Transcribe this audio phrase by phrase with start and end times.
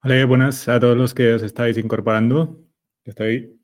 [0.00, 2.56] Hola, buenas a todos los que os estáis incorporando.
[3.04, 3.60] Estoy.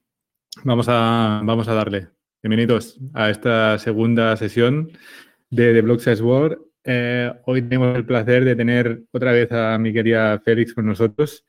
[0.64, 2.08] Vamos a, vamos a darle.
[2.42, 4.90] Bienvenidos a esta segunda sesión
[5.50, 6.58] de The Block World.
[6.82, 11.46] Eh, hoy tenemos el placer de tener otra vez a mi querida Félix con nosotros.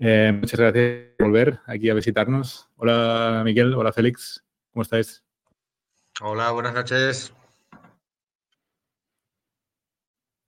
[0.00, 2.68] Eh, muchas gracias por volver aquí a visitarnos.
[2.74, 5.24] Hola Miguel, hola Félix, ¿cómo estáis?
[6.20, 7.32] Hola, buenas noches.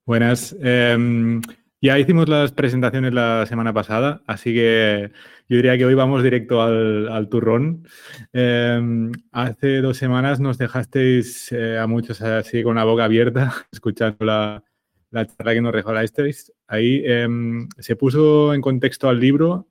[0.05, 0.57] Buenas.
[0.61, 1.41] Em,
[1.81, 5.13] ya hicimos las presentaciones la semana pasada, así que
[5.49, 7.87] yo diría que hoy vamos directo al, turrón.
[8.33, 14.25] Em, hace dos semanas nos dejasteis eh, a muchos así con la boca abierta, escuchando
[14.25, 14.65] la,
[15.13, 16.53] charla que nos regalasteis.
[16.67, 19.69] Ahí em, se puso en contexto al libro.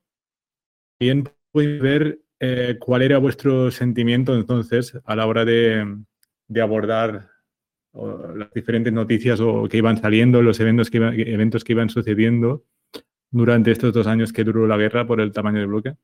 [0.99, 5.85] Bien podéis ver eh, cuál era vuestro sentimiento entonces a la hora de,
[6.47, 7.36] de abordar
[8.35, 12.65] las diferentes noticias o que iban saliendo, los eventos que, eventos que iban sucediendo
[13.31, 15.95] durante estos dos años que duró la guerra por el tamaño del bloque.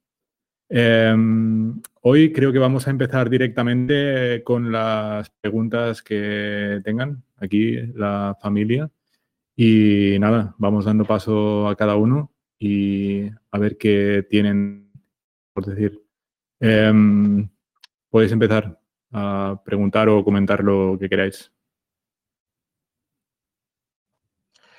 [0.69, 8.37] Em, hoy creo que vamos a empezar directamente con las preguntas que tengan aquí la
[8.41, 8.89] familia.
[9.55, 14.91] Y nada, vamos dando paso a cada uno y a ver qué tienen
[15.53, 16.01] por decir.
[16.59, 17.47] Em,
[18.09, 18.79] podéis empezar
[19.11, 21.52] a preguntar o comentar lo que queráis.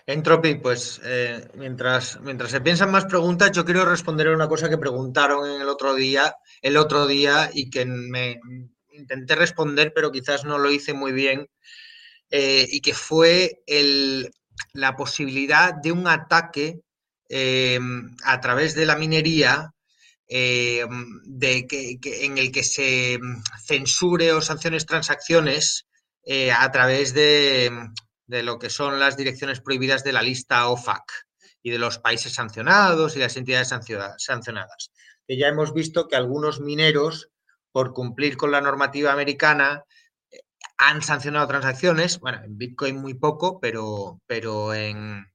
[0.06, 4.68] Entropy, pues eh, mientras, mientras se piensan más preguntas, yo quiero responder a una cosa
[4.68, 8.38] que preguntaron en el otro día, el otro día y que me
[8.92, 11.48] intenté responder, pero quizás no lo hice muy bien,
[12.30, 14.30] eh, y que fue el,
[14.74, 16.80] la posibilidad de un ataque
[17.30, 17.78] eh,
[18.24, 19.70] a través de la minería
[20.28, 23.18] de que, en el que se
[23.64, 25.86] censure o sanciones transacciones
[26.56, 27.70] a través de,
[28.26, 31.04] de lo que son las direcciones prohibidas de la lista OFAC
[31.62, 33.68] y de los países sancionados y las entidades
[34.18, 34.90] sancionadas.
[35.28, 37.30] Ya hemos visto que algunos mineros,
[37.72, 39.84] por cumplir con la normativa americana,
[40.30, 40.40] eh,
[40.76, 45.26] han sancionado transacciones, bueno, en Bitcoin muy poco, pero, pero en,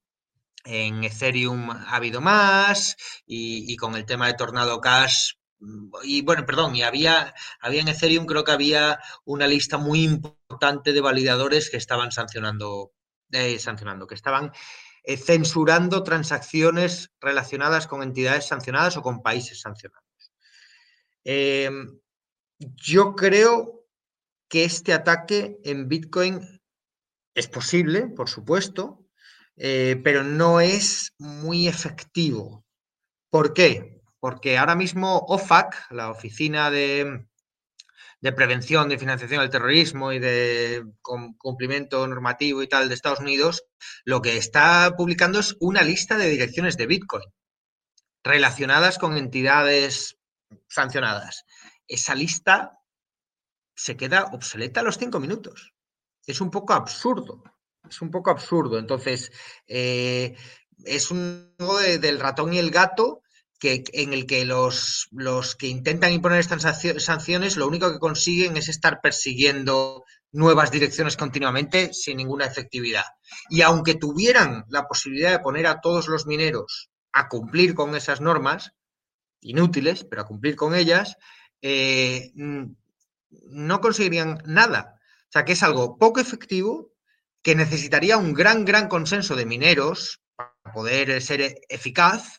[0.66, 2.96] en Ethereum ha habido más
[3.26, 5.34] y, y, con el tema de Tornado Cash
[6.04, 10.94] y bueno, perdón, y había, había en Ethereum, creo que había una lista muy importante
[10.94, 12.94] de validadores que estaban sancionando,
[13.32, 14.52] eh, sancionando que estaban
[15.04, 20.06] eh, censurando transacciones relacionadas con entidades sancionadas o con países sancionados.
[21.24, 22.00] Em,
[22.60, 23.86] yo creo
[24.48, 26.62] que este ataque en Bitcoin
[27.36, 29.06] es posible, por supuesto,
[29.56, 32.66] eh, pero no es muy efectivo.
[33.30, 33.99] ¿Por qué?
[34.20, 37.26] Porque ahora mismo OFAC, la Oficina de,
[38.36, 43.64] Prevención de Financiación del Terrorismo y de Cumplimiento Normativo y tal de Estados Unidos,
[44.04, 47.24] lo que está publicando es una lista de direcciones de Bitcoin
[48.24, 50.18] relacionadas con entidades
[50.68, 51.46] sancionadas.
[51.88, 52.80] Esa lista
[53.74, 55.74] se queda obsoleta a los cinco minutos.
[56.26, 57.42] Es un poco absurdo.
[57.90, 58.78] Es un poco absurdo.
[58.78, 59.32] Entonces,
[59.66, 60.36] eh,
[60.84, 63.24] es un del ratón y el gato
[63.60, 66.64] que, en el que los, los que intentan imponer estas
[67.04, 73.06] sanciones lo único que consiguen es estar persiguiendo nuevas direcciones continuamente sin ninguna efectividad.
[73.50, 78.22] Y aunque tuvieran la posibilidad de poner a todos los mineros a cumplir con esas
[78.22, 78.72] normas,
[79.42, 81.18] inútiles, pero a cumplir con ellas,
[81.62, 84.96] eh, no conseguirían nada.
[85.24, 86.92] O sea, que es algo poco efectivo,
[87.42, 92.39] que necesitaría un gran, gran consenso de mineros para poder ser eficaz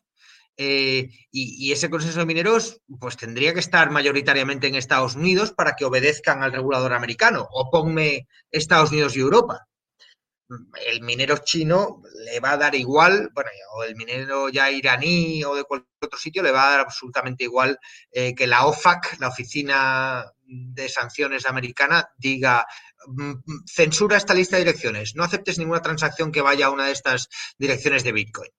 [0.62, 5.74] eh, y, ese consenso de mineros pues tendría que estar mayoritariamente en Estados Unidos para
[5.74, 9.66] que obedezcan al regulador americano o ponme Estados Unidos y Europa.
[10.86, 15.54] El minero chino le va a dar igual, bueno, o el minero ya iraní o
[15.54, 17.78] de cualquier otro sitio le va a dar absolutamente igual
[18.12, 22.66] eh, que la OFAC, la Oficina de Sanciones Americana, diga
[23.06, 26.84] mm, mm, censura esta lista de direcciones, no aceptes ninguna transacción que vaya a una
[26.84, 28.50] de estas direcciones de Bitcoin.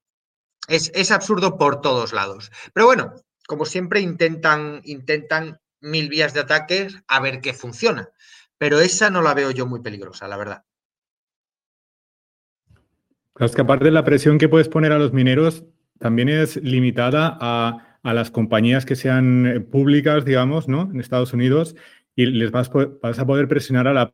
[0.68, 2.52] Es, absurdo por todos lados.
[2.74, 3.14] Pero bueno,
[3.48, 8.10] como siempre intentan, intentan mil vías de ataque a ver qué funciona.
[8.58, 10.64] Pero esa no la veo yo muy peligrosa, la verdad.
[13.40, 15.66] Es que aparte de la presión que puedes poner a los mineros,
[15.98, 20.90] también es limitada a, las compañías que sean eh, públicas, digamos, ¿no?
[20.92, 21.76] En Estados Unidos,
[22.16, 22.72] y les vas,
[23.02, 24.14] vas a poder presionar a la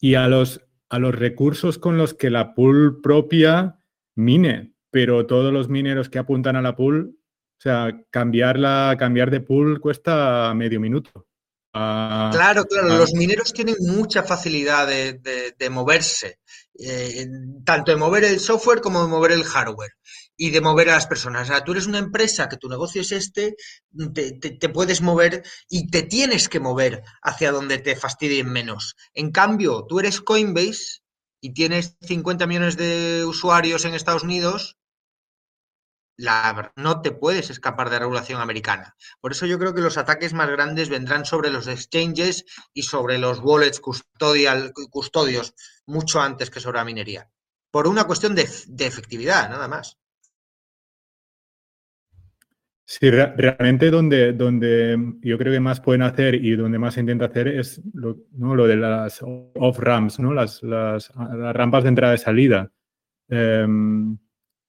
[0.00, 3.78] y a los, a los recursos con los que la pool propia
[4.14, 7.16] mine pero todos los mineros que apuntan a la pool,
[7.58, 11.26] o sea, cambiarla, cambiar de pool cuesta medio minuto.
[11.72, 12.98] Ah, claro, claro, ah.
[12.98, 16.40] los mineros tienen mucha facilidad de, moverse,
[16.78, 17.28] eh,
[17.64, 19.92] tanto de mover el software como de mover el hardware.
[20.36, 21.42] y de mover a las personas.
[21.42, 23.56] O sea, tú eres una empresa que tu negocio es este,
[24.14, 28.96] te, te, puedes mover y te tienes que mover hacia donde te fastidien menos.
[29.12, 31.02] En cambio, tú eres Coinbase
[31.42, 34.78] y tienes 50 millones de usuarios en Estados Unidos,
[36.76, 38.94] no te puedes escapar de la regulación americana.
[39.20, 43.18] Por eso yo creo que los ataques más grandes vendrán sobre los exchanges y sobre
[43.18, 45.54] los wallets custodial, custodios
[45.86, 47.28] mucho antes que sobre la minería.
[47.70, 49.96] Por una cuestión de, efectividad, nada más.
[52.84, 57.26] Sí, realmente donde, donde yo creo que más pueden hacer y donde más se intenta
[57.26, 58.56] hacer es lo, ¿no?
[58.56, 60.34] lo de las off-ramps, ¿no?
[60.34, 62.72] Las, las, rampas de entrada y salida.
[63.28, 64.18] Em,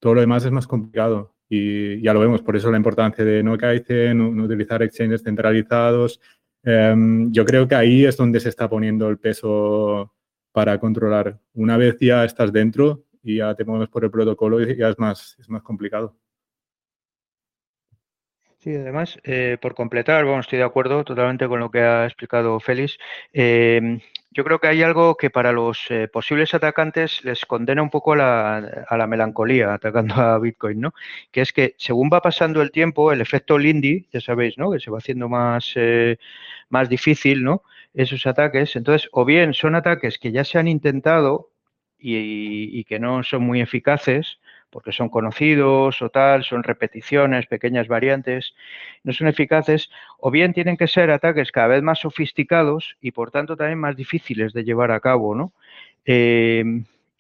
[0.02, 3.44] todo lo demás es más complicado y ya lo vemos, por eso la importancia de
[3.44, 6.20] no Kaizen, no, utilizar exchanges centralizados.
[6.64, 10.14] Em, yo creo que ahí es donde se está poniendo el peso
[10.52, 11.40] para controlar.
[11.54, 15.36] Una vez ya estás dentro y ya te mueves por el protocolo, ya es más,
[15.40, 16.16] es más complicado.
[18.60, 22.60] Sí, además, eh, por completar, bueno, estoy de acuerdo totalmente con lo que ha explicado
[22.60, 22.98] Félix.
[23.34, 24.00] Em,
[24.32, 28.14] yo creo que hay algo que para los eh, posibles atacantes les condena un poco
[28.14, 30.94] a la, melancolía atacando a Bitcoin, ¿no?
[31.32, 34.72] Que es que según va pasando el tiempo, el efecto Lindy, ya sabéis, ¿no?
[34.72, 36.18] Que se va haciendo más, eh,
[36.70, 37.64] más difícil, ¿no?
[37.94, 38.76] Esos ataques.
[38.78, 41.50] Entonces, o bien son ataques que ya se han intentado
[42.04, 44.40] y que no son muy eficaces,
[44.72, 48.56] porque son conocidos o tal, son repeticiones, pequeñas variantes,
[49.04, 53.32] no son eficaces, o bien tienen que ser ataques cada vez más sofisticados y por
[53.32, 55.54] tanto también más difíciles de llevar a cabo, ¿no?
[56.06, 56.64] Eh,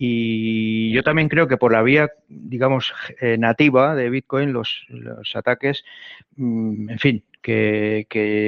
[0.03, 4.83] y yo también creo que por la vía, digamos, eh, nativa de Bitcoin, los,
[5.35, 5.83] ataques,
[6.37, 8.05] mm, en fin, que,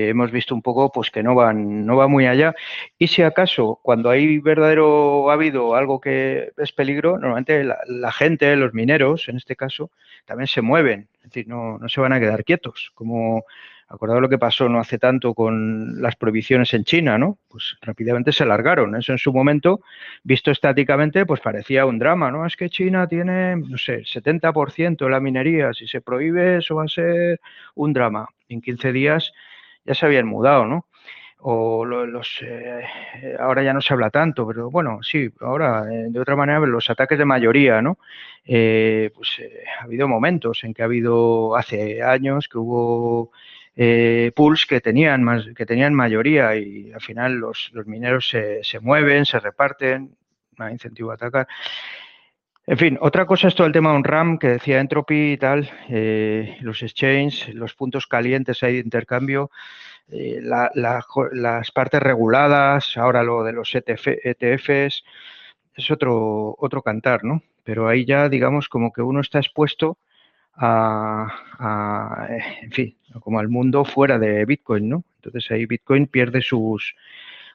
[0.09, 2.53] hemos visto un poco pues que no van, no va muy allá.
[2.97, 8.55] Y si acaso, cuando hay verdadero ha habido algo que es peligro, normalmente la, gente,
[8.55, 9.91] los mineros, en este caso,
[10.25, 13.45] también se mueven, es decir, no, no se van a quedar quietos, como
[13.87, 17.37] Acordado lo que pasó no hace tanto con las prohibiciones en China, ¿no?
[17.47, 18.95] Pues rápidamente se largaron.
[18.95, 19.81] Eso en su momento,
[20.23, 22.45] visto estáticamente, pues parecía un drama, ¿no?
[22.45, 25.73] Es que China tiene, no sé, 70% de la minería.
[25.73, 27.39] Si se prohíbe, eso va a ser
[27.75, 28.27] un drama.
[28.49, 29.31] En 15 días
[29.85, 30.87] ya se habían mudado, ¿no?
[31.45, 36.19] o los eh, ahora ya no se habla tanto, pero bueno, sí, ahora eh, de
[36.19, 37.97] otra manera los ataques de mayoría, ¿no?
[38.45, 39.41] Eh, pues
[39.79, 43.31] ha habido momentos en que ha habido hace años que hubo
[43.75, 45.25] eh, pools que tenían,
[45.55, 50.15] que tenían mayoría y al final los, mineros se, mueven, se reparten,
[50.57, 51.47] no hay incentivo a atacar.
[52.65, 55.37] En fin, otra cosa es todo el tema de un RAM que decía Entropy y
[55.37, 59.51] tal, eh, los exchanges, los puntos calientes ahí de intercambio,
[60.09, 65.03] eh, las partes reguladas, ahora lo de los ETFs,
[65.75, 67.41] es otro, otro cantar, ¿no?
[67.63, 69.97] Pero ahí ya, digamos, como que uno está expuesto
[70.55, 72.27] a,
[72.61, 75.03] en fin, como al mundo fuera de Bitcoin, ¿no?
[75.21, 76.95] Entonces ahí Bitcoin pierde sus,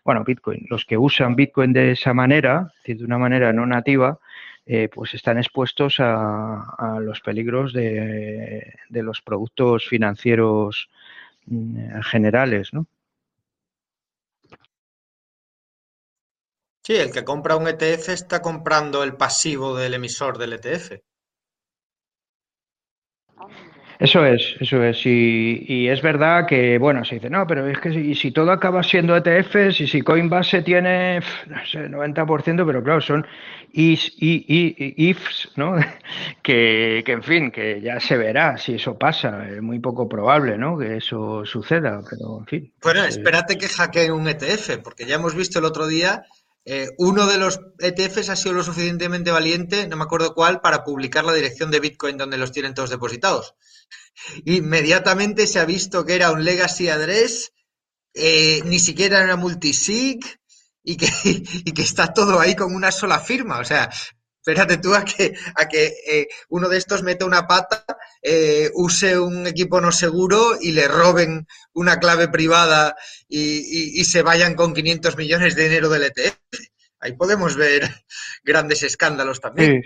[0.04, 3.66] bueno, Bitcoin, los que usan Bitcoin de esa manera, es decir, de una manera no
[3.66, 4.18] nativa,
[4.66, 10.90] eh, pues están expuestos a, los peligros de, de, los productos financieros
[11.46, 12.86] mm, generales, ¿no?
[16.82, 21.00] Sí, el que compra un ETF está comprando el pasivo del emisor del ETF.
[23.98, 25.04] Eso es, eso es.
[25.04, 28.82] Y, es verdad que, bueno, se dice, no, pero es que si, si todo acaba
[28.84, 33.26] siendo ETFs y si Coinbase tiene, no sé, 90%, pero claro, son
[33.72, 35.74] is, y, ifs, ¿no?
[36.42, 39.48] que, que, en fin, que ya se verá si eso pasa.
[39.48, 40.78] Es muy poco probable, ¿no?
[40.78, 42.72] Que eso suceda, pero en fin.
[42.80, 46.24] Bueno, espérate que hackeen un ETF, porque ya hemos visto el otro día
[46.64, 50.84] eh, uno de los ETFs ha sido lo suficientemente valiente, no me acuerdo cuál, para
[50.84, 53.54] publicar la dirección de Bitcoin donde los tienen todos depositados.
[54.44, 57.52] Inmediatamente se ha visto que era un legacy address,
[58.14, 60.20] eh, ni siquiera era multisig
[60.82, 63.58] y que, y que está todo ahí con una sola firma.
[63.60, 63.90] O sea,
[64.40, 67.84] espérate tú a que, a que eh, uno de estos meta una pata,
[68.22, 72.96] eh, use un equipo no seguro y le roben una clave privada
[73.28, 76.36] y, se vayan con 500 millones de dinero del ETF.
[77.00, 77.82] Ahí podemos ver
[78.44, 79.82] grandes escándalos también.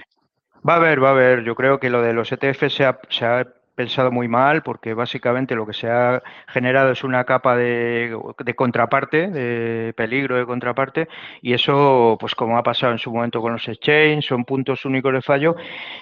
[0.66, 1.44] Va a haber, va a haber.
[1.44, 5.66] Yo creo que lo de los ETF se ha pensado muy mal porque básicamente lo
[5.66, 8.16] que se ha generado es una capa de,
[8.54, 11.08] contraparte, de peligro de contraparte
[11.40, 15.12] y eso pues como ha pasado en su momento con los exchanges, son puntos únicos
[15.12, 15.56] de fallo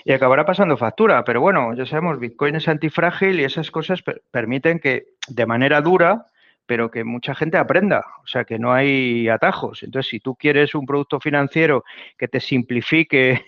[0.05, 1.25] y acabará pasando factura.
[1.25, 6.27] Pero bueno, ya sabemos, Bitcoin es antifrágil y esas cosas permiten que de manera dura
[6.67, 9.83] pero que mucha gente aprenda, o sea, que no hay atajos.
[9.83, 11.83] Entonces, si tú quieres un producto financiero
[12.17, 13.45] que te simplifique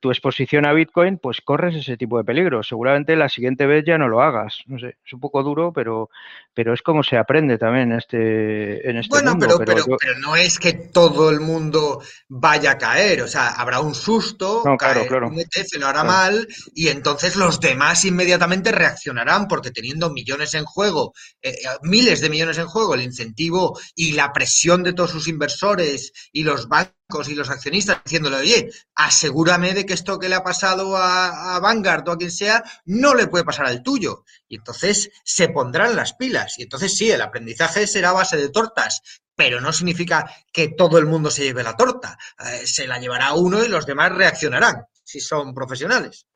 [0.00, 2.62] tu exposición a Bitcoin, pues corres ese tipo de peligro.
[2.62, 4.62] Seguramente la siguiente vez ya no lo hagas.
[4.66, 6.10] No sé, es un poco duro, pero,
[6.54, 10.36] pero es como se aprende también en este, en este bueno, Pero, pero, pero, no
[10.36, 13.22] es que todo el mundo vaya a caer.
[13.22, 15.30] O sea, habrá un susto, no, claro, claro.
[15.50, 21.12] se lo hará mal y entonces los demás inmediatamente reaccionarán porque teniendo millones en juego,
[21.42, 25.28] eh, eh, miles de millones en juego, el incentivo y la presión de todos sus
[25.28, 26.95] inversores y los bancos
[27.28, 32.08] y los accionistas diciéndole, oye, asegúrame de que esto que le ha pasado a, Vanguard
[32.08, 34.24] o a quien sea, no le puede pasar al tuyo.
[34.48, 36.58] Y entonces se pondrán las pilas.
[36.58, 39.02] Y entonces sí, el aprendizaje será a base de tortas,
[39.34, 42.18] pero no significa que todo el mundo se lleve la torta.
[42.38, 46.26] Eh, se la llevará uno y los demás reaccionarán, si son profesionales.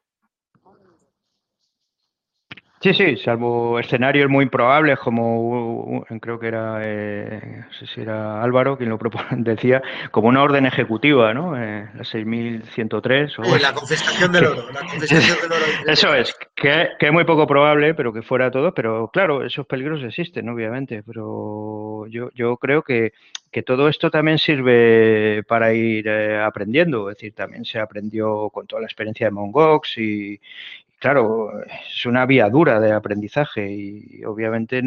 [2.83, 8.43] Sí, sí, salvo escenarios muy improbables, como creo que era, eh, no sé si era
[8.43, 8.99] Álvaro quien lo
[9.37, 11.63] decía, como una orden ejecutiva, ¿no?
[11.63, 13.39] Eh, la 6103.
[13.39, 14.73] O, la confiscación del oro.
[14.73, 15.67] La confiscación del oro.
[15.93, 18.73] Eso es, que, es muy poco probable, pero que fuera todo.
[18.73, 21.03] Pero claro, esos peligros existen, obviamente.
[21.03, 23.13] Pero yo, yo creo que,
[23.51, 27.11] que todo esto también sirve para ir eh, aprendiendo.
[27.11, 30.41] Es decir, también se aprendió con toda la experiencia de Mongox y,
[31.01, 34.83] claro, es una vía dura de aprendizaje y obviamente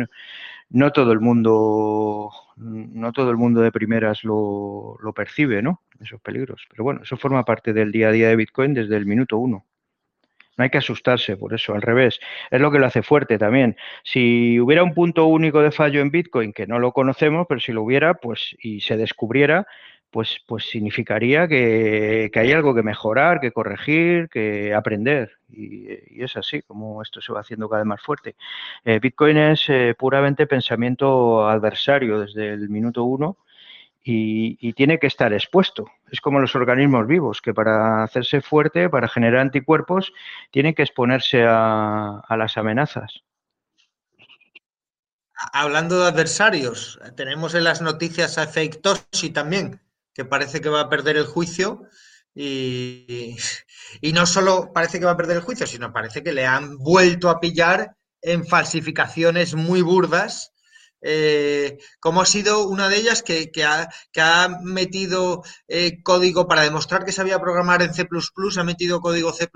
[0.70, 5.82] no, todo el mundo, no todo el mundo de primeras lo, lo, percibe, ¿no?
[6.00, 6.65] Esos peligros.
[6.70, 9.65] Pero bueno, eso forma parte del día a día de Bitcoin desde el minuto uno.
[10.55, 12.20] No hay que asustarse por eso, al revés.
[12.51, 13.75] Es lo que lo hace fuerte también.
[14.03, 17.72] Si hubiera un punto único de fallo en Bitcoin, que no lo conocemos, pero si
[17.72, 19.65] lo hubiera, pues y se descubriera,
[20.13, 25.39] pues, pues significaría que, hay algo que mejorar, que corregir, que aprender.
[25.50, 28.36] Y, es así como esto se va haciendo cada vez más fuerte.
[28.86, 33.38] Eh, Bitcoin es eh, puramente pensamiento adversario desde el minuto uno
[34.03, 35.89] y, tiene que estar expuesto.
[36.12, 40.13] Es como los organismos vivos, que para hacerse fuerte, para generar anticuerpos,
[40.51, 43.24] tienen que exponerse a, a las amenazas.
[45.53, 49.82] Hablando de adversarios, tenemos en las noticias a Fake Toshi también,
[50.13, 51.88] que parece que va a perder el juicio
[52.36, 53.36] y,
[54.13, 57.29] no solo parece que va a perder el juicio, sino parece que le han vuelto
[57.29, 60.51] a pillar en falsificaciones muy burdas.
[61.05, 67.12] Eh, como ha sido una de ellas que, ha, metido eh, código para demostrar que
[67.12, 68.08] sabía programar en C++,
[68.58, 69.50] ha metido código C++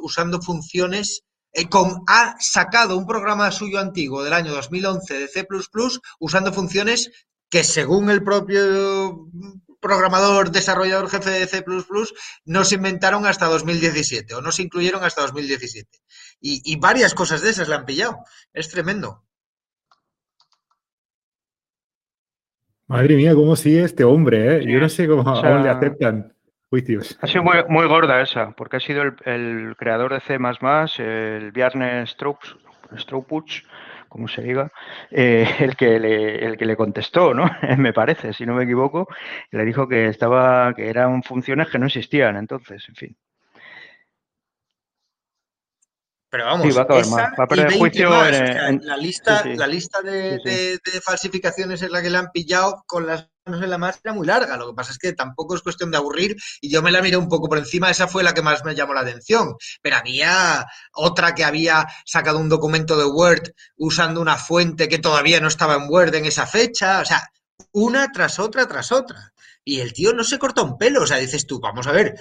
[0.00, 1.68] usando funciones eh,
[2.08, 5.46] ha sacado un programa suyo antiguo del año 2011 de C++
[6.18, 7.10] usando funciones
[7.48, 9.28] que según el propio
[9.84, 11.62] programador, desarrollador jefe de C++
[12.46, 15.98] no se inventaron hasta 2017 o no se incluyeron hasta 2017.
[16.40, 18.16] Y, varias cosas de esas le han pillado.
[18.52, 19.22] Es tremendo.
[22.86, 24.64] Madre mía, cómo sigue este hombre, ¿eh?
[24.66, 26.34] Yo no sé cómo aún le aceptan
[26.70, 27.18] juicios.
[27.20, 30.38] Ha sido muy, gorda esa, porque ha sido el, creador de C++,
[31.02, 33.64] el Bjarne Stroupuch,
[34.14, 34.70] como se diga,
[35.10, 37.50] eh, el, que le, el que le contestó, ¿no?
[37.78, 39.08] me parece, si no me equivoco,
[39.50, 43.16] le dijo que estaba, que eran funciones que no existían, entonces, en fin.
[46.30, 51.90] Pero vamos, va a, perder el juicio la lista, la lista de, de, falsificaciones en
[51.90, 54.56] la que le han pillado con las en la más era muy larga.
[54.56, 57.16] Lo que pasa es que tampoco es cuestión de aburrir y yo me la miré
[57.16, 57.90] un poco por encima.
[57.90, 59.54] Esa fue la que más me llamó la atención.
[59.82, 65.40] Pero había otra que había sacado un documento de Word usando una fuente que todavía
[65.40, 67.00] no estaba en Word en esa fecha.
[67.00, 67.28] O sea,
[67.72, 69.32] una tras otra tras otra.
[69.64, 71.02] Y el tío no se corta un pelo.
[71.02, 72.14] O sea, dices tú, vamos a ver,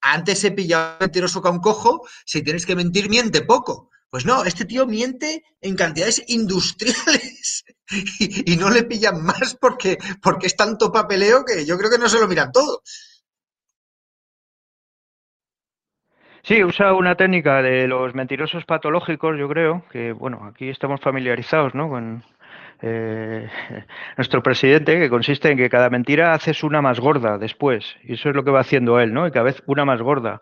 [0.00, 3.90] antes se pillaba mentiroso con cojo, si tienes que mentir, miente poco.
[4.10, 7.64] Pues no, este tío miente en cantidades industriales
[8.20, 12.08] y, no le pillan más porque, porque es tanto papeleo que yo creo que no
[12.08, 12.82] se lo miran todo.
[16.42, 21.74] Sí, usa una técnica de los mentirosos patológicos, yo creo, que bueno, aquí estamos familiarizados
[21.74, 21.88] ¿no?
[21.90, 22.24] con,
[22.82, 23.48] eh,
[24.16, 27.96] nuestro presidente, que consiste en que cada mentira haces una más gorda después.
[28.04, 29.26] Y eso es lo que va haciendo él, ¿no?
[29.26, 30.40] Y cada vez una más gorda.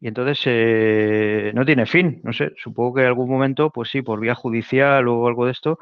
[0.00, 2.20] Y entonces eh, no tiene fin.
[2.24, 5.52] No sé, supongo que en algún momento, pues sí, por vía judicial o algo de
[5.52, 5.78] esto,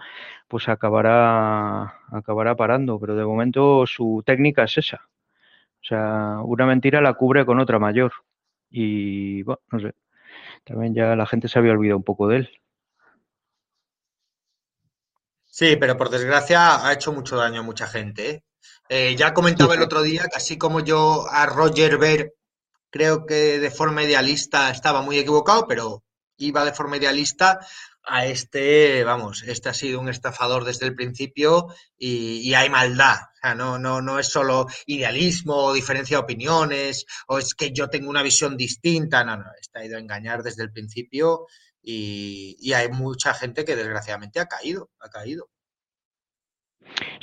[0.49, 2.99] pues acabará, acabará parando.
[3.00, 5.09] Pero de momento su técnica es esa.
[5.83, 8.12] O sea, una mentira la cubre con otra mayor.
[8.71, 9.95] Y bueno, no sé.
[10.65, 12.50] También ya la gente se había olvidado un poco de él.
[15.59, 18.31] Sí, pero por desgracia ha hecho mucho daño a mucha gente.
[18.31, 18.45] ¿eh?
[18.88, 22.35] Eh, ya comentaba el otro día que así como yo a Roger Ver
[22.91, 26.05] creo que de forma idealista estaba muy equivocado, pero
[26.37, 27.59] iba de forma idealista,
[28.05, 33.17] a este, vamos, este ha sido un estafador desde el principio y, hay maldad.
[33.17, 37.73] O sea, no, no, no es solo idealismo o diferencia de opiniones o es que
[37.73, 39.25] yo tengo una visión distinta.
[39.25, 41.47] No, no, ha ido a engañar desde el principio
[41.90, 45.49] y, y hay mucha gente que desgraciadamente ha caído, ha caído.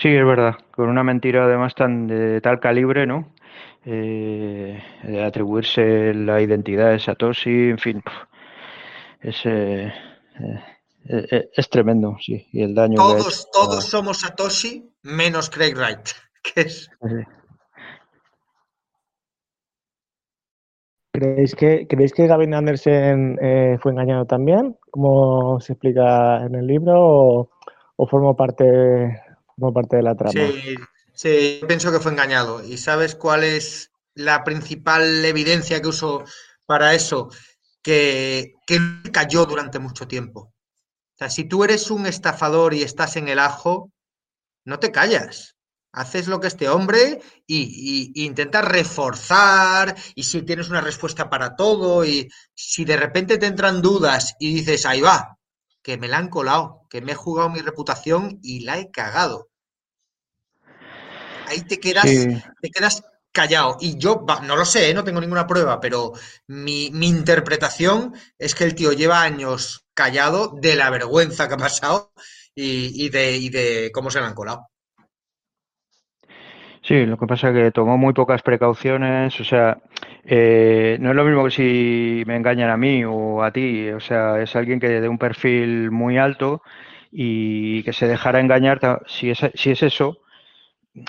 [0.02, 0.56] Sí, es verdad.
[0.72, 3.36] Con una mentira además tan de tal calibre, ¿no?
[3.86, 8.04] Eh, de atribuirse la identidad de Satoshi, en fin,
[9.22, 9.94] es, eh,
[11.10, 12.48] eh, es tremendo, sí.
[12.52, 12.96] Y el daño.
[12.96, 16.10] Todos, todos somos Satoshi menos Craig Wright,
[16.44, 16.90] que es.
[21.20, 23.38] ¿Creéis que, ¿Creéis que Gavin Anderson
[23.82, 27.50] fue engañado también, como se explica en el libro,
[27.96, 29.22] o, formó parte
[29.74, 30.32] parte de la trama.
[30.32, 30.76] Sí,
[31.14, 32.64] sí, pienso que fue engañado.
[32.64, 36.24] ¿Y sabes cuál es la principal evidencia que uso
[36.66, 37.30] para eso?
[37.82, 38.80] Que, que
[39.12, 40.54] cayó durante mucho tiempo.
[41.16, 43.92] O sea, si tú eres un estafador y estás en el ajo,
[44.66, 45.55] no te callas.
[45.96, 51.56] Haces lo que este hombre y, y, intentas reforzar y si tienes una respuesta para
[51.56, 55.38] todo y si de repente te entran dudas y dices, ahí va,
[55.82, 59.50] que me la han colado, que me he jugado mi reputación y la he cagado.
[61.48, 63.04] Ahí te quedas, te quedas
[63.36, 63.78] callado.
[63.80, 64.94] Y yo no lo sé, ¿eh?
[64.96, 66.14] no tengo ninguna prueba, pero
[66.48, 72.14] mi, interpretación es que el tío lleva años callado de la vergüenza que ha pasado
[72.56, 74.70] y, de, y de cómo se la han colado.
[76.86, 79.80] Sí, lo que pasa es que tomó muy pocas precauciones, o sea,
[80.24, 84.00] eh, no es lo mismo que si me engañan a mí o a ti, o
[84.00, 86.62] sea, es alguien que de un perfil muy alto
[87.12, 90.20] y que se dejara engañar, si es, si es eso,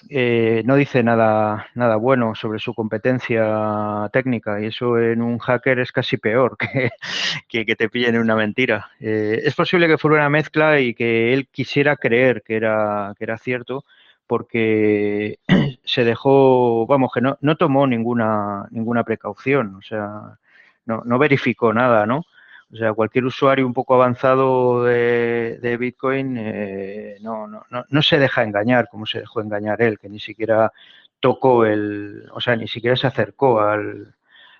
[0.09, 5.79] eh, no dice nada, nada bueno sobre su competencia técnica y eso en un hacker
[5.81, 6.57] es casi peor
[7.49, 8.93] que, que, te pillen en una mentira.
[8.99, 13.25] Eh, es posible que fuera una mezcla y que él quisiera creer que era, que
[13.25, 13.85] era cierto,
[14.27, 15.39] porque
[15.85, 20.39] se dejó, vamos, que no, no tomó ninguna, ninguna precaución, o sea,
[20.85, 22.25] no, no verificó nada, ¿no?
[22.73, 28.43] O sea, cualquier usuario un poco avanzado de, Bitcoin eh, no, no, no, se deja
[28.43, 30.73] engañar como se dejó engañar él, que ni siquiera
[31.21, 34.15] tocó el, o sea, ni siquiera se acercó al,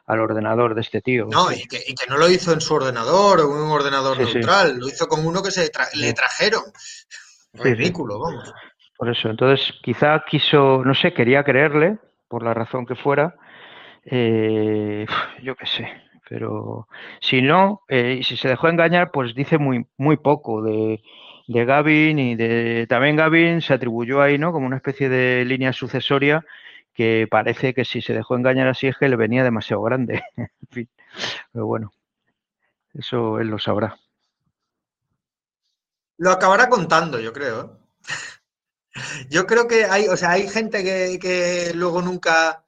[0.07, 1.27] ordenador de este tío.
[1.27, 4.87] No, y que, no lo hizo en su ordenador o en un ordenador neutral, lo
[4.87, 6.63] hizo con uno que se le trajeron.
[7.55, 8.53] Ridículo, vamos.
[8.97, 13.37] Por eso, entonces quizá quiso, no sé, quería creerle, por la razón que fuera,
[14.05, 15.07] eh,
[15.43, 15.89] yo qué sé,
[16.29, 16.89] pero
[17.21, 21.03] si no, eh, si se dejó engañar, pues dice muy, muy poco de,
[21.47, 24.53] de Gavin y de también Gavin se atribuyó ahí, ¿no?
[24.53, 26.45] Como una especie de línea sucesoria
[26.95, 30.23] que parece que si se dejó engañar así es que le venía demasiado grande.
[31.53, 31.93] pero bueno,
[32.95, 33.99] eso él lo sabrá.
[36.19, 37.61] Lo acabará contando, yo creo.
[37.61, 37.87] ¿eh?
[39.29, 40.83] Yo creo que hay, o sea, hay gente
[41.19, 42.65] que, luego nunca,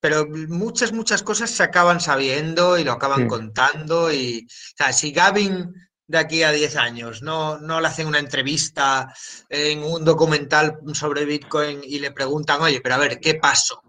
[0.00, 4.12] pero muchas, muchas cosas se acaban sabiendo y lo acaban contando.
[4.12, 5.74] Y, o sea, si Gavin
[6.06, 9.12] de aquí a 10 años no, no le hacen una entrevista
[9.48, 13.82] en un documental sobre Bitcoin y le preguntan, oye, pero a ver, ¿qué pasó?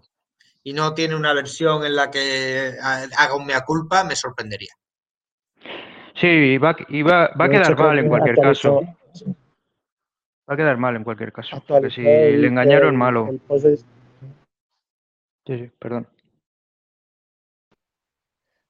[0.62, 4.72] Y no tiene una versión en la que haga un mea culpa, me sorprendería.
[6.14, 8.80] Sí, va, va, va a quedar mal en cualquier caso.
[10.48, 11.62] Va a quedar mal en cualquier caso.
[11.66, 13.30] Porque si le engañaron, malo.
[15.46, 16.06] Sí, sí, perdón.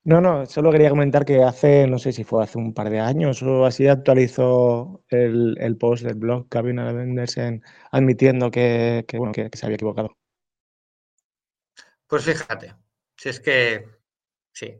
[0.07, 3.01] No, no, solo quería comentar que hace, no sé si fue hace un par de
[3.01, 9.65] años o así, actualizó el, post del blog Gavin Anderson admitiendo que, bueno, que, se
[9.65, 10.15] había equivocado.
[12.07, 12.75] Pues fíjate,
[13.17, 13.89] si es que
[14.53, 14.77] sí,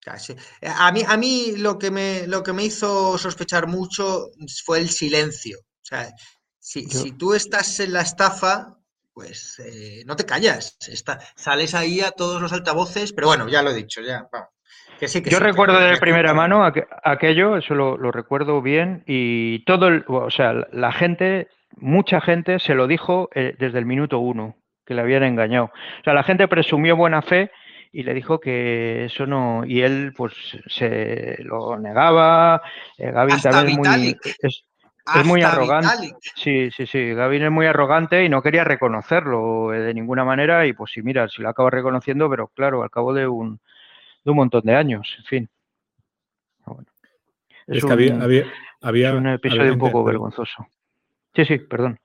[0.00, 0.36] casi.
[0.60, 4.30] A mí, a mí lo, que me, lo que me hizo sospechar mucho
[4.66, 5.60] fue el silencio.
[5.88, 6.14] O sea,
[6.58, 8.76] si, tú estás en la estafa,
[9.14, 10.76] pues eh, no te callas.
[11.34, 14.28] sales ahí a todos los altavoces, pero bueno, ya lo he dicho, ya.
[15.24, 16.70] Yo recuerdo de primera mano
[17.04, 22.86] aquello, eso lo, recuerdo bien, y todo, o sea, la gente, mucha gente se lo
[22.86, 25.66] dijo eh, desde el minuto uno, que le habían engañado.
[26.00, 27.50] O sea, la gente presumió buena fe
[27.92, 30.34] y le dijo que eso no, y él pues
[30.66, 32.60] se lo negaba,
[32.98, 34.64] eh, Gavin también muy, es
[35.24, 36.14] muy arrogante.
[36.34, 37.14] Sí, sí, sí.
[37.14, 40.66] Gavin es muy arrogante y no quería reconocerlo eh, de ninguna manera.
[40.66, 43.60] Y pues sí, mira, si lo acaba reconociendo, pero claro, al cabo de un,
[44.24, 45.48] de un montón de años, en fin.
[47.66, 48.18] Es, que había,
[48.80, 50.66] había, un episodio un poco vergonzoso.
[51.34, 51.98] Sí, sí, perdón.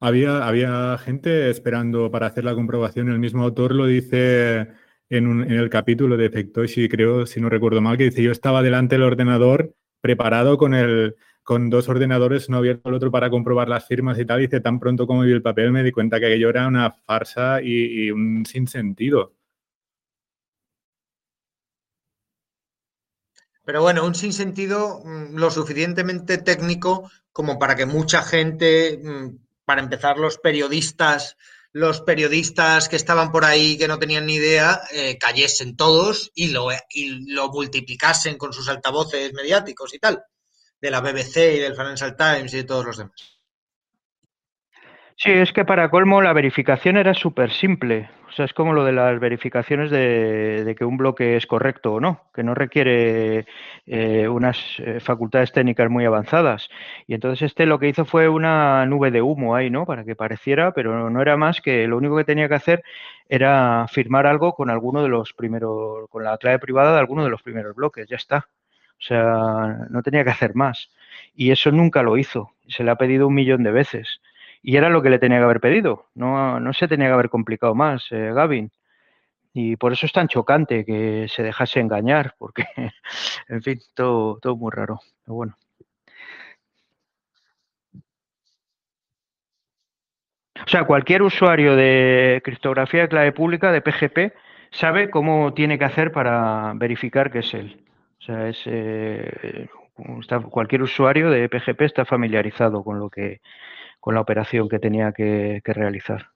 [0.00, 3.08] Había, había gente esperando para hacer la comprobación.
[3.10, 4.68] El mismo autor lo dice
[5.08, 8.32] en, un, en el capítulo de Efectoshi, creo, si no recuerdo mal, que dice, yo
[8.32, 13.30] estaba delante del ordenador preparado con el con dos ordenadores, no abierto el otro para
[13.30, 14.40] comprobar las firmas y tal.
[14.40, 16.90] Y dice, tan pronto como vi el papel me di cuenta que aquello era una
[16.90, 19.32] farsa y, y un sinsentido.
[23.64, 29.82] Pero bueno, un sinsentido mm, lo suficientemente técnico como para que mucha gente, mm, para
[29.82, 31.36] empezar los periodistas,
[31.70, 36.48] los periodistas que estaban por ahí que no tenían ni idea, eh, cayesen todos y
[36.48, 40.24] lo, y lo multiplicasen con sus altavoces mediáticos y tal
[40.80, 43.36] de la BBC y del Financial Times y de todos los demás.
[45.18, 48.10] Sí, es que para colmo la verificación era súper simple.
[48.28, 52.00] O sea, es como lo de las verificaciones de, que un bloque es correcto o
[52.00, 53.46] no, que no requiere
[53.86, 56.68] eh, unas eh, facultades técnicas muy avanzadas.
[57.06, 59.86] Y entonces este lo que hizo fue una nube de humo ahí, ¿no?
[59.86, 62.82] Para que pareciera, pero no era más que lo único que tenía que hacer
[63.26, 67.30] era firmar algo con alguno de los primeros, con la clave privada de alguno de
[67.30, 68.48] los primeros bloques, ya está.
[68.98, 70.90] O sea, no tenía que hacer más.
[71.34, 72.52] Y eso nunca lo hizo.
[72.68, 74.20] Se le ha pedido un millón de veces.
[74.62, 76.06] Y era lo que le tenía que haber pedido.
[76.14, 78.72] No, no se tenía que haber complicado más, eh, Gavin.
[79.52, 82.64] Y por eso es tan chocante que se dejase engañar, porque,
[83.48, 85.00] en fin, todo, todo muy raro.
[85.24, 85.56] Pero bueno.
[90.66, 94.34] O sea, cualquier usuario de criptografía de clave pública, de PGP,
[94.72, 97.82] sabe cómo tiene que hacer para verificar que es él.
[98.26, 99.70] O sea, es,
[100.50, 103.40] cualquier usuario de PGP está familiarizado con lo que
[104.00, 106.30] con la operación que tenía que, realizar.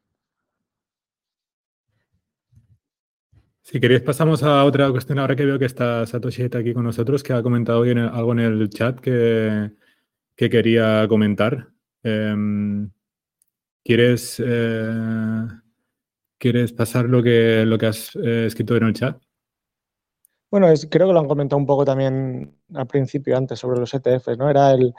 [3.62, 7.22] Si queréis pasamos a otra cuestión ahora que veo que está Satoshi aquí con nosotros,
[7.22, 9.72] que ha comentado algo en el chat que,
[10.36, 11.68] quería comentar.
[12.02, 12.90] Em,
[13.84, 15.46] ¿quieres, eh,
[16.38, 19.20] ¿Quieres pasar lo que, lo que has eh, escrito en el chat?
[20.50, 23.94] Bueno, es, creo que lo han comentado un poco también al principio, antes, sobre los
[23.94, 24.50] ETFs, ¿no?
[24.50, 24.94] Era el,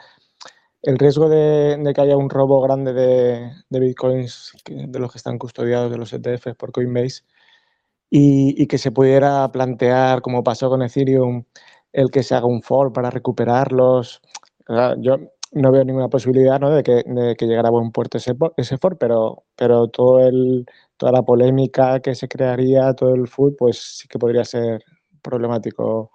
[0.98, 5.98] riesgo de, que haya un robo grande de, bitcoins de los que están custodiados de
[5.98, 7.22] los ETFs por Coinbase
[8.10, 11.44] y, que se pudiera plantear, como pasó con Ethereum,
[11.92, 14.22] el que se haga un for para recuperarlos.
[14.98, 15.18] Yo
[15.52, 16.70] no veo ninguna posibilidad ¿no?
[16.70, 21.22] de, que, llegara a buen puerto ese, ese for, pero, pero todo el, toda la
[21.22, 24.82] polémica que se crearía, todo el food, pues sí que podría ser
[25.22, 26.10] problemático,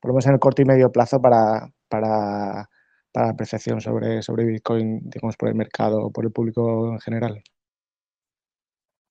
[0.00, 2.68] por lo menos en el corto y medio plazo, para, para,
[3.12, 7.42] para la apreciación sobre, sobre Bitcoin, digamos, por el mercado, por el público en general.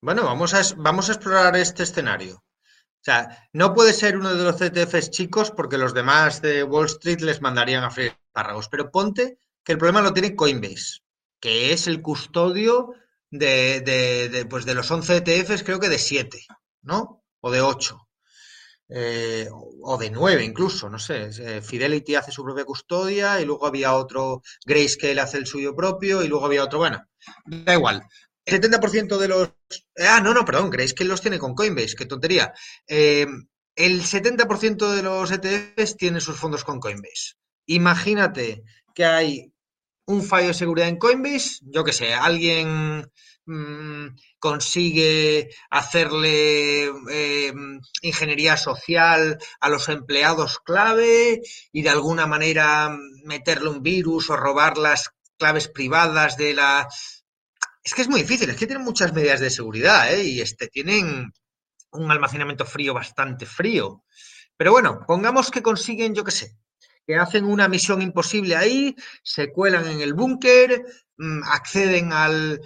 [0.01, 2.35] Bueno, vamos a, vamos a explorar este escenario.
[2.35, 6.85] O sea, no puede ser uno de los CTFs chicos porque los demás de Wall
[6.85, 8.67] Street les mandarían a freír párragos.
[8.69, 11.01] Pero ponte que el problema lo tiene Coinbase,
[11.39, 12.93] que es el custodio
[13.31, 16.45] de, de, pues de los 11 ETFs, creo que de 7,
[16.83, 17.23] ¿no?
[17.41, 18.04] O de 8.
[18.87, 21.29] Eh, o de nueve incluso, no sé.
[21.39, 26.23] Eh, Fidelity hace su propia custodia y luego había otro, Grayscale hace el suyo propio
[26.23, 27.03] y luego había otro, bueno,
[27.45, 28.03] da igual.
[28.45, 29.49] El 70% de los...
[29.97, 32.53] Ah, no, no, perdón, Grayscale los tiene con Coinbase, qué tontería.
[32.87, 33.25] Eh,
[33.75, 37.33] el 70% de los ETFs tienen sus fondos con Coinbase.
[37.65, 39.51] Imagínate que hay
[40.05, 43.09] un fallo de seguridad en Coinbase, yo qué sé, alguien
[43.45, 44.07] mm,
[44.39, 47.53] consigue hacerle eh,
[48.01, 54.77] ingeniería social a los empleados clave y de alguna manera meterle un virus o robar
[54.77, 56.87] las claves privadas de la...
[57.83, 60.23] Es que es muy difícil, es que tienen muchas medidas de seguridad ¿eh?
[60.23, 61.31] y este, tienen
[61.91, 64.03] un almacenamiento frío bastante frío.
[64.57, 66.57] Pero bueno, pongamos que consiguen, yo qué sé,
[67.05, 70.83] que hacen una misión imposible ahí, se cuelan en el búnker,
[71.17, 72.61] mm, acceden al,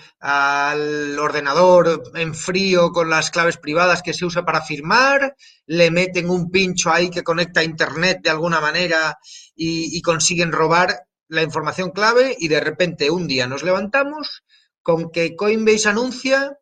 [1.20, 6.50] ordenador en frío con las claves privadas que se usa para firmar, le meten un
[6.50, 9.18] pincho ahí que conecta a Internet de alguna manera
[9.56, 14.44] y, y consiguen robar la información clave y de repente un día nos levantamos
[14.82, 16.58] con que Coinbase anuncia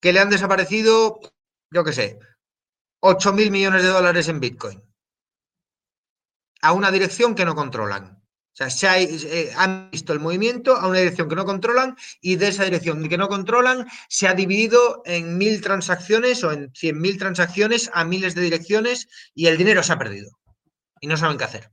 [0.00, 1.20] que le han desaparecido,
[1.70, 2.18] yo qué sé,
[3.00, 4.85] 8 mil millones de dólares en Bitcoin
[6.62, 8.22] a una dirección que no controlan.
[8.52, 12.36] O sea, se eh, han visto el movimiento a una dirección que no controlan y
[12.36, 16.98] de esa dirección que no controlan se ha dividido en mil transacciones o en cien
[16.98, 20.30] mil transacciones a miles de direcciones y el dinero se ha perdido
[21.00, 21.70] y no saben qué hacer.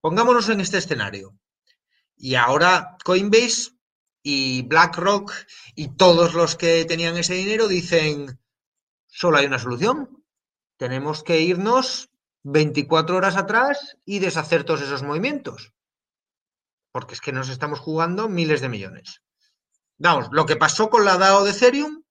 [0.00, 1.36] Pongámonos en este escenario.
[2.16, 3.72] Y ahora Coinbase
[4.22, 5.32] y BlackRock
[5.74, 8.38] y todos los que tenían ese dinero dicen,
[9.06, 10.24] solo hay una solución.
[10.76, 12.09] Tenemos que irnos
[12.42, 15.72] 24 horas atrás y deshacer todos esos movimientos.
[16.92, 19.22] Porque es que nos estamos jugando miles de millones.
[19.98, 22.02] Vamos, lo que pasó con la DAO de Ethereum,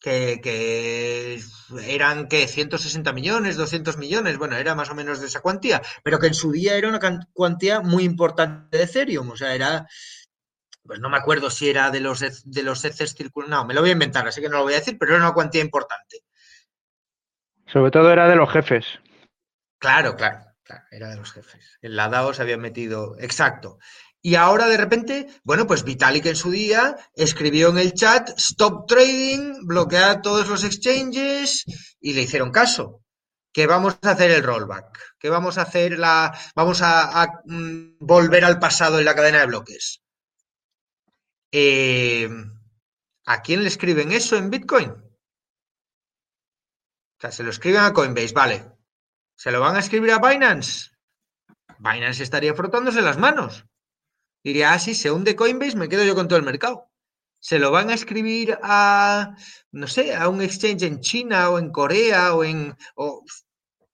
[0.00, 1.40] que,
[1.86, 6.18] eran que 160 millones, 200 millones, bueno, era más o menos de esa cuantía, pero
[6.18, 7.00] que en su día era una
[7.32, 9.86] cuantía muy importante de Ethereum, o sea, era,
[10.82, 13.90] pues no me acuerdo si era de los, de los circulares, no, me lo voy
[13.90, 16.18] a inventar, así que no lo voy a decir, pero era una cuantía importante.
[17.66, 18.84] Sobre todo era de los jefes.
[19.84, 21.76] Claro, claro, claro, era de los jefes.
[21.82, 23.76] En la DAO se había metido, exacto.
[24.22, 28.88] Y ahora de repente, bueno, pues Vitalik en su día escribió en el chat, stop
[28.88, 31.66] trading, bloquea todos los exchanges
[32.00, 33.02] y le hicieron caso.
[33.52, 38.46] Que vamos a hacer el rollback, que vamos a hacer la, vamos a, mm, volver
[38.46, 40.00] al pasado en la cadena de bloques.
[41.52, 42.26] Eh,
[43.26, 44.92] ¿A quién le escriben eso en Bitcoin?
[44.92, 44.96] O
[47.20, 48.73] sea, se lo escriben a Coinbase, vale.
[49.36, 50.90] ¿Se lo van a escribir a Binance?
[51.78, 53.66] Binance estaría frotándose las manos
[54.44, 56.90] diría, ah, se hunde Coinbase, me quedo yo con todo el mercado.
[57.40, 59.34] Se lo van a escribir a,
[59.72, 62.76] no sé, a un exchange en China o en Corea o en...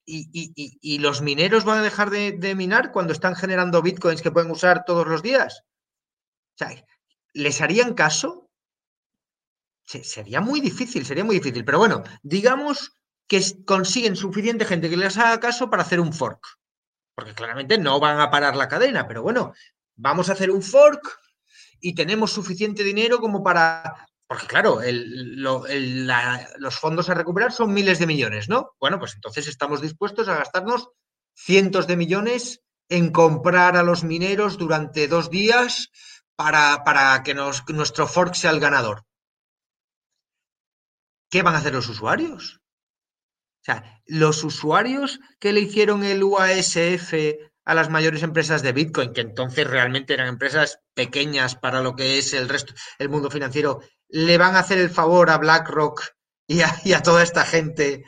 [0.05, 4.85] y, los mineros van a dejar de, minar cuando están generando bitcoins que pueden usar
[4.85, 5.63] todos los días.
[6.55, 6.85] O sea,
[7.33, 8.49] ¿les harían caso?
[9.85, 11.65] sería muy difícil, sería muy difícil.
[11.65, 13.00] Pero bueno, digamos
[13.31, 16.45] que consiguen suficiente gente que les haga caso para hacer un fork.
[17.15, 19.55] Porque claramente no van a parar la cadena, pero bueno,
[19.95, 21.21] vamos a hacer un fork
[21.81, 24.09] y tenemos suficiente dinero como para...
[24.27, 28.73] Porque claro, los fondos a recuperar son miles de millones, ¿no?
[28.81, 30.89] Bueno, pues entonces estamos dispuestos a gastarnos
[31.33, 35.91] cientos de millones en comprar a los mineros durante dos días
[36.35, 39.05] para, para que nuestro fork sea el ganador.
[41.31, 42.60] ¿Qué van a hacer los usuarios?
[43.61, 47.13] O sea, los usuarios que le hicieron el UASF
[47.65, 52.19] a las mayores empresas de Bitcoin, que entonces realmente eran empresas pequeñas para lo que
[52.19, 56.03] es el resto, el mundo financiero, le van a hacer el favor a BlackRock
[56.49, 58.03] y a, toda esta gente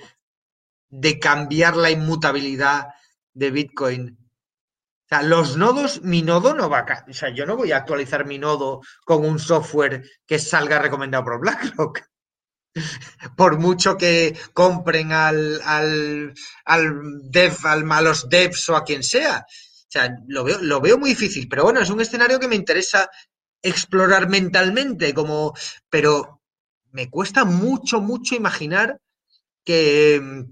[0.88, 2.88] de cambiar la inmutabilidad
[3.34, 4.18] de Bitcoin.
[4.18, 7.04] O sea, los nodos, mi nodo no va a...
[7.08, 11.24] O sea, yo no voy a actualizar mi nodo con un software que salga recomendado
[11.24, 12.00] por BlackRock.
[13.36, 19.44] por mucho que compren al, al, al dev, al malos devs o a quien sea.
[19.48, 22.56] O sea, lo veo, lo veo muy difícil, pero bueno, es un escenario que me
[22.56, 23.10] interesa
[23.62, 25.54] explorar mentalmente, como,
[25.90, 26.40] pero
[26.90, 28.98] me cuesta mucho, mucho imaginar
[29.64, 30.46] que,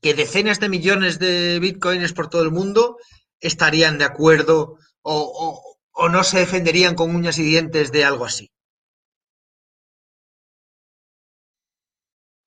[0.00, 2.98] que decenas de millones de bitcoins por todo el mundo
[3.40, 8.50] estarían de acuerdo o, o no se defenderían con uñas y dientes de algo así.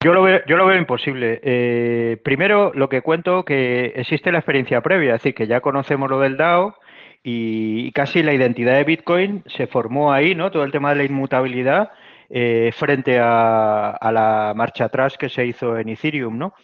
[0.03, 1.39] Yo lo veo, yo lo veo imposible.
[1.43, 6.09] Eh, primero, lo que cuento que existe la experiencia previa, es decir, que ya conocemos
[6.09, 6.75] lo del DAO
[7.23, 10.49] y, casi la identidad de Bitcoin se formó ahí, ¿no?
[10.49, 11.91] Todo el tema de la inmutabilidad
[12.31, 16.55] eh, frente a, a, la marcha atrás que se hizo en Ethereum, ¿no?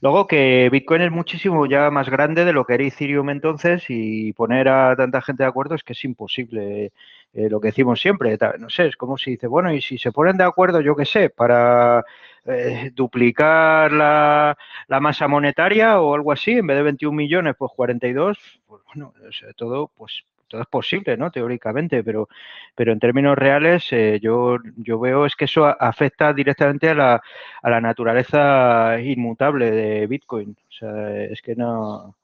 [0.00, 4.32] Luego que Bitcoin es muchísimo ya más grande de lo que era Ethereum entonces y
[4.32, 6.92] poner a tanta gente de acuerdo es que es imposible.
[7.32, 10.12] Eh, lo que decimos siempre, no sé, es como si dice, bueno, y si se
[10.12, 12.04] ponen de acuerdo, yo qué sé, para
[12.46, 14.56] eh, duplicar la,
[14.88, 19.12] la, masa monetaria o algo así, en vez de 21 millones, pues 42, pues bueno,
[19.56, 21.30] todo, pues todo es posible, ¿no?
[21.30, 22.28] Teóricamente, pero,
[22.74, 27.22] pero en términos reales eh, yo, yo veo es que eso afecta directamente a la,
[27.62, 30.56] a la naturaleza inmutable de Bitcoin.
[30.68, 32.14] O sea, es que no,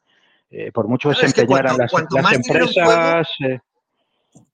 [0.51, 1.93] eh, por mucho que se empeñaran las,
[2.33, 3.29] empresas...
[3.41, 3.61] Eh,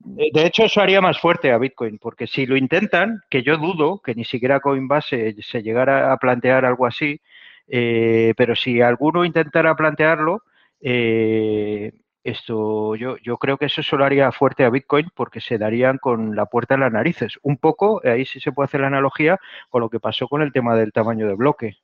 [0.00, 4.00] de hecho, eso haría más fuerte a Bitcoin, porque si lo intentan, que yo dudo
[4.00, 7.20] que ni siquiera Coinbase se llegara a plantear algo así,
[7.66, 10.42] pero si alguno intentara plantearlo,
[10.80, 11.92] eh,
[12.24, 16.36] esto, yo, yo creo que eso solo haría fuerte a Bitcoin porque se darían con
[16.36, 17.38] la puerta en las narices.
[17.42, 19.38] Un poco, ahí sí se puede hacer la analogía
[19.70, 21.78] con lo que pasó con el tema del tamaño de bloque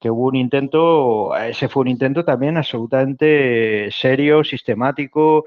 [0.00, 5.46] que hubo un intento, ese fue un intento también absolutamente serio, sistemático,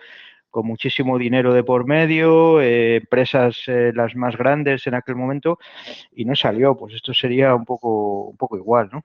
[0.57, 5.59] con muchísimo dinero de por medio, eh, empresas eh, las más grandes en aquel momento,
[6.15, 6.75] y no salió.
[6.75, 9.03] Pues esto sería un poco, un poco igual, ¿no?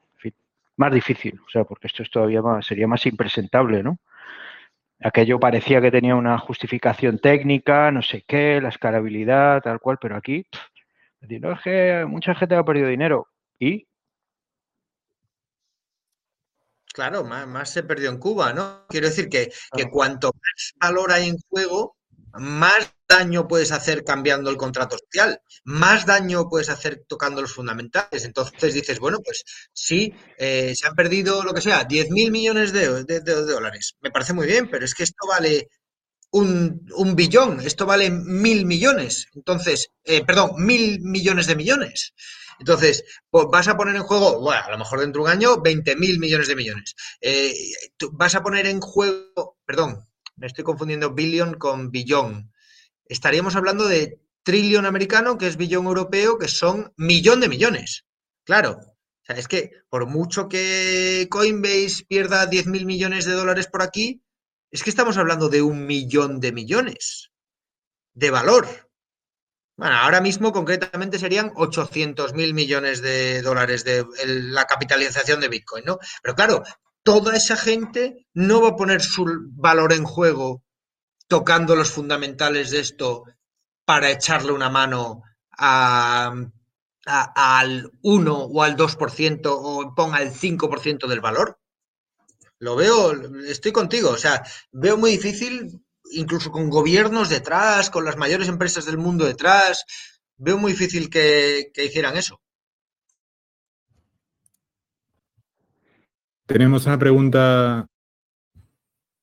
[0.79, 3.99] más difícil, o sea, porque esto es todavía más, sería más impresentable, ¿no?
[5.03, 10.17] aquello parecía que tenía una justificación técnica, no sé qué, la escalabilidad, tal cual, pero
[10.17, 10.47] aquí,
[11.21, 13.29] no, es que mucha gente ha perdido dinero.
[13.59, 13.87] ¿Y?
[16.93, 18.87] Claro, más, se perdió en Cuba, ¿no?
[18.89, 21.97] Quiero decir que, que cuanto más valor hay en juego,
[22.35, 28.25] más daño puedes hacer cambiando el contrato social, más daño puedes hacer tocando los fundamentales.
[28.25, 32.73] Entonces dices, bueno, pues sí, eh, se han perdido lo que sea, 10 mil millones
[32.73, 33.97] de, dólares.
[34.01, 35.69] Me parece muy bien, pero es que esto vale
[36.31, 39.29] un, billón, esto vale mil millones.
[39.35, 42.15] Entonces, eh, perdón, mil millones de millones.
[42.59, 45.61] Entonces, pues, vas a poner en juego, bueno, a lo mejor dentro de un año,
[45.61, 46.95] 20 mil millones de millones.
[47.21, 47.55] Eh,
[48.13, 52.53] vas a poner en juego, perdón, me estoy confundiendo billion con billón.
[53.05, 58.07] Estaríamos hablando de trillón americano, que es billón europeo, que son millón de millones.
[58.45, 63.69] Claro, o sea, es que por mucho que Coinbase pierda 10 mil millones de dólares
[63.69, 64.23] por aquí,
[64.71, 67.31] es que estamos hablando de un millón de millones
[68.15, 68.91] de valor.
[69.77, 75.85] Bueno, ahora mismo concretamente serían 800 mil millones de dólares de la capitalización de Bitcoin,
[75.85, 75.99] ¿no?
[76.23, 76.63] Pero claro,
[77.03, 80.63] toda esa gente no va a poner su valor en juego
[81.27, 83.25] tocando los fundamentales de esto
[83.85, 85.23] para echarle una mano
[85.57, 86.53] al
[88.03, 91.59] 1 o al 2% o ponga el 5% del valor.
[92.59, 93.13] Lo veo,
[93.47, 98.85] estoy contigo, o sea, veo muy difícil, incluso con gobiernos detrás, con las mayores empresas
[98.85, 99.85] del mundo detrás,
[100.37, 102.41] veo muy difícil que, hicieran eso.
[106.47, 107.79] Tenemos una pregunta.
[107.81, 107.89] A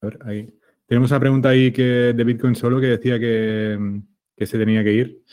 [0.01, 0.59] ver, ahí.
[0.87, 4.01] Tenemos una pregunta ahí que, de Bitcoin solo que decía que,
[4.35, 5.23] que se tenía que ir.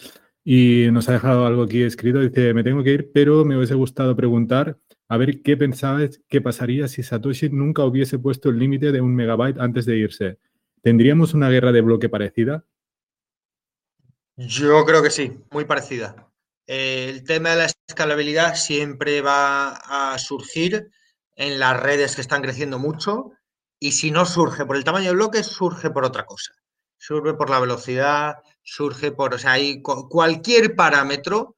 [0.45, 2.21] Y nos ha dejado algo aquí escrito.
[2.21, 4.79] Dice, me tengo que ir, pero me hubiese gustado preguntar
[5.09, 9.15] a ver qué pensabas que pasaría si Satoshi nunca hubiese puesto el límite de un
[9.15, 10.39] megabyte antes de irse.
[10.87, 12.65] ¿Tendríamos una guerra de bloque parecida?
[14.37, 16.31] Yo creo que sí, muy parecida.
[16.69, 20.89] el tema de la escalabilidad siempre va a surgir
[21.35, 23.33] en las redes que están creciendo mucho
[23.81, 26.53] y si no surge por el tamaño del bloque, surge por otra cosa.
[26.97, 31.57] Surge por la velocidad, surge por, o sea, cualquier parámetro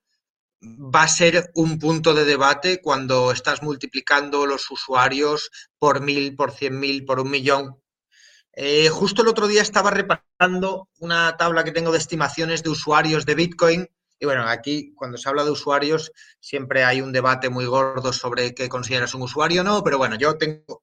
[0.62, 6.50] va a ser un punto de debate cuando estás multiplicando los usuarios por mil, por
[6.52, 7.76] cien mil, por un millón.
[8.60, 13.24] Eh, justo el otro día estaba repasando una tabla que tengo de estimaciones de usuarios
[13.24, 13.88] de Bitcoin.
[14.18, 18.56] Y bueno, aquí cuando se habla de usuarios siempre hay un debate muy gordo sobre
[18.56, 20.82] qué consideras un usuario o no, pero bueno, yo tengo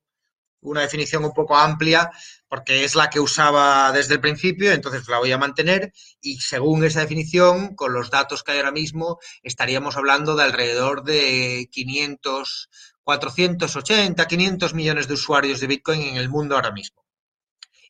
[0.61, 2.09] una definición un poco amplia
[2.47, 6.85] porque es la que usaba desde el principio, entonces la voy a mantener y según
[6.85, 12.69] esa definición, con los datos que hay ahora mismo, estaríamos hablando de alrededor de 500,
[13.03, 17.04] 480, 500 millones de usuarios de Bitcoin en el mundo ahora mismo.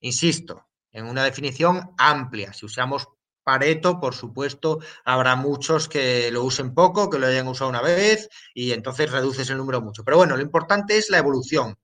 [0.01, 2.53] Insisto, en una definición amplia.
[2.53, 3.07] Si usamos
[3.43, 8.27] Pareto, por supuesto, habrá muchos que lo usen poco, que lo hayan usado una vez
[8.55, 10.03] y entonces reduces el número mucho.
[10.03, 11.77] Pero bueno, lo importante es la evolución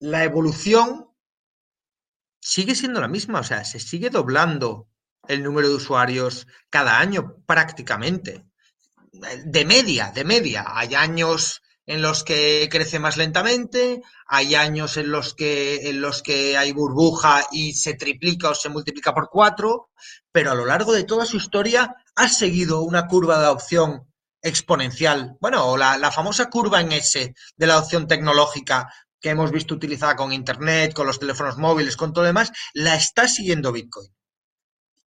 [0.00, 1.08] la evolución
[2.40, 4.88] sigue siendo la misma, o sea, se sigue doblando
[5.28, 8.46] el número de usuarios cada año prácticamente.
[9.44, 10.64] De media, de media.
[10.66, 16.22] Hay años en los que crece más lentamente, hay años en los que, en los
[16.22, 19.90] que hay burbuja y se triplica o se multiplica por cuatro,
[20.30, 24.06] pero a lo largo de toda su historia ha seguido una curva de adopción
[24.40, 25.36] exponencial.
[25.40, 28.88] Bueno, la, la famosa curva en S de la adopción tecnológica
[29.20, 32.94] que hemos visto utilizada con Internet, con los teléfonos móviles, con todo lo demás, la
[32.94, 34.14] está siguiendo Bitcoin.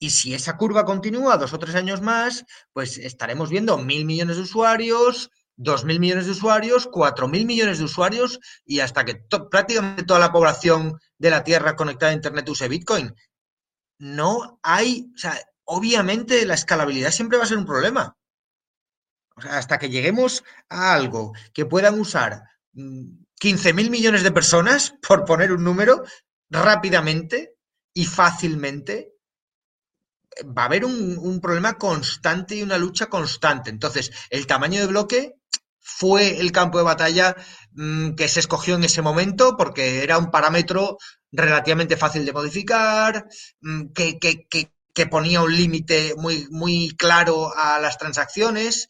[0.00, 4.34] Y si esa curva continúa dos o tres años más, pues estaremos viendo mil millones
[4.34, 5.30] de usuarios,
[5.62, 10.20] dos mil millones de usuarios, cuatro mil millones de usuarios y hasta que prácticamente toda
[10.20, 13.14] la población de la Tierra conectada a Internet use Bitcoin.
[13.98, 18.16] No hay, o sea, obviamente la escalabilidad siempre va a ser un problema.
[19.36, 25.24] Hasta que lleguemos a algo que puedan usar mm, 15 mil millones de personas, por
[25.24, 26.04] poner un número,
[26.50, 27.56] rápidamente
[27.94, 29.11] y fácilmente,
[30.44, 33.70] va a haber un, problema constante y una lucha constante.
[33.70, 35.34] Entonces, el tamaño de bloque
[35.80, 37.36] fue el campo de batalla
[37.72, 40.98] mm, que se escogió en ese momento porque era un parámetro
[41.32, 43.26] relativamente fácil de modificar,
[43.60, 48.88] mm, que, que, ponía un límite muy, muy claro a las transacciones,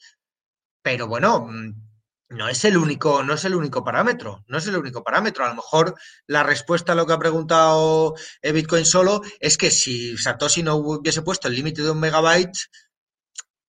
[0.83, 1.92] pero bueno, mm,
[2.33, 5.45] no es el único, no es el único parámetro, no es el único parámetro.
[5.45, 5.95] A lo mejor
[6.27, 10.77] la respuesta a lo que ha preguntado eh, Bitcoin solo es que si Satoshi no
[10.77, 12.57] hubiese puesto el límite de un megabyte,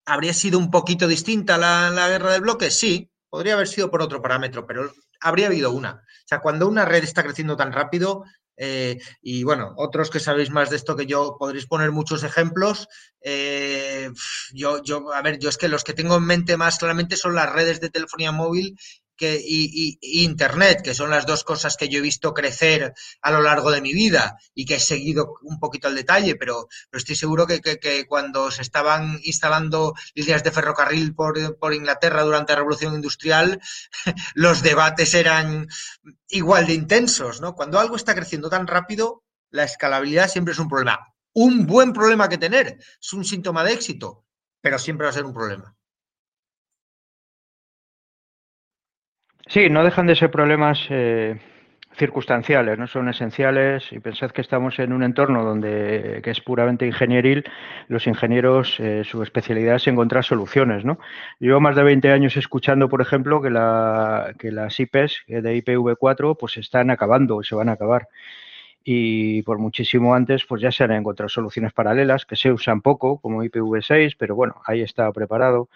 [0.05, 2.71] ¿habría sido un poquito distinta la, la guerra del bloque?
[2.71, 5.93] Sí, podría haber sido por otro parámetro, pero habría habido una.
[5.93, 8.23] O sea, cuando una red está creciendo tan rápido,
[8.57, 12.87] eh, y bueno, otros que sabéis más de esto que yo, podréis poner muchos ejemplos.
[13.21, 14.09] Eh,
[14.53, 17.35] yo, yo, a ver, yo es que los que tengo en mente más claramente son
[17.35, 18.77] las redes de telefonía móvil
[19.15, 23.41] que, y, Internet, que son las dos cosas que yo he visto crecer a lo
[23.41, 27.45] largo de mi vida y que he seguido un poquito al detalle, pero, estoy seguro
[27.47, 33.59] que, cuando se estaban instalando líneas de ferrocarril por, por Inglaterra durante la Revolución Industrial,
[34.35, 35.67] los debates eran
[36.29, 37.55] igual de intensos, ¿no?
[37.55, 41.13] Cuando algo está creciendo tan rápido, la escalabilidad siempre es un problema.
[41.33, 44.25] Un buen problema que tener, es un síntoma de éxito,
[44.61, 45.75] pero siempre va a ser un problema.
[49.47, 51.37] Sí, no dejan de ser problemas eh,
[51.97, 53.91] circunstanciales, no son esenciales.
[53.91, 57.43] Y pensad que estamos en un entorno donde que es puramente ingenieril.
[57.87, 60.85] Los ingenieros, eh, su especialidad es encontrar soluciones.
[60.85, 60.97] ¿no?
[61.39, 66.37] Llevo más de 20 años escuchando, por ejemplo, que, la, que las IPs de IPv4
[66.39, 68.07] pues están acabando y se van a acabar
[68.83, 73.17] y por muchísimo antes pues ya se han encontrado soluciones paralelas que se usan poco
[73.19, 75.69] como IPv6 pero bueno ahí está preparado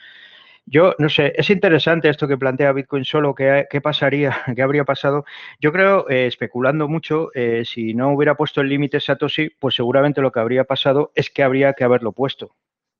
[0.69, 5.23] yo no sé, es interesante esto que plantea Bitcoin solo, qué, pasaría, qué habría pasado.
[5.61, 10.21] Yo creo, eh, especulando mucho, eh, si no hubiera puesto el límite Satoshi, pues seguramente
[10.21, 12.55] lo que habría pasado es que habría que haberlo puesto.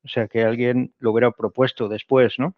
[0.06, 2.56] O sea, que alguien lo hubiera propuesto después, ¿no?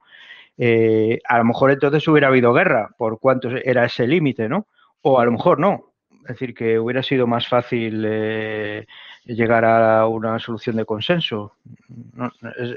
[0.59, 4.67] Eh, a lo mejor entonces hubiera habido guerra por cuánto era ese límite, ¿no?
[5.01, 5.93] O a lo mejor no.
[6.21, 8.05] Es decir, que hubiera sido más fácil
[9.35, 11.53] llegar a una solución de consenso.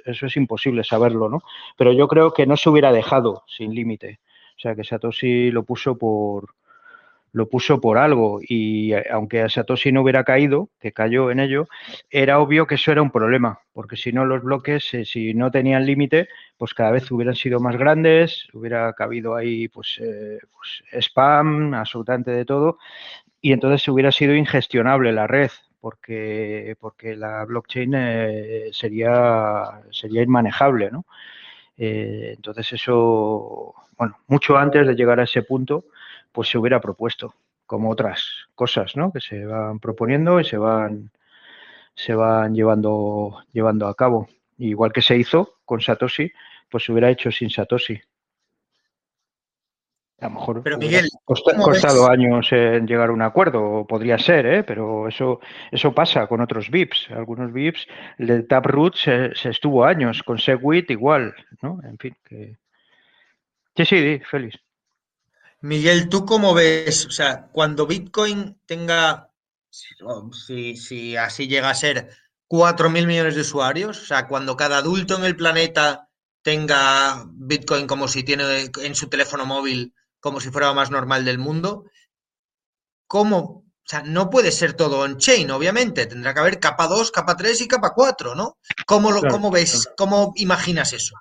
[0.05, 1.43] eso es imposible saberlo, ¿no?
[1.77, 4.21] Pero yo creo que no se hubiera dejado sin límite.
[4.57, 6.55] O sea, que Satoshi lo puso por
[7.35, 11.67] lo puso por algo y aunque Satoshi no hubiera caído, que cayó en ello,
[12.11, 15.51] era obvio que eso era un problema, porque si no los bloques, eh, si no
[15.51, 16.29] tenían límite,
[16.59, 22.33] pues cada vez hubieran sido más grandes, hubiera cabido ahí pues, eh, pues spam, absolutamente
[22.33, 22.77] de todo,
[23.41, 25.51] y entonces hubiera sido ingestionable la red
[25.83, 31.05] porque, porque la blockchain eh, sería, sería inmanejable, ¿no?
[31.77, 35.87] Eh, entonces eso, bueno, mucho antes de llegar a ese punto,
[36.31, 37.35] pues se hubiera propuesto,
[37.67, 38.25] como otras
[38.55, 39.13] cosas, ¿no?
[39.13, 41.11] Que se van proponiendo y se van,
[41.97, 44.29] se van llevando, llevando a cabo.
[44.59, 46.31] Igual que se hizo con Satoshi,
[46.71, 48.01] pues se hubiera hecho sin Satoshi.
[50.23, 54.63] A lo mejor pero Miguel, costado años en llegar a un acuerdo, podría ser, ¿eh?
[54.63, 55.41] pero eso,
[55.73, 57.09] eso pasa con otros VIPs.
[57.11, 61.81] Algunos VIPs, el Taproot se, se estuvo años, con Segwit igual, ¿no?
[61.83, 62.57] En fin, que...
[63.75, 64.55] Sí, sí, feliz.
[65.61, 67.05] Miguel, ¿tú cómo ves?
[67.07, 69.29] O sea, cuando Bitcoin tenga,
[69.71, 72.11] si, si así llega a ser
[72.49, 76.09] 4.000 millones de usuarios, o sea, cuando cada adulto en el planeta
[76.43, 79.93] tenga Bitcoin como si tiene en su teléfono móvil
[80.23, 81.85] como si fuera lo más normal del mundo.
[83.07, 83.39] ¿Cómo?
[83.39, 86.07] O sea, no puede ser todo on-chain, obviamente.
[86.07, 88.57] Tendrá que haber capa 2, capa 3 y capa 4, ¿no?
[88.87, 91.17] ¿Cómo, lo, cómo ves, cómo imaginas eso?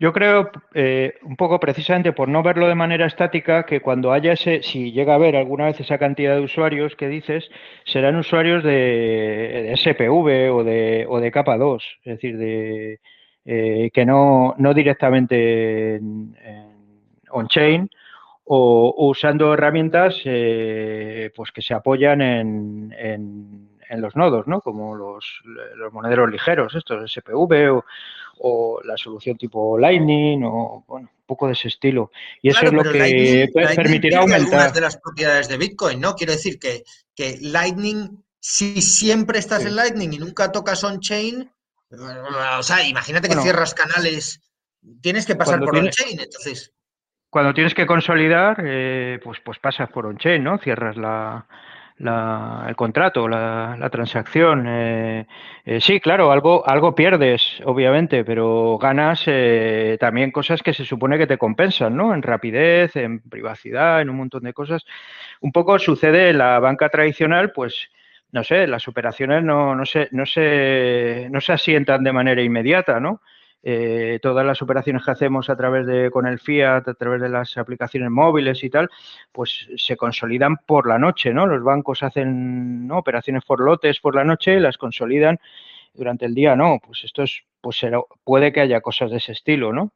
[0.00, 4.32] Yo creo, eh, un poco precisamente por no verlo de manera estática, que cuando haya
[4.32, 7.48] ese, si llega a haber alguna vez esa cantidad de usuarios que dices,
[7.84, 13.00] serán usuarios de, SPV o de, o de capa 2, es decir, de,
[13.44, 16.36] eh, que no, no directamente en
[17.30, 17.88] on-chain,
[18.50, 24.60] o, usando herramientas eh, pues que se apoyan en, en, los nodos, ¿no?
[24.60, 27.82] como los, los monederos ligeros, estos SPV
[28.40, 32.10] o, la solución tipo Lightning o bueno, un poco de ese estilo.
[32.40, 34.44] Y eso es lo que permitirá aumentar.
[34.44, 36.14] algunas de las propiedades de Bitcoin, ¿no?
[36.14, 36.84] Quiero decir que,
[37.14, 41.50] que Lightning, si siempre estás en Lightning y nunca tocas on-chain,
[41.90, 44.40] o sea, imagínate que cierras canales,
[45.02, 46.72] tienes que pasar por on-chain, entonces
[47.30, 50.58] cuando tienes que consolidar, eh, pues, pues pasas por on-chain, ¿no?
[50.58, 51.46] Cierras la,
[52.66, 54.66] el contrato, la, transacción.
[54.66, 55.26] Eh,
[55.64, 59.26] eh, sí, claro, algo, algo pierdes, obviamente, pero ganas
[60.00, 62.14] también cosas que se supone que te compensan, ¿no?
[62.14, 64.84] En rapidez, en privacidad, en un montón de cosas.
[65.40, 67.90] Un poco sucede en la banca tradicional, pues,
[68.32, 73.00] no sé, las operaciones no, no, se, no, se, no se asientan de manera inmediata,
[73.00, 73.20] ¿no?
[73.62, 77.28] Eh, todas las operaciones que hacemos a través de con el Fiat, a través de
[77.28, 78.88] las aplicaciones móviles y tal,
[79.32, 81.46] pues se consolidan por la noche, ¿no?
[81.46, 85.38] Los bancos hacen operaciones por lotes por la noche las consolidan
[85.94, 86.78] durante el día, no.
[86.84, 87.80] Pues esto es, pues
[88.24, 89.92] puede que haya cosas de ese estilo, ¿no?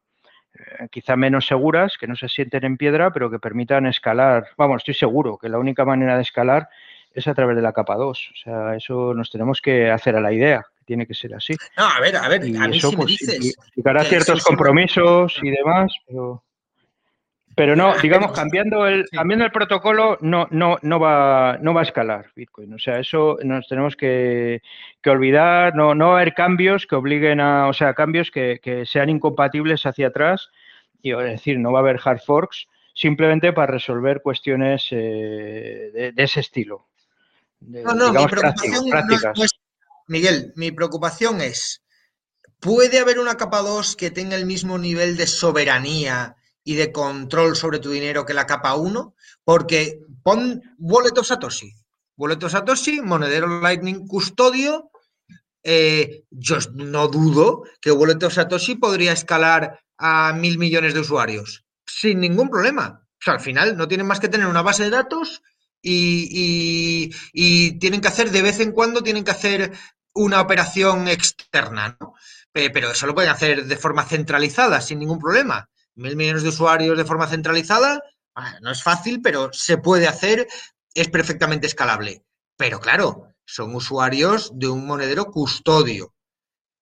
[0.55, 4.49] Eh, quizá menos seguras, que no se sienten en piedra, pero que permitan escalar.
[4.57, 6.69] Vamos, estoy seguro que la única manera de escalar
[7.15, 8.31] es a través de la capa 2.
[8.33, 11.55] O sea, eso nos tenemos que hacer a la idea tiene que ser así.
[11.77, 13.57] No, a ver, a ver, a mí sí me pues, dices.
[14.09, 16.43] ciertos compromisos y demás, pero.
[17.55, 21.85] Pero no, digamos, cambiando el, cambiando el protocolo no, no, no, va, no va a
[21.85, 22.73] escalar Bitcoin.
[22.73, 24.63] O sea, eso nos tenemos que,
[25.05, 25.75] olvidar.
[25.75, 29.85] No, no va a haber cambios que obliguen a, o sea, cambios que, sean incompatibles
[29.85, 30.49] hacia atrás.
[31.03, 36.23] Y es decir, no va a haber hard forks simplemente para resolver cuestiones eh, de,
[36.23, 36.87] ese estilo.
[37.61, 39.53] no, no, mi preocupación no, es
[40.13, 41.83] Miguel, mi preocupación es,
[42.61, 47.57] ¿puede haber una capa 2 que tenga el mismo nivel de soberanía y de control
[47.57, 49.15] sobre tu dinero que la capa 1?
[49.43, 51.73] Porque pon Wallet of Satoshi.
[52.19, 54.91] Wallet of Satoshi, monedero Lightning custodio.
[55.63, 61.65] Eh, yo no dudo que Wallet of Satoshi podría escalar a mil millones de usuarios
[61.87, 63.01] sin ningún problema.
[63.03, 65.43] O sea, al final no tienen más que tener una base de datos
[65.83, 67.11] y,
[67.79, 69.73] tienen que hacer de vez en cuando, tienen que hacer
[70.15, 72.15] una operación externa, ¿no?
[72.53, 75.71] Pero eso lo pueden hacer de forma centralizada, sin ningún problema.
[75.95, 78.03] Mil millones de usuarios de forma centralizada,
[78.35, 80.47] ah, no es fácil, pero se puede hacer,
[80.95, 82.25] es perfectamente escalable.
[82.57, 86.15] Pero claro, son usuarios de un monedero custodio.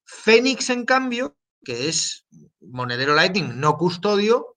[0.04, 2.26] Phoenix, en cambio, que es
[2.60, 4.56] monedero Lightning no custodio,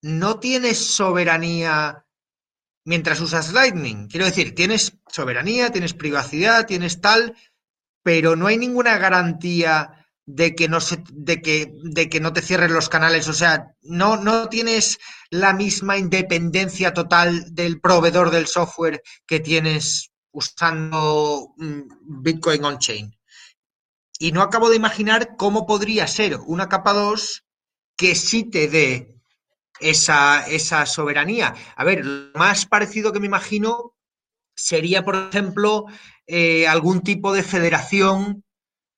[0.00, 2.04] no tienes soberanía
[2.84, 4.08] mientras usas Lightning.
[4.08, 7.36] Quiero decir, tienes soberanía, tienes privacidad, tienes tal,
[8.02, 12.42] pero no hay ninguna garantía de que no se, de que, de que no te
[12.42, 13.28] cierren los canales.
[13.28, 14.98] O sea, no, no tienes
[15.30, 23.16] la misma independencia total del proveedor del software que tienes usando mm, Bitcoin on-chain.
[24.18, 27.44] Y no acabo de imaginar cómo podría ser una capa 2
[27.96, 29.11] que sí te dé
[29.82, 31.54] esa, esa soberanía.
[31.76, 33.94] A ver, lo más parecido que me imagino
[34.54, 35.86] sería, por ejemplo,
[36.26, 38.44] eh, algún tipo de federación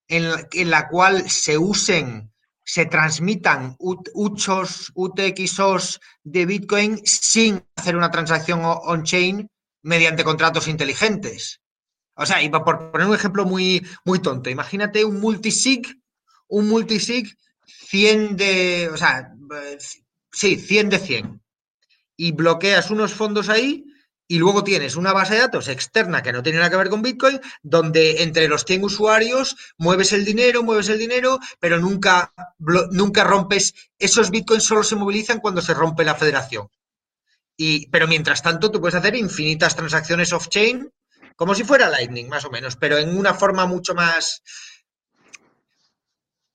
[0.07, 2.31] en la, cual se usen,
[2.63, 9.49] se transmitan UTXOs, UTXOs de Bitcoin sin hacer una transacción on-chain
[9.81, 11.61] mediante contratos inteligentes.
[12.15, 16.01] O sea, y por poner un ejemplo muy, muy tonto, imagínate un multisig,
[16.47, 19.33] un multisig 100 de, o sea,
[20.35, 21.41] sí, 100 de 100.
[22.17, 23.85] Y bloqueas unos fondos ahí
[24.27, 27.01] y luego tienes una base de datos externa que no tiene nada que ver con
[27.01, 32.33] Bitcoin, donde entre los 100 usuarios mueves el dinero, mueves el dinero, pero nunca,
[32.91, 33.73] nunca rompes.
[33.99, 36.67] Esos Bitcoins solo se movilizan cuando se rompe la federación.
[37.55, 40.91] Y, pero mientras tanto, tú puedes hacer infinitas transacciones off-chain,
[41.35, 44.41] como si fuera Lightning, más o menos, pero en una forma mucho más.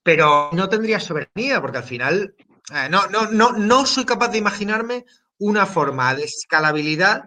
[0.02, 2.34] Pero no tendría soberanía, porque al final
[2.74, 5.04] eh, no, no, no, no soy capaz de imaginarme
[5.38, 7.24] una forma de escalabilidad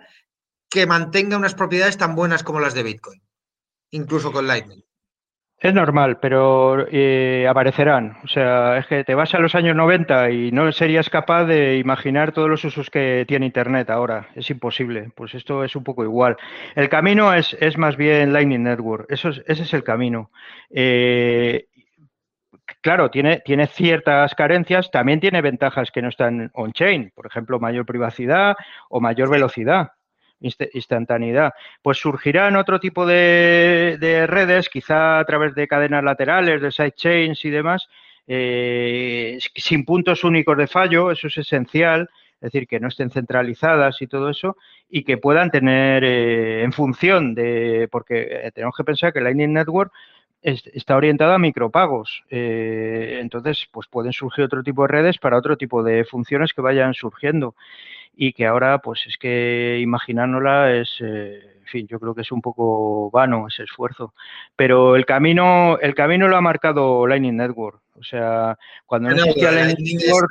[0.69, 3.21] que mantenga unas propiedades tan buenas como las de Bitcoin,
[3.91, 4.83] incluso con Lightning.
[5.63, 8.17] Es normal, pero eh, aparecerán.
[8.25, 11.77] O sea, es que te vas a los años 90 y no serías capaz de
[11.77, 14.27] imaginar todos los usos que tiene Internet ahora.
[14.35, 15.09] Es imposible.
[15.15, 16.35] Pues esto es un poco igual.
[16.75, 19.05] El camino es, es más bien Lightning Network.
[19.09, 20.31] Eso ese es el camino.
[20.69, 21.67] Eh,
[22.83, 27.85] claro, tiene, tiene ciertas carencias, también tiene ventajas que no están on-chain, por ejemplo, mayor
[27.85, 28.55] privacidad
[28.89, 29.93] o mayor velocidad,
[30.39, 31.53] instantaneidad.
[31.81, 37.49] Pues surgirán otro tipo de, redes, quizá a través de cadenas laterales, de sidechains y
[37.49, 37.87] demás,
[38.27, 44.01] eh, sin puntos únicos de fallo, eso es esencial, es decir, que no estén centralizadas
[44.01, 44.57] y todo eso,
[44.89, 49.53] y que puedan tener eh, en función de, porque eh, tenemos que pensar que Lightning
[49.53, 49.93] Network
[50.43, 52.23] está orientada a micropagos.
[52.29, 56.61] Eh, entonces, pues pueden surgir otro tipo de redes para otro tipo de funciones que
[56.61, 57.55] vayan surgiendo
[58.15, 62.31] y que ahora, pues es que imaginándola es, eh, en fin, yo creo que es
[62.31, 64.13] un poco vano ese esfuerzo.
[64.55, 67.81] Pero el camino, el camino lo ha marcado Lightning Network.
[67.95, 70.29] O sea, cuando no, existía Lightning, Network...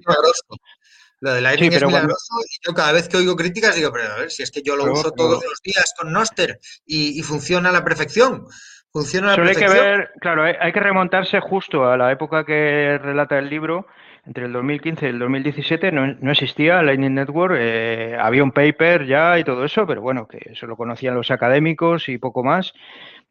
[1.20, 4.16] Lo de Lightning es milagroso y yo cada vez que oigo críticas digo, pero a
[4.16, 7.68] ver, si es que yo lo uso todos los días con Noster y, y funciona
[7.68, 8.48] a la perfección.
[8.92, 13.38] Funciona Solo hay que ver, claro, hay que remontarse justo a la época que relata
[13.38, 13.86] el libro,
[14.26, 19.06] entre el 2015 y el 2017 no, no existía Lightning Network, eh, había un paper
[19.06, 22.74] ya y todo eso, pero bueno, que eso lo conocían los académicos y poco más.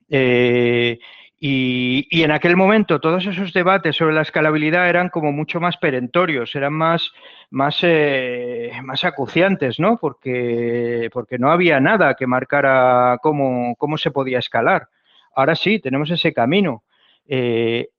[0.10, 0.98] Eh,
[1.40, 5.78] y, y, en aquel momento todos esos debates sobre la escalabilidad eran como mucho más
[5.78, 7.12] perentorios, eran más,
[7.52, 9.98] más, eh, más acuciantes, ¿no?
[9.98, 14.88] Porque, porque no había nada que marcara cómo, cómo se podía escalar.
[15.36, 16.84] Ahora sí, tenemos ese camino.
[17.28, 17.90] Eh,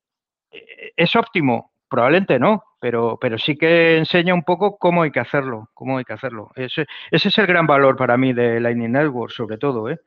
[0.96, 1.72] ¿Es óptimo?
[1.88, 6.04] Probablemente no, pero, pero sí que enseña un poco cómo hay que hacerlo, cómo hay
[6.04, 6.50] que hacerlo.
[6.54, 10.00] Ese, es el gran valor para mí de Lightning Network, sobre todo, ¿eh?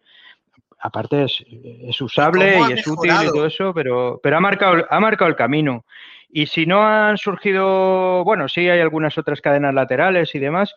[0.79, 5.29] Aparte es, usable y, es útil y todo eso, pero, pero ha, marcado, ha marcado
[5.29, 5.85] el camino.
[6.29, 10.75] Y si no han surgido, bueno, sí hay algunas otras cadenas laterales y demás,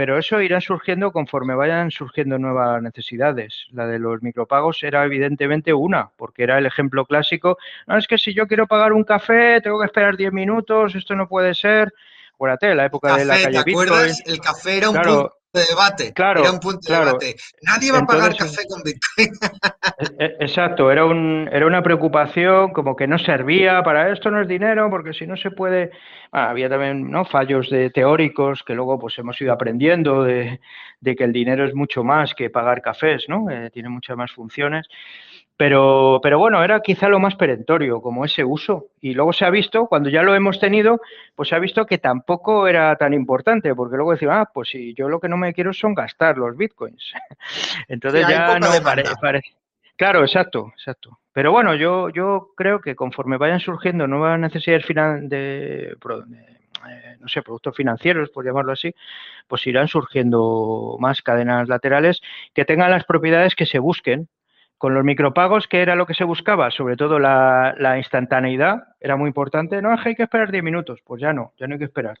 [0.00, 3.66] pero eso irá surgiendo conforme vayan surgiendo nuevas necesidades.
[3.70, 7.58] La de los micropagos era evidentemente una, porque era el ejemplo clásico.
[7.86, 11.14] No, es que si yo quiero pagar un café, tengo que esperar 10 minutos, esto
[11.14, 11.92] no puede ser.
[12.32, 14.22] Acuérdate, la época de la calle ¿te acuerdas?
[14.24, 16.12] El café era un de debate.
[16.12, 17.36] Claro, era un punto de debate.
[17.62, 19.30] Nadie va a pagar café con Bitcoin.
[20.18, 24.40] E, e, exacto, era, un, era una preocupación como que no servía para esto, no
[24.40, 25.90] es dinero, porque si no se puede.
[26.30, 27.24] había también ¿no?
[27.24, 30.60] fallos de teóricos que luego pues hemos ido aprendiendo de,
[31.02, 33.50] que el dinero es mucho más que pagar cafés, ¿no?
[33.50, 34.86] Eh, tiene muchas más funciones.
[35.60, 38.86] Pero, pero bueno, era quizá lo más perentorio, como ese uso.
[38.98, 41.02] Y luego se ha visto, cuando ya lo hemos tenido,
[41.36, 44.94] pues se ha visto que tampoco era tan importante, porque luego decía, ah, pues si
[44.94, 47.12] yo lo que no me quiero son gastar los bitcoins.
[47.88, 49.54] Entonces ya no parece.
[49.96, 51.18] Claro, exacto, exacto.
[51.30, 54.86] Pero bueno, yo, yo creo que conforme vayan surgiendo nuevas necesidades
[55.28, 58.94] de, eh, no sé, productos financieros, por llamarlo así,
[59.46, 62.22] pues irán surgiendo más cadenas laterales
[62.54, 64.30] que tengan las propiedades que se busquen.
[64.80, 69.28] Con los micropagos, que era lo que se buscaba, sobre todo la, instantaneidad, era muy
[69.28, 69.82] importante.
[69.82, 72.18] No, hay que esperar 10 minutos, pues ya no, ya no hay que esperar.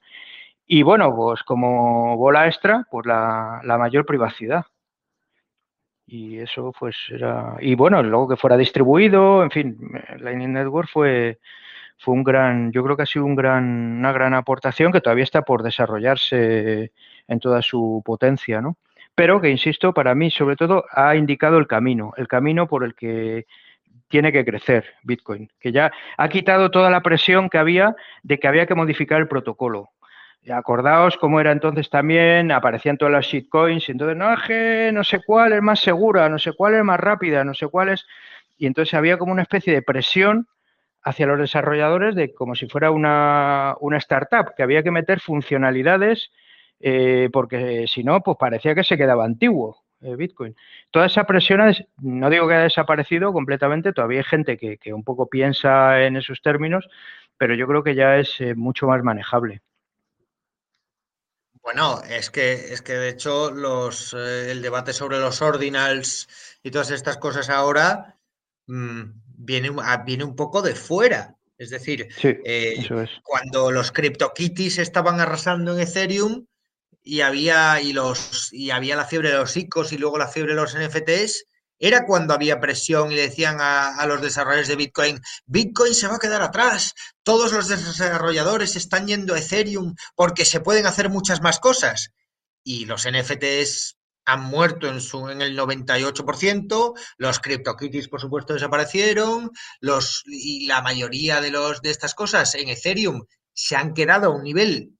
[0.66, 4.66] Y bueno, pues como bola extra, pues la, mayor privacidad
[6.06, 9.78] y eso pues era y bueno luego que fuera distribuido en fin
[10.18, 11.38] Lightning Network fue
[11.98, 13.64] fue un gran yo creo que ha sido un gran
[14.00, 16.92] una gran aportación que todavía está por desarrollarse
[17.28, 18.76] en toda su potencia no
[19.14, 22.94] pero que insisto para mí sobre todo ha indicado el camino el camino por el
[22.94, 23.46] que
[24.08, 28.48] tiene que crecer Bitcoin que ya ha quitado toda la presión que había de que
[28.48, 29.90] había que modificar el protocolo
[30.48, 34.34] Acordaos cómo era entonces también, aparecían todas las shitcoins, y entonces, no,
[34.92, 37.90] no sé cuál es más segura, no sé cuál es más rápida, no sé cuál
[37.90, 38.06] es.
[38.56, 40.48] Y entonces había como una especie de presión
[41.02, 46.30] hacia los desarrolladores de como si fuera una, startup, que había que meter funcionalidades,
[46.80, 50.56] eh, porque si no, pues parecía que se quedaba antiguo eh, Bitcoin.
[50.90, 51.60] Toda esa presión,
[51.98, 56.40] no digo que haya desaparecido completamente, todavía hay gente que, un poco piensa en esos
[56.40, 56.88] términos,
[57.36, 59.60] pero yo creo que ya es eh, mucho más manejable.
[61.62, 66.90] Bueno, es que, es que de hecho los, el debate sobre los ordinals y todas
[66.90, 68.16] estas cosas ahora
[68.66, 69.02] mm,
[69.36, 71.36] viene, ah, viene un poco de fuera.
[71.58, 72.88] Es decir, eh,
[73.22, 76.46] cuando los CryptoKitties estaban arrasando en Ethereum
[77.02, 80.54] y había, y los, y había la fiebre de los ICOs y luego la fiebre
[80.54, 81.46] de los NFTs,
[81.80, 86.16] era cuando había presión y le decían a, los desarrolladores de Bitcoin, Bitcoin se va
[86.16, 91.40] a quedar atrás, todos los desarrolladores están yendo a Ethereum porque se pueden hacer muchas
[91.40, 92.12] más cosas.
[92.62, 93.96] Y los NFTs
[94.26, 100.82] han muerto en, su, en el 98%, los CryptoKitties por supuesto desaparecieron, los, y la
[100.82, 103.24] mayoría de, los, de estas cosas en Ethereum
[103.54, 104.98] se han quedado a un nivel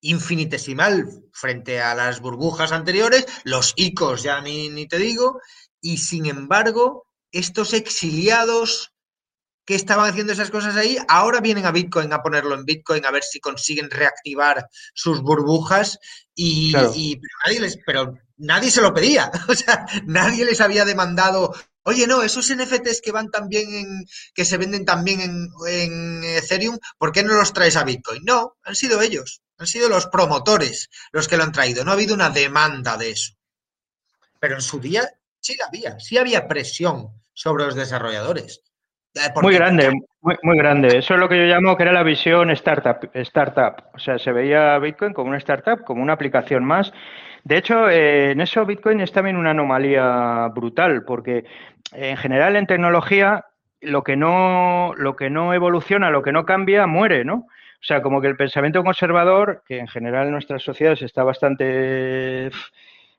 [0.00, 5.40] infinitesimal frente a las burbujas anteriores, los ICOs ya ni, ni te digo,
[5.80, 8.92] y sin embargo, estos exiliados
[9.66, 13.10] que estaban haciendo esas cosas ahí, ahora vienen a Bitcoin a ponerlo en Bitcoin a
[13.10, 15.98] ver si consiguen reactivar sus burbujas
[16.34, 16.92] y, pero,
[17.44, 22.22] nadie les, pero nadie se lo pedía, o sea, nadie les había demandado, oye, no,
[22.22, 27.24] esos NFTs que van también en, que se venden también en, en Ethereum, ¿por qué
[27.24, 28.22] no los traes a Bitcoin?
[28.24, 31.94] No, han sido ellos, han sido los promotores los que lo han traído, no ha
[31.94, 33.34] habido una demanda de eso.
[34.38, 35.02] Pero en su día
[35.40, 38.62] sí había, sí había presión sobre los desarrolladores.
[39.14, 39.90] Eh, muy grande,
[40.20, 40.98] muy, grande.
[40.98, 43.84] Eso es lo que yo llamo que era la visión startup, startup.
[43.94, 46.92] O sea, se veía Bitcoin como una startup, como una aplicación más.
[47.44, 51.44] De hecho, eh, en eso Bitcoin es también una anomalía brutal, porque
[51.92, 53.46] en general en tecnología
[53.80, 57.46] lo que no, lo que no evoluciona, lo que no cambia, muere, ¿no?
[57.80, 62.50] O sea, como que el pensamiento conservador, que en general en nuestras sociedades está bastante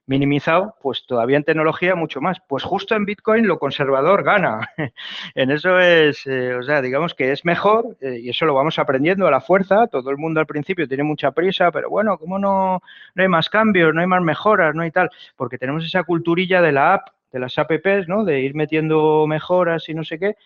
[0.07, 2.37] minimizado, pues todavía en tecnología mucho más.
[2.47, 4.69] Pues justo en Bitcoin lo conservador gana.
[5.35, 8.79] en eso es, eh, o sea, digamos que es mejor eh, y eso lo vamos
[8.79, 9.87] aprendiendo a la fuerza.
[9.87, 12.81] Todo el mundo al principio tiene mucha prisa, pero bueno, ¿cómo no,
[13.15, 15.11] no hay más cambios, no hay más mejoras, no hay tal?
[15.35, 18.23] Porque tenemos esa culturilla de la app, de las apps, ¿no?
[18.23, 20.37] De ir metiendo mejoras y no sé qué.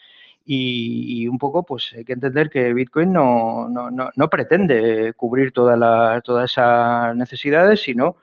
[0.45, 5.51] Y, un poco, pues hay que entender que Bitcoin no, no, no, no pretende cubrir
[5.53, 8.17] toda la, todas esas necesidades, sino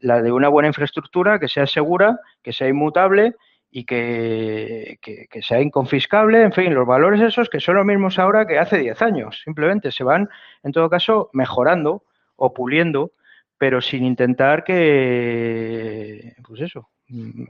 [0.00, 3.36] la de una buena infraestructura que sea segura, que sea inmutable
[3.70, 4.98] y que,
[5.40, 9.00] sea inconfiscable, en fin, los valores esos que son los mismos ahora que hace 10
[9.00, 9.40] años.
[9.42, 10.28] Simplemente se van,
[10.62, 12.04] en todo caso, mejorando
[12.36, 13.12] o puliendo,
[13.56, 16.90] pero sin intentar que, pues eso,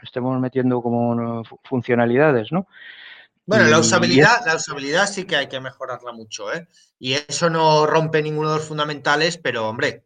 [0.02, 2.68] estemos metiendo como funcionalidades, ¿no?
[3.44, 6.68] Bueno, la usabilidad, la usabilidad sí que hay que mejorarla mucho, ¿eh?
[6.98, 10.04] Y eso no rompe ninguno de los fundamentales, pero hombre,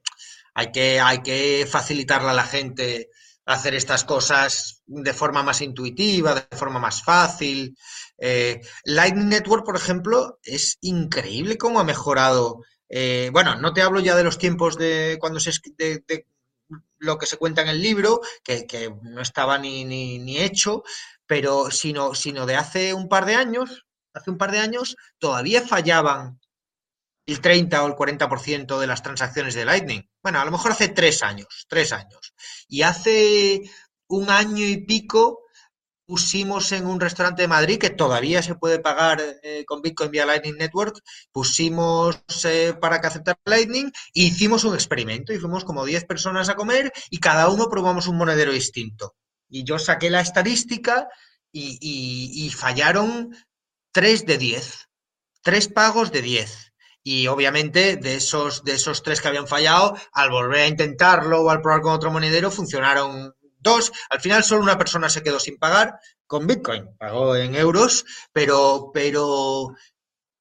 [0.55, 3.11] hay que, hay que facilitarle a la gente
[3.45, 7.77] hacer estas cosas de forma más intuitiva, de forma más fácil.
[8.19, 12.63] Eh, Lightning Network, por ejemplo, es increíble cómo ha mejorado.
[12.89, 16.27] Eh, bueno, no te hablo ya de los tiempos de cuando se de, de
[16.99, 20.83] lo que se cuenta en el libro, que, no estaba ni, ni, ni, hecho,
[21.27, 25.63] pero sino, sino de hace un par de años, hace un par de años, todavía
[25.63, 26.41] fallaban
[27.27, 30.09] el 30 o el 40% de las transacciones de Lightning.
[30.23, 32.35] Bueno, a lo mejor hace tres años, tres años.
[32.69, 33.63] Y hace
[34.09, 35.46] un año y pico
[36.07, 40.25] pusimos en un restaurante de Madrid que todavía se puede pagar eh, con Bitcoin vía
[40.25, 41.01] Lightning Network,
[41.33, 46.49] pusimos eh, para que aceptara Lightning e hicimos un experimento y fuimos como 10 personas
[46.49, 49.17] a comer y cada uno probamos un monedero distinto.
[49.49, 51.09] Y yo saqué la estadística
[51.53, 53.35] y, y fallaron
[53.93, 54.89] 3 de 10,
[55.43, 56.73] 3 pagos de 10.
[57.09, 61.51] Y obviamente de esos, de esos tres que habían fallado, al volver a intentarlo o
[61.51, 63.33] al probar con otro monedero, funcionaron
[64.11, 68.91] Al final solo una persona se quedó sin pagar con Bitcoin, pagó en euros, pero,
[68.93, 69.75] pero,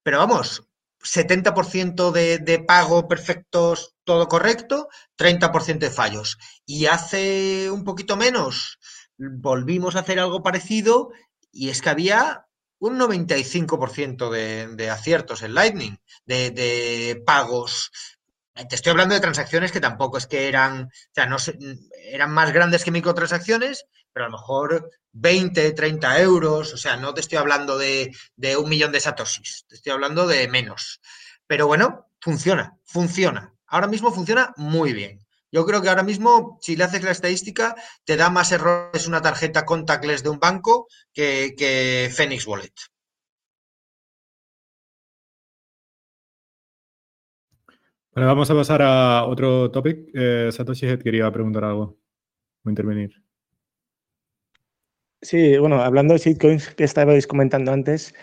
[0.02, 0.64] pero vamos,
[1.02, 6.38] 70% de, de pago perfectos, todo correcto, 30% de fallos.
[6.64, 8.78] Y hace un poquito menos
[9.18, 11.10] volvimos a hacer algo parecido
[11.50, 12.46] y es que había
[12.78, 17.90] un 95% de, de aciertos en Lightning, de, de, pagos.
[18.56, 21.36] Te estoy hablando de transacciones que tampoco es que eran, o sea, no
[22.10, 27.12] eran más grandes que microtransacciones, pero a lo mejor 20, 30 euros, o sea, no
[27.12, 28.10] te estoy hablando de,
[28.58, 31.02] un millón de satoshis, te estoy hablando de menos.
[31.46, 33.52] Pero bueno, funciona, funciona.
[33.66, 35.26] Ahora mismo funciona muy bien.
[35.52, 39.20] Yo creo que ahora mismo, si le haces la estadística, te da más errores una
[39.20, 42.72] tarjeta contactless de un banco que, que Phoenix Wallet.
[48.16, 50.08] Bueno, vamos a pasar a otro topic.
[50.14, 51.98] Eh, Satoshi quería preguntar algo
[52.64, 53.12] o intervenir.
[55.20, 58.14] Sí, bueno, hablando de shitcoins que estabais comentando antes,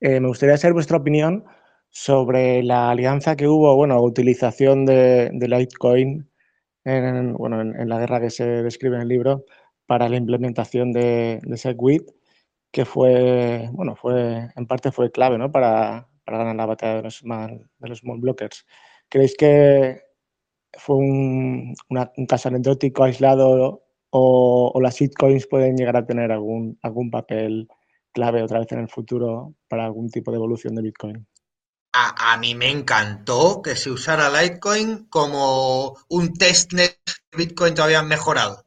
[0.00, 1.44] eh, me gustaría saber vuestra opinión
[1.90, 6.28] sobre la alianza que hubo, bueno, utilización de, de Litecoin
[6.82, 9.44] en, bueno, en, la guerra que se describe en el libro
[9.86, 12.02] para la implementación de, SegWit,
[12.72, 15.52] que fue, bueno, fue, en parte fue clave, ¿no?
[15.52, 18.66] Para, ganar la batalla de los, de los small blockers.
[19.08, 20.02] ¿Creéis que
[20.78, 21.74] fue un,
[22.28, 27.68] caso anecdótico aislado o, o, las shitcoins pueden llegar a tener algún, algún papel
[28.12, 31.26] clave otra vez en el futuro para algún tipo de evolución de Bitcoin?
[31.92, 38.02] A, a, mí me encantó que se usara Litecoin como un testnet de Bitcoin todavía
[38.02, 38.64] mejorado.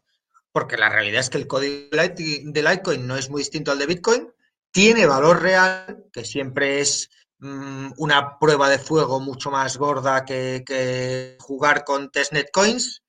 [0.51, 3.85] Porque la realidad es que el código de Litecoin no es muy distinto al de
[3.85, 4.31] Bitcoin,
[4.71, 7.09] tiene valor real, que siempre es
[7.39, 13.03] mmm, una prueba de fuego mucho más gorda que, jugar con testnet coins.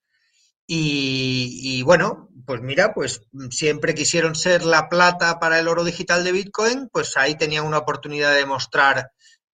[0.66, 6.22] Y, y, bueno, pues mira, pues siempre quisieron ser la plata para el oro digital
[6.22, 9.10] de Bitcoin, pues ahí tenían una oportunidad de mostrar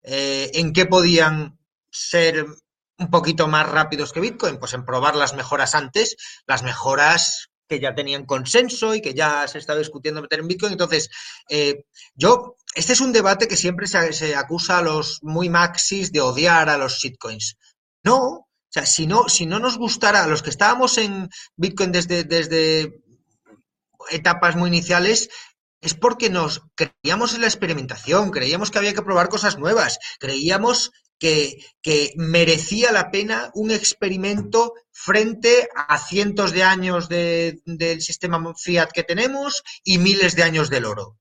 [0.07, 1.59] eh, ¿En qué podían
[1.91, 2.47] ser
[2.99, 4.59] un poquito más rápidos que Bitcoin?
[4.59, 6.16] Pues en probar las mejoras antes,
[6.47, 10.72] las mejoras que ya tenían consenso y que ya se estaba discutiendo meter en Bitcoin.
[10.72, 11.10] Entonces,
[11.48, 16.12] eh, yo, este es un debate que siempre se, se, acusa a los muy maxis
[16.12, 17.56] de odiar a los shitcoins.
[18.04, 21.92] No, o sea, si no, si no nos gustara, a los que estábamos en Bitcoin
[21.92, 23.02] desde, desde
[24.10, 25.28] etapas muy iniciales,
[25.80, 30.92] es porque nos creíamos en la experimentación, creíamos que había que probar cosas nuevas, creíamos
[31.18, 31.58] que,
[32.16, 39.02] merecía la pena un experimento frente a cientos de años de, del sistema fiat que
[39.02, 41.18] tenemos y miles de años del oro.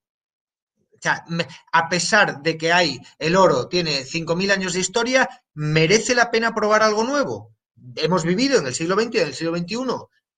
[0.94, 1.24] O sea,
[1.72, 6.56] a pesar de que hay el oro, tiene 5.000 años de historia, ¿merece la pena
[6.56, 7.54] probar algo nuevo?
[7.96, 9.78] Hemos vivido en el siglo XX y en el siglo XXI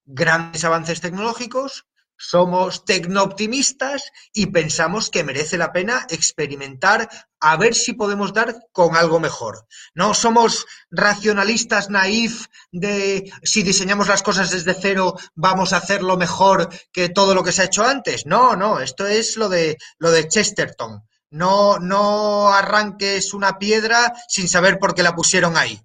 [0.08, 1.86] grandes avances tecnológicos,
[2.18, 7.10] somos tecnooptimistas y pensamos que merece la pena experimentar
[7.40, 9.68] a ver si podemos dar con algo mejor.
[9.94, 16.70] No somos racionalistas naif de si diseñamos las cosas desde cero vamos a hacerlo mejor
[16.92, 18.26] que todo lo que se ha hecho antes.
[18.26, 21.04] No, no, esto es lo de lo de Chesterton.
[21.30, 25.80] No, no arranques una piedra sin saber por qué la pusieron ahí.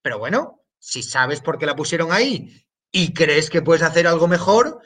[0.00, 4.28] Pero bueno, si sabes por qué la pusieron ahí y crees que puedes hacer algo
[4.28, 4.80] mejor,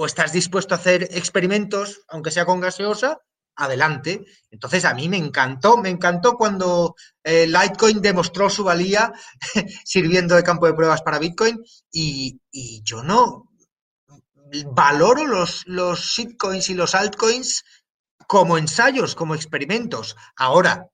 [0.00, 3.18] o estás dispuesto a hacer experimentos, aunque sea con gaseosa,
[3.54, 4.24] adelante.
[4.50, 9.12] Entonces a mí me encantó, me encantó cuando eh, Litecoin demostró su valía
[9.84, 13.50] sirviendo de campo de pruebas para Bitcoin y, y yo no
[14.74, 17.62] valoro los, los shitcoins y los altcoins
[18.26, 20.16] como ensayos, como experimentos.
[20.34, 20.88] Ahora,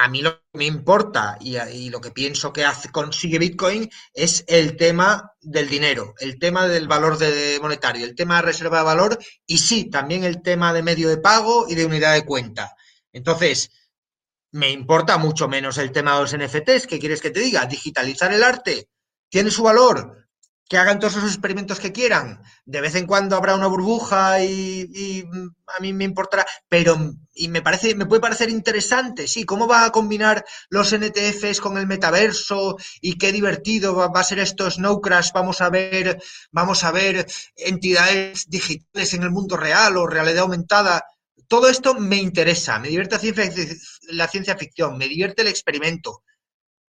[0.00, 4.76] a mí lo que me importa y, lo que pienso que consigue Bitcoin es el
[4.76, 9.18] tema del dinero, el tema del valor de monetario, el tema de reserva de valor
[9.44, 12.76] y sí, también el tema de medio de pago y de unidad de cuenta.
[13.12, 13.70] Entonces,
[14.52, 16.86] me importa mucho menos el tema de los NFTs.
[16.86, 17.66] ¿Qué quieres que te diga?
[17.66, 18.88] Digitalizar el arte
[19.28, 20.17] tiene su valor.
[20.68, 22.42] Que hagan todos esos experimentos que quieran.
[22.66, 25.24] De vez en cuando habrá una burbuja y,
[25.66, 26.96] a mí me importará, pero
[27.34, 31.78] y me parece, me puede parecer interesante, sí, cómo va a combinar los NTFs con
[31.78, 35.30] el metaverso y qué divertido va, a ser esto Snow Crash.
[35.32, 41.04] Vamos a ver, vamos a ver entidades digitales en el mundo real o realidad aumentada.
[41.46, 43.16] Todo esto me interesa, me divierte
[44.08, 46.24] la ciencia ficción, me divierte el experimento,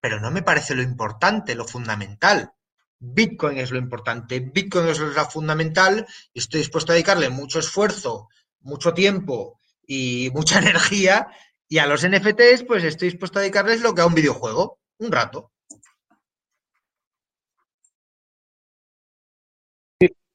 [0.00, 2.52] pero no me parece lo importante, lo fundamental.
[2.98, 8.28] Bitcoin es lo importante, Bitcoin es lo fundamental estoy dispuesto a dedicarle mucho esfuerzo,
[8.60, 11.28] mucho tiempo y mucha energía.
[11.68, 15.12] Y a los NFTs, pues estoy dispuesto a dedicarles lo que a un videojuego, un
[15.12, 15.50] rato.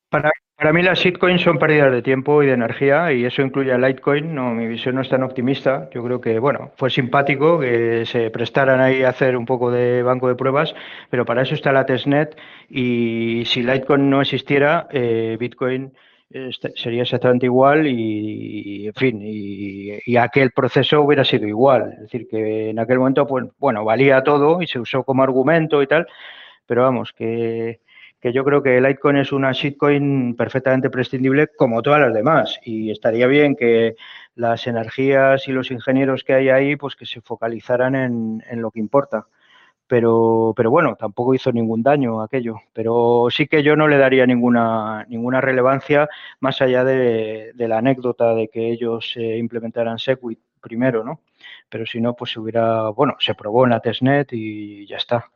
[0.10, 3.72] Para, para mí las shitcoins son pérdidas de tiempo y de energía y eso incluye
[3.72, 4.36] a Litecoin.
[4.36, 5.90] No, mi visión no es tan optimista.
[5.94, 10.04] Yo creo que, bueno, fue simpático que se prestaran ahí a hacer un poco de
[10.04, 10.76] banco de pruebas,
[11.10, 12.38] pero para eso está la testnet
[12.70, 15.94] y si Litecoin no existiera, eh, Bitcoin
[16.30, 21.94] este, sería exactamente igual y, en fin, y, aquel proceso hubiera sido igual.
[21.94, 25.82] Es decir, que en aquel momento, pues, bueno, valía todo y se usó como argumento
[25.82, 26.06] y tal,
[26.66, 27.80] pero vamos, que
[28.20, 32.92] que yo creo que Litecoin es una shitcoin perfectamente prescindible como todas las demás y
[32.92, 33.96] estaría bien que
[34.36, 38.80] las energías y los ingenieros que hay ahí pues que se focalizaran en, lo que
[38.80, 39.28] importa.
[39.88, 42.58] Pero, pero bueno, tampoco hizo ningún daño aquello.
[42.74, 46.08] Pero sí que yo no le daría ninguna, ninguna relevancia
[46.42, 51.22] más allá de, la anécdota de que ellos eh, implementaran Segwit primero, ¿no?
[51.70, 55.32] Pero si no, pues se hubiera, bueno, se probó en la testnet y ya está.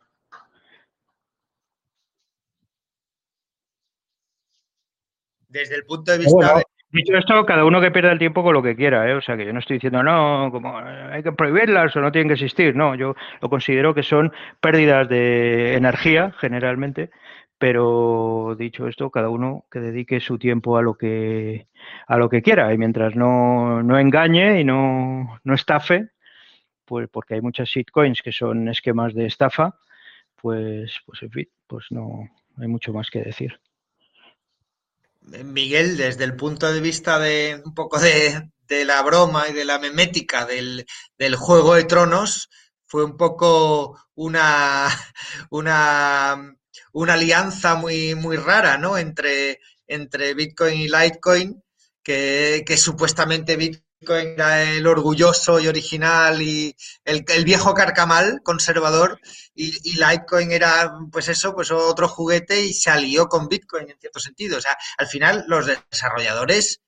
[5.54, 8.62] Desde el punto de vista Dicho esto, cada uno que pierda el tiempo con lo
[8.62, 9.14] que quiera, ¿eh?
[9.14, 12.28] O sea, que yo no estoy diciendo, no, como hay que prohibirlas o no tienen
[12.28, 12.76] que existir.
[12.76, 17.10] No, yo lo considero que son pérdidas de energía, generalmente,
[17.58, 21.66] pero dicho esto, cada uno que dedique su tiempo a lo que,
[22.06, 22.72] a lo que quiera.
[22.72, 26.10] Y mientras no, no engañe y no, no estafe,
[26.84, 29.80] pues porque hay muchas shitcoins que son esquemas de estafa,
[30.40, 33.58] pues, pues en fin, pues no hay mucho más que decir.
[35.24, 38.50] Miguel, desde el punto de vista de un poco de,
[38.84, 40.86] la broma y de la memética del,
[41.36, 42.48] Juego de Tronos,
[42.86, 44.88] fue un poco una,
[45.50, 46.56] una,
[46.92, 48.98] una alianza muy, muy rara, ¿no?
[48.98, 51.62] Entre, entre Bitcoin y Litecoin,
[52.02, 59.18] que, que supuestamente Bitcoin era el orgulloso y original y el, viejo carcamal conservador
[59.54, 64.20] y, Litecoin era pues eso, pues otro juguete y se alió con Bitcoin en cierto
[64.20, 64.58] sentido.
[64.58, 66.80] O sea, al final los desarrolladores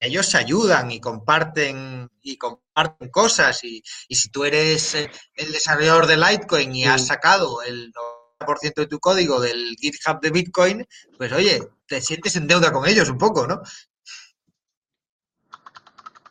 [0.00, 6.06] ellos se ayudan y comparten y comparten cosas y, si tú eres eh, el desarrollador
[6.06, 7.92] de Litecoin y has sacado el
[8.40, 12.86] 90% de tu código del GitHub de Bitcoin, pues oye, te sientes en deuda con
[12.86, 13.62] ellos un poco, ¿no?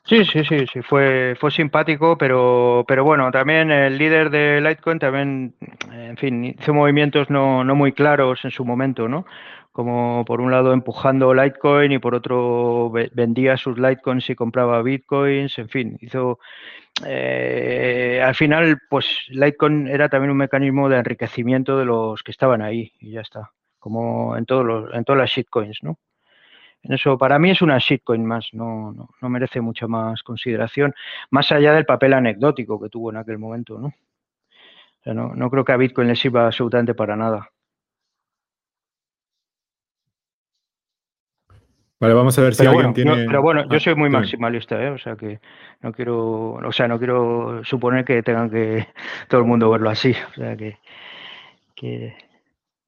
[0.05, 4.99] Sí, sí, sí, sí, fue, fue simpático, pero, pero bueno, también el líder de Litecoin
[4.99, 5.55] también,
[5.93, 9.25] en fin, hizo movimientos no, no muy claros en su momento, ¿no?
[9.71, 15.57] Como por un lado empujando Litecoin y por otro vendía sus Litecoins y compraba Bitcoins,
[15.57, 16.39] en fin, hizo...
[17.05, 22.61] Eh, al final, pues Litecoin era también un mecanismo de enriquecimiento de los que estaban
[22.61, 25.97] ahí y ya está, como en, todos los, en todas las shitcoins, ¿no?
[26.83, 30.93] Eso para mí es una shitcoin más, no, no, merece mucha más consideración,
[31.31, 33.93] más allá del papel anecdótico que tuvo en aquel momento, ¿no?
[35.13, 37.49] no, creo que a Bitcoin le sirva absolutamente para nada.
[41.99, 43.25] Vale, vamos a ver si alguien tiene.
[43.27, 44.89] pero bueno, yo ah, soy muy maximalista, ¿eh?
[44.89, 45.39] o sea que
[45.81, 48.87] no quiero, o sea, no quiero suponer que tengan que
[49.29, 50.77] todo el mundo verlo así, o sea que,
[51.75, 52.13] que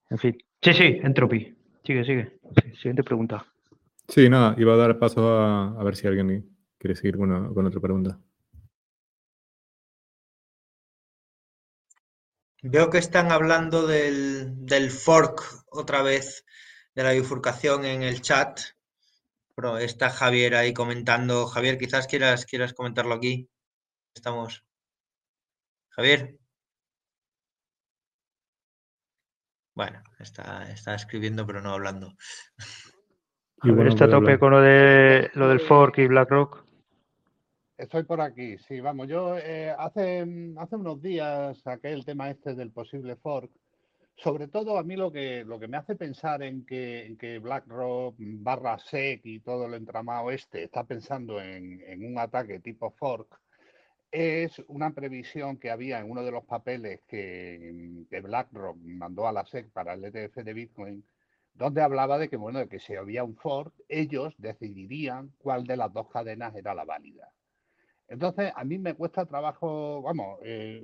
[0.09, 0.37] en fin.
[0.61, 1.55] Sí, sí, entropy.
[1.83, 2.31] Sigue, sigue.
[2.73, 3.45] Siguiente pregunta.
[4.07, 7.81] Sí, nada, iba a dar paso a, ver si alguien quiere seguir con, con otra
[7.81, 8.19] pregunta.
[12.67, 15.39] Veo que están hablando del, fork
[15.69, 16.45] otra vez,
[16.95, 18.59] de la bifurcación en el chat.
[19.55, 21.45] Pero está Javier ahí comentando.
[21.45, 22.45] Javier, quizás quieras,
[22.75, 23.47] comentarlo aquí.
[24.15, 24.65] Estamos.
[25.89, 26.39] Javier.
[29.75, 32.15] Bueno, está escribiendo pero no hablando.
[33.63, 36.65] Y está a tope con lo, de, lo del fork y BlackRock.
[37.77, 39.07] Estoy por aquí, sí, vamos.
[39.07, 40.25] Yo eh, hace,
[40.57, 43.51] hace unos días saqué el tema este del posible fork.
[44.17, 48.15] Sobre todo a mí lo que, lo que me hace pensar en que, que BlackRock
[48.17, 53.41] barra SEC y todo el entramado este está pensando en, un ataque tipo fork
[54.11, 59.45] es una previsión que había en uno de los papeles que, BlackRock mandó a la
[59.45, 61.03] SEC para el ETF de Bitcoin,
[61.55, 65.77] donde hablaba de que, bueno, de que si había un fork, ellos decidirían cuál de
[65.77, 67.31] las dos cadenas era la válida.
[68.07, 70.83] Entonces, a mí me cuesta trabajo, vamos, eh,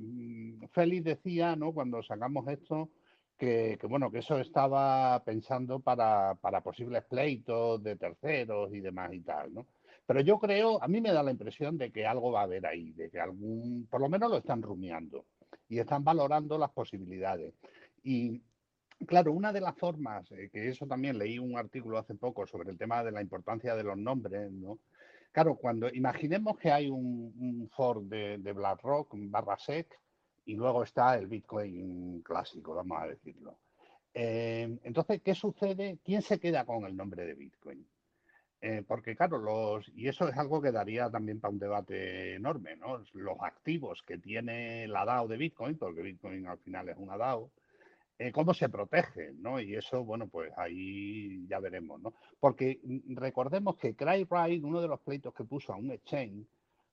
[0.72, 1.74] Félix decía, ¿no?
[1.74, 2.90] Cuando sacamos esto,
[3.38, 9.22] que, bueno, que eso estaba pensando para, para, posibles pleitos de terceros y demás y
[9.22, 9.68] tal, ¿no?
[10.06, 12.66] Pero yo creo, a mí me da la impresión de que algo va a haber
[12.66, 15.26] ahí, de que algún, por lo menos lo están rumiando
[15.70, 17.54] y están valorando las posibilidades.
[18.04, 18.42] Y
[19.08, 22.72] claro, una de las formas, eh, que eso también leí un artículo hace poco sobre
[22.72, 24.80] el tema de la importancia de los nombres, ¿no?
[25.32, 29.88] Claro, cuando imaginemos que hay un, un Ford de, de BlackRock barra SEC
[30.46, 33.58] y luego está el Bitcoin clásico, vamos a decirlo.
[34.14, 36.00] Eh, entonces, ¿qué sucede?
[36.04, 37.88] ¿Quién se queda con el nombre de Bitcoin?
[38.60, 42.76] Eh, porque claro, los, y eso es algo que daría también para un debate enorme,
[42.76, 43.04] ¿no?
[43.14, 47.50] Los activos que tiene la DAO de Bitcoin, porque Bitcoin al final es una DAO,
[48.20, 49.60] eh, cómo se protege, ¿no?
[49.60, 52.14] Y eso, bueno, pues ahí ya veremos, ¿no?
[52.40, 54.28] Porque mm, recordemos que Cry
[54.64, 56.46] uno de los pleitos que puso a un exchange,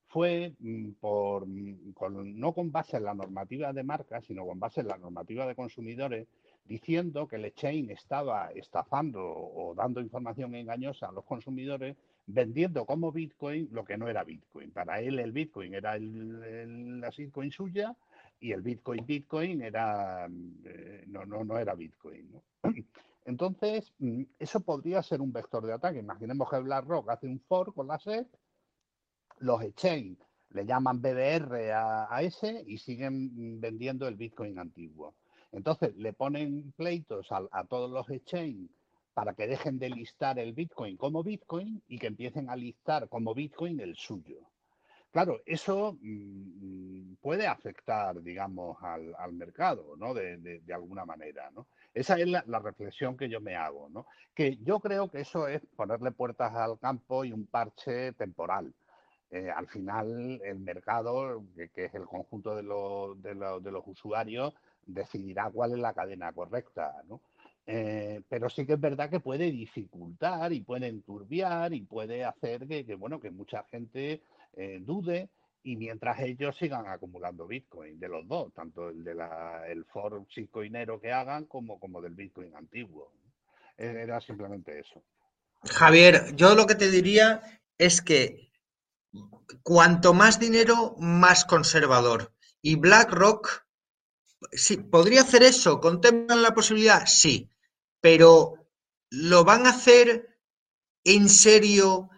[0.09, 1.95] fue mm, por, mm,
[2.39, 5.55] no con base en la normativa de marca, sino con base en la normativa de
[5.55, 6.27] consumidores,
[6.65, 11.97] diciendo que el exchange estaba estafando o dando información engañosa a los consumidores,
[12.27, 14.71] vendiendo como Bitcoin lo que no era Bitcoin.
[14.71, 17.95] Para él el Bitcoin era el, la Bitcoin suya
[18.41, 20.29] y el Bitcoin Bitcoin era
[20.65, 22.41] eh, no, no, no era Bitcoin.
[23.25, 25.99] Entonces, mm, eso podría ser un vector de ataque.
[25.99, 28.27] Imaginemos que BlackRock hace un fork con la SEC,
[29.41, 30.19] los exchange
[30.51, 35.15] le llaman BDR a, a ese y siguen vendiendo el Bitcoin antiguo.
[35.53, 38.71] Entonces, le ponen pleitos a, todos los exchanges
[39.15, 43.35] para que dejen de listar el Bitcoin como Bitcoin y que empiecen a listar como
[43.35, 44.39] Bitcoin el suyo.
[45.11, 50.15] Claro, eso mm, puede afectar, digamos, al, mercado, ¿no?
[50.15, 51.67] De, alguna manera, ¿no?
[51.95, 54.07] Esa es la, reflexión que yo me hago, ¿no?
[54.35, 58.73] Que yo creo que eso es ponerle puertas al campo y un parche temporal.
[59.31, 61.45] Eh, al final, el mercado,
[61.75, 64.55] que, es el conjunto de los usuarios,
[64.87, 67.21] decidirá cuál es la cadena correcta, ¿no?
[67.71, 72.67] Eh, pero sí que es verdad que puede dificultar y puede enturbiar y puede hacer
[72.67, 74.23] que, bueno, que mucha gente
[74.55, 75.29] eh, dude
[75.63, 80.25] y mientras ellos sigan acumulando Bitcoin de los dos, tanto el de la, el for
[80.35, 83.13] bitcoinero que hagan como, como del Bitcoin antiguo.
[83.77, 85.03] Era simplemente eso.
[85.65, 87.43] Javier, yo lo que te diría
[87.77, 88.51] es que
[89.63, 92.33] cuanto más dinero, más conservador.
[92.63, 93.67] Y BlackRock
[94.53, 97.51] sí, podría hacer eso, contemplan la posibilidad, sí,
[98.01, 98.55] pero
[99.11, 100.41] ¿lo van a hacer
[101.05, 102.11] en serio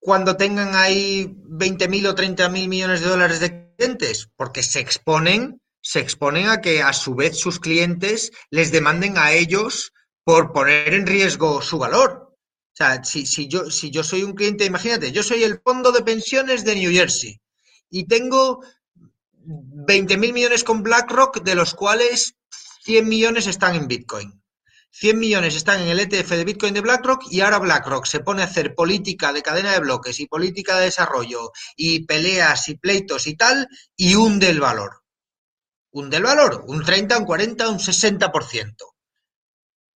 [0.00, 4.28] cuando tengan ahí 20.000 o 30.000 millones de dólares de clientes?
[4.36, 9.32] Porque se exponen, se exponen a que a su vez sus clientes les demanden a
[9.32, 9.92] ellos
[10.24, 12.28] por poner en riesgo su valor.
[12.30, 15.92] O sea, si, si, yo, si yo soy un cliente, imagínate, yo soy el fondo
[15.92, 17.40] de pensiones de New Jersey
[17.90, 18.60] y tengo
[19.42, 22.36] 20 mil millones con BlackRock, de los cuales
[22.84, 24.39] 100 millones están en Bitcoin.
[24.92, 28.42] 100 millones están en el ETF de Bitcoin de BlackRock y ahora BlackRock se pone
[28.42, 33.26] a hacer política de cadena de bloques y política de desarrollo y peleas y pleitos
[33.26, 35.02] y tal y hunde el valor.
[35.92, 38.74] Hunde el valor, un 30, un 40, un 60%.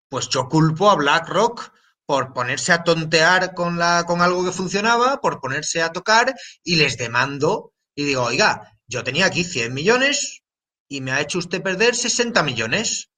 [0.08, 1.72] Pues yo culpo a BlackRock
[2.06, 6.98] por ponerse a tontear con, con algo que funcionaba, por ponerse a tocar y les
[6.98, 10.42] demando y digo, oiga, yo tenía aquí 100 millones
[10.88, 13.10] y me ha hecho usted perder 60 millones.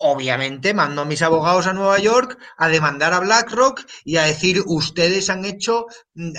[0.00, 4.62] Obviamente mando a mis abogados a Nueva York a demandar a BlackRock y a decir
[4.64, 5.86] ustedes han hecho,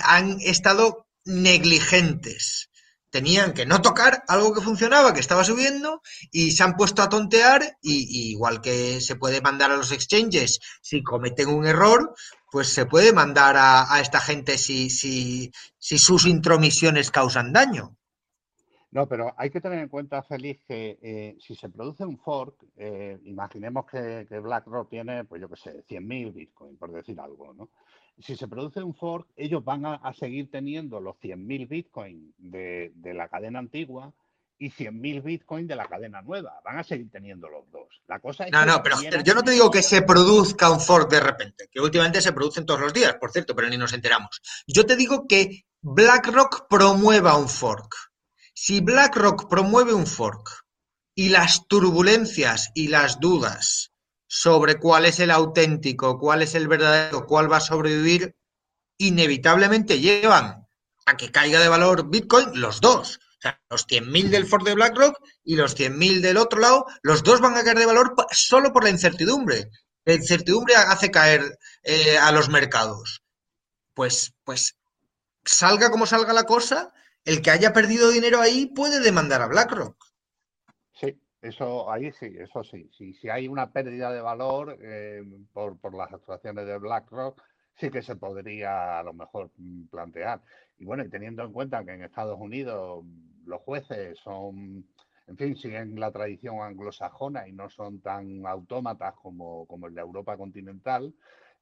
[0.03, 2.69] han estado negligentes.
[3.09, 6.01] Tenían que no tocar algo que funcionaba, que estaba subiendo,
[6.31, 10.59] y se han puesto a tontear, y, igual que se puede mandar a los exchanges
[10.81, 12.13] si cometen un error,
[12.51, 17.98] pues se puede mandar a, esta gente si, si, si sus intromisiones causan daño.
[18.91, 22.55] No, pero hay que tener en cuenta, Félix, que eh, si se produce un fork,
[22.75, 27.69] eh, imaginemos que, BlackRock tiene, pues yo qué sé, 100.000 Bitcoin, por decir algo, ¿no?
[28.17, 33.29] Si se produce un fork, ellos van a, seguir teniendo los 100.000 Bitcoin de, la
[33.29, 34.11] cadena antigua
[34.57, 36.59] y 100.000 Bitcoin de la cadena nueva.
[36.65, 37.87] Van a seguir teniendo los dos.
[38.07, 41.09] La cosa es no, no, pero yo no te digo que se produzca un fork
[41.09, 44.41] de repente, que últimamente se producen todos los días, por cierto, pero ni nos enteramos.
[44.67, 48.08] Yo te digo que BlackRock promueva un fork.
[48.61, 50.65] Si BlackRock promueve un fork
[51.15, 53.93] y las turbulencias y las dudas
[54.27, 58.35] sobre cuál es el auténtico, cuál es el verdadero, cuál va a sobrevivir,
[58.97, 60.67] inevitablemente llevan
[61.05, 63.21] a que caiga de valor Bitcoin, los dos.
[63.37, 67.23] O sea, los 100.000 del Ford de BlackRock y los 100.000 del otro lado, los
[67.23, 69.69] dos van a caer de valor solo por la incertidumbre.
[70.03, 73.23] La incertidumbre hace caer eh, a los mercados.
[73.93, 74.75] Pues, pues
[75.45, 76.91] salga como salga la cosa,
[77.29, 79.95] el que haya perdido dinero ahí puede demandar a BlackRock.
[80.93, 82.89] Sí, eso ahí sí, eso sí.
[82.97, 85.21] Si, hay una pérdida de valor eh,
[85.53, 87.39] por, las actuaciones de BlackRock,
[87.75, 90.41] sí que se podría a lo mejor mm, plantear.
[90.79, 93.05] Y bueno, teniendo en cuenta que en Estados Unidos
[93.45, 94.87] los jueces son,
[95.27, 100.01] en fin, siguen la tradición anglosajona y no son tan autómatas como, como el de
[100.01, 101.13] Europa continental,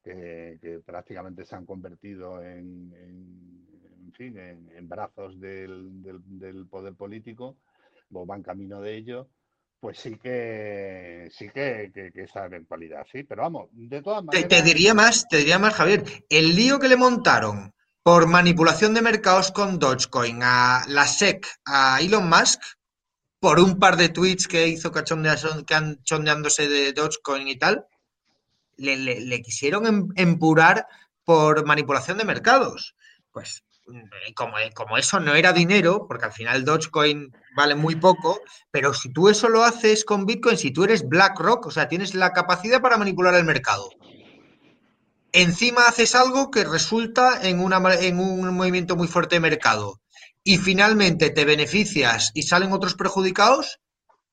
[0.01, 3.66] que, prácticamente se han convertido en,
[4.13, 7.57] fin, en, brazos del, del, poder político,
[8.11, 9.29] o van camino de ello
[9.79, 14.49] pues sí que sí que, que, esa eventualidad, sí, pero vamos, de todas maneras.
[14.49, 19.01] Te, diría más, te diría más, Javier, el lío que le montaron por manipulación de
[19.01, 22.59] mercados con Dogecoin a la SEC, a Elon Musk,
[23.39, 27.85] por un par de tweets que hizo cachondeándose de Dogecoin y tal,
[28.77, 30.87] le, quisieron em, empurar
[31.23, 32.95] por manipulación de mercados.
[33.31, 33.63] Pues
[34.35, 38.39] como, como, eso no era dinero, porque al final Dogecoin vale muy poco,
[38.71, 42.13] pero si tú eso lo haces con Bitcoin, si tú eres BlackRock, o sea, tienes
[42.13, 43.89] la capacidad para manipular el mercado.
[45.31, 50.01] Encima haces algo que resulta en, una, en un movimiento muy fuerte de mercado
[50.43, 53.79] y finalmente te beneficias y salen otros perjudicados,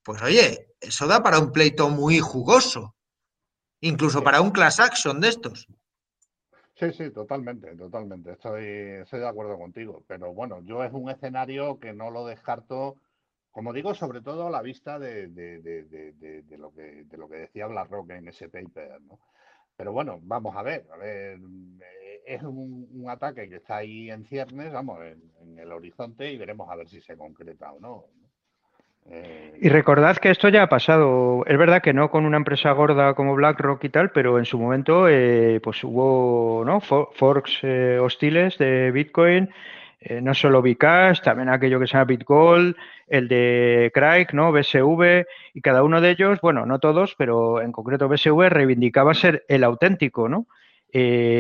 [0.03, 2.95] pues oye, eso da para un pleito muy jugoso,
[3.81, 5.67] incluso para un class action de estos.
[6.77, 8.33] Sí, sí, totalmente, totalmente.
[8.33, 8.65] Estoy,
[9.03, 10.05] estoy de acuerdo contigo.
[10.09, 12.97] Pero bueno, yo es un escenario que no lo descarto,
[13.53, 15.29] como digo, sobre todo a la vista de,
[16.59, 19.21] lo, que, de lo que decía BlackRock en ese paper, ¿no?
[19.77, 21.39] Pero bueno, vamos a ver, a ver,
[21.83, 26.71] eh, es un, ataque que está ahí en ciernes, vamos, en, el horizonte y veremos
[26.71, 28.07] a ver si se concreta o no.
[29.11, 31.45] Eh, y recordad que esto ya ha pasado.
[31.47, 34.59] Es verdad que no con una empresa gorda como BlackRock y tal, pero en su
[34.59, 36.81] momento eh, pues hubo ¿no?
[36.81, 39.51] forks eh, hostiles de Bitcoin,
[40.21, 42.77] no solo Bcash, también aquello que se llama BitGold,
[43.07, 44.53] el de Craig, ¿no?
[44.53, 45.25] BSV,
[45.55, 49.65] y cada uno de ellos, bueno, no todos, pero en concreto BSV reivindicaba ser el
[49.65, 50.47] auténtico, ¿no?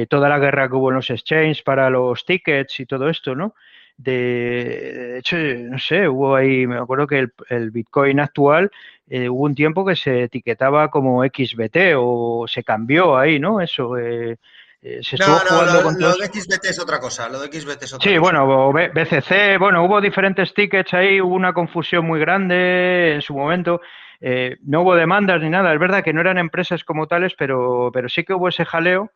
[0.08, 3.54] toda la guerra que hubo en los exchanges para los tickets y todo esto, ¿no?
[3.96, 8.70] De, hecho, no sé, hubo ahí, me acuerdo que el, Bitcoin actual
[9.08, 13.60] eh, hubo un tiempo que se etiquetaba como XBT o se cambió ahí, ¿no?
[13.60, 13.96] Eso.
[13.96, 14.36] Eh,
[14.82, 17.94] eh se no, no, lo, lo de XBT es otra cosa, lo de XBT es
[17.94, 23.22] otra sí, bueno, BCC, bueno, hubo diferentes tickets ahí, hubo una confusión muy grande en
[23.22, 23.80] su momento.
[24.20, 27.90] Eh, no hubo demandas ni nada, es verdad que no eran empresas como tales, pero,
[27.92, 29.10] pero sí que hubo ese jaleo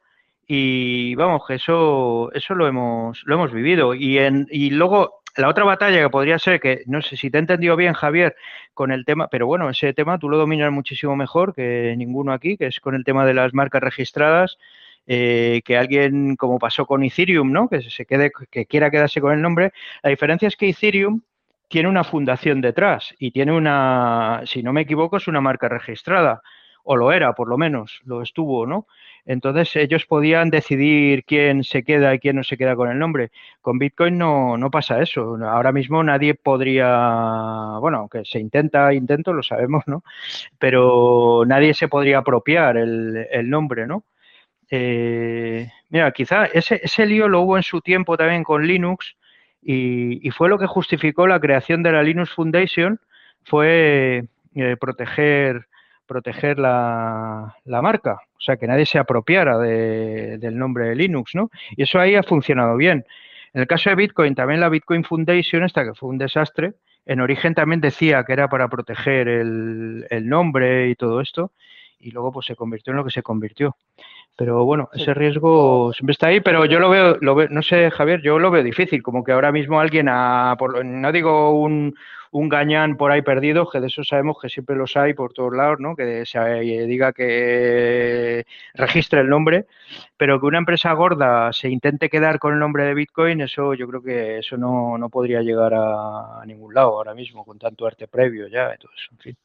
[0.49, 3.95] y vamos, que eso, eso lo hemos, lo hemos vivido.
[3.95, 7.37] Y, en, y luego la otra batalla que podría ser, que no sé si te
[7.37, 8.35] he entendido bien, Javier,
[8.73, 12.57] con el tema, pero bueno, ese tema tú lo dominas muchísimo mejor que ninguno aquí,
[12.57, 14.59] que es con el tema de las marcas registradas.
[15.11, 17.69] Eh, que alguien, como pasó con Ethereum, ¿no?
[17.71, 19.73] Que se quede, que quiera quedarse con el nombre.
[20.03, 21.23] La diferencia es que Ethereum
[21.69, 26.43] tiene una fundación detrás y tiene una, si no me equivoco, es una marca registrada,
[26.91, 28.87] o lo era, por lo menos, lo estuvo, ¿no?
[29.27, 33.31] Entonces ellos podían decidir quién se queda y quién no se queda con el nombre.
[33.61, 35.37] Con Bitcoin no, no pasa eso.
[35.45, 40.03] Ahora mismo nadie podría, bueno, aunque se intenta, intento, lo sabemos, ¿no?
[40.59, 44.05] Pero nadie se podría apropiar el, nombre, ¿no?
[44.71, 49.15] Eh, mira, quizá ese, ese lío lo hubo en su tiempo también con Linux
[49.63, 52.99] y, fue lo que justificó la creación de la Linux Foundation,
[53.45, 54.25] fue
[54.55, 55.67] eh, proteger
[56.09, 61.51] proteger la, marca, o sea, que nadie se apropiara del nombre de Linux, ¿no?
[61.77, 63.05] Y eso ahí ha funcionado bien.
[63.55, 66.75] En el caso de Bitcoin, también la Bitcoin Foundation, esta que fue un desastre,
[67.07, 71.53] en origen también decía que era para proteger el, el nombre y todo esto,
[72.01, 73.77] y luego pues se convirtió en lo que se convirtió.
[74.37, 77.91] Pero bueno, ese riesgo siempre está ahí, pero yo lo veo, lo veo, no sé,
[77.91, 81.97] Javier, yo lo veo difícil, como que ahora mismo alguien, a, por, no digo un,
[82.31, 85.55] un gañán por ahí perdido, que de eso sabemos que siempre los hay por todos
[85.55, 85.97] lados, ¿no?
[85.97, 86.39] Que se
[86.87, 88.45] diga que
[88.75, 89.67] registre el nombre,
[90.17, 93.89] pero que una empresa gorda se intente quedar con el nombre de Bitcoin, eso yo
[93.89, 98.09] creo que eso no, no podría llegar a, ningún lado ahora mismo, con tanto arte
[98.09, 99.37] previo ya, eso, en fin.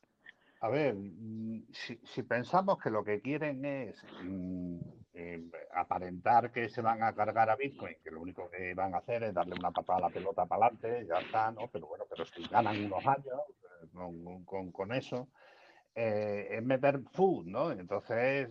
[0.63, 4.77] A ver, mm, si, pensamos que lo que quieren es mm,
[5.13, 5.43] eh,
[5.75, 9.23] aparentar que se van a cargar a Bitcoin, que lo único que van a hacer
[9.23, 11.67] es darle una patada a la pelota para adelante, ya está, ¿no?
[11.67, 13.41] Pero bueno, pero si ganan unos años
[13.81, 15.27] eh, con, eso,
[15.95, 17.69] eh, es meter food, ¿no?
[17.73, 18.47] Entonces,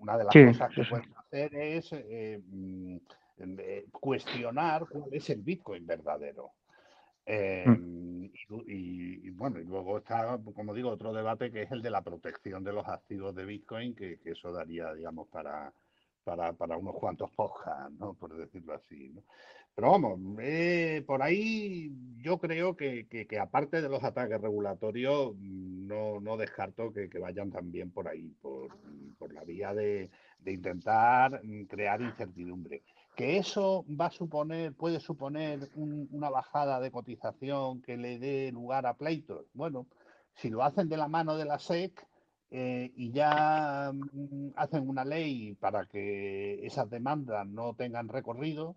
[0.00, 2.96] una de las cosas que pueden hacer es mm,
[3.92, 6.54] cuestionar cuál es el Bitcoin verdadero.
[7.26, 7.32] Mm.
[7.32, 8.30] Em,
[8.66, 12.64] y, bueno, y luego está, como digo, otro debate que es el de la protección
[12.64, 15.72] de los activos de Bitcoin, que, eso daría, digamos, para,
[16.24, 18.14] para, unos cuantos podcasts, ¿no?
[18.14, 19.14] Por decirlo así.
[19.74, 23.06] Pero vamos, eh, por ahí yo creo que,
[23.40, 28.70] aparte de los ataques regulatorios, no, no descarto que, vayan también por ahí, por,
[29.32, 30.10] la vía de,
[30.40, 32.82] de intentar crear incertidumbre.
[33.20, 38.86] Que eso va a suponer, puede suponer una bajada de cotización que le dé lugar
[38.86, 39.44] a pleitos.
[39.52, 39.86] Bueno,
[40.36, 42.02] si lo hacen de la mano de la SEC
[42.50, 48.76] eh, y ya mm, hacen una ley para que esas demandas no tengan recorrido,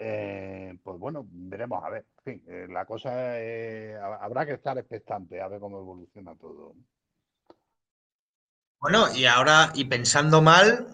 [0.00, 2.06] eh, pues bueno, veremos a ver.
[2.18, 3.36] En fin, eh, la cosa
[4.20, 6.74] habrá que estar expectante a ver cómo evoluciona todo.
[8.80, 10.88] Bueno, y ahora, y pensando mal,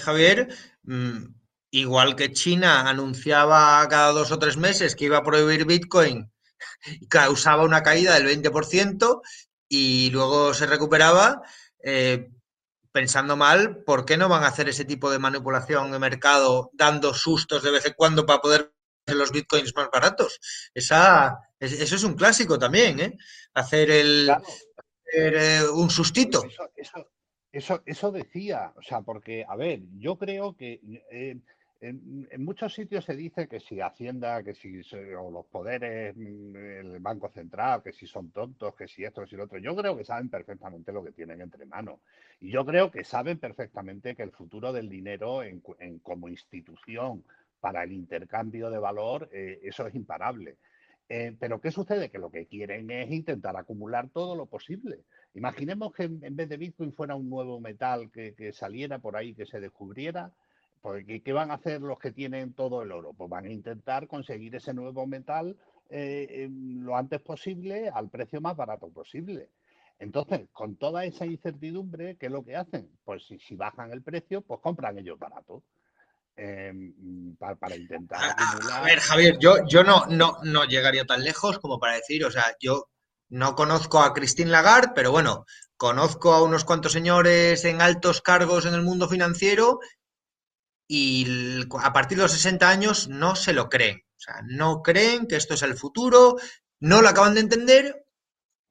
[0.00, 0.48] Javier,
[0.82, 1.37] mm,
[1.70, 6.32] Igual que China anunciaba cada dos o tres meses que iba a prohibir Bitcoin,
[7.08, 9.20] causaba una caída del 20%
[9.68, 11.42] y luego se recuperaba,
[11.82, 12.30] eh,
[12.90, 17.12] pensando mal, ¿por qué no van a hacer ese tipo de manipulación de mercado dando
[17.12, 18.72] sustos de vez en cuando para poder
[19.06, 20.40] hacer los bitcoins más baratos?
[20.72, 23.16] Esa, eso es un clásico también, ¿eh?
[23.54, 24.30] Hacer el
[25.14, 26.42] eh, un sustito.
[27.50, 30.80] Eso, eso, decía, o sea, porque, a ver, yo creo que
[31.10, 31.36] eh,
[31.80, 37.28] en, muchos sitios se dice que si Hacienda, que si los poderes, mm, el Banco
[37.30, 39.58] Central, que si son tontos, que si esto, que si lo otro.
[39.58, 42.00] Yo creo que saben perfectamente lo que tienen entre manos.
[42.40, 45.60] Y yo creo que saben perfectamente que el futuro del dinero en,
[46.00, 47.24] como institución
[47.60, 50.56] para el intercambio de valor, eh, eso es imparable.
[51.08, 52.10] Eh, pero ¿qué sucede?
[52.10, 55.04] Que lo que quieren es intentar acumular todo lo posible.
[55.34, 59.46] Imaginemos que en, vez de Bitcoin fuera un nuevo metal que saliera por ahí, que
[59.46, 60.32] se descubriera
[60.80, 63.12] porque, ¿qué van a hacer los que tienen todo el oro?
[63.12, 65.56] Pues van a intentar conseguir ese nuevo metal
[65.90, 69.50] eh, lo antes posible al precio más barato posible.
[69.98, 72.88] Entonces, con toda esa incertidumbre, ¿qué es lo que hacen?
[73.04, 75.64] Pues si, bajan el precio, pues compran ellos barato.
[76.36, 78.20] Em, para, intentar
[78.72, 82.30] a, ver, Javier, yo, yo no, no, no llegaría tan lejos como para decir, o
[82.30, 82.90] sea, yo
[83.28, 85.46] no conozco a Christine Lagarde, pero bueno,
[85.76, 89.80] conozco a unos cuantos señores en altos cargos en el mundo financiero
[90.88, 94.02] y a partir de los 60 años no se lo creen.
[94.16, 96.36] O sea, no creen que esto es el futuro,
[96.80, 98.06] no lo acaban de entender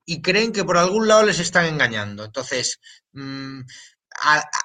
[0.04, 2.26] y creen que por algún lado les están engañando.
[2.26, 2.80] Entonces,
[3.14, 3.62] mm,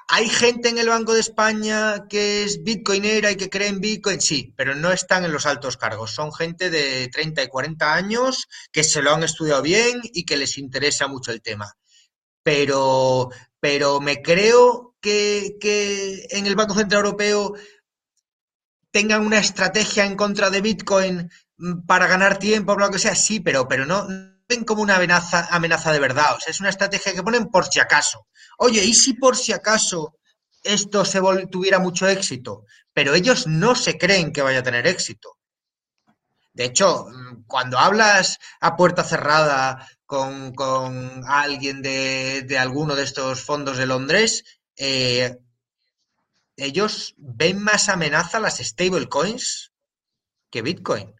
[0.07, 4.19] ¿hay gente en el Banco de España que es bitcoinera y que cree en Bitcoin?
[4.19, 6.11] Sí, pero no están en los altos cargos.
[6.11, 10.37] Son gente de 30 y 40 años que se lo han estudiado bien y que
[10.37, 11.73] les interesa mucho el tema.
[12.41, 17.53] Pero, pero me creo que, en el Banco Central Europeo
[18.91, 23.39] tengan una estrategia en contra de Bitcoin mm, para ganar tiempo lo que sea, sí,
[23.39, 24.07] pero, pero no
[24.47, 26.35] ven como una amenaza, amenaza de verdad.
[26.35, 28.27] O sea, es una estrategia que ponen por si acaso.
[28.57, 30.15] Oye, ¿y si por si acaso
[30.63, 31.19] esto se
[31.51, 32.65] tuviera mucho éxito?
[32.93, 35.37] Pero ellos no se creen que vaya a tener éxito.
[36.53, 40.53] De hecho, mm, cuando hablas a puerta cerrada con,
[41.27, 44.43] alguien de, de, alguno de estos fondos de Londres,
[44.77, 45.37] eh,
[46.55, 49.71] ellos ven más amenaza las stablecoins
[50.49, 51.13] que Bitcoin.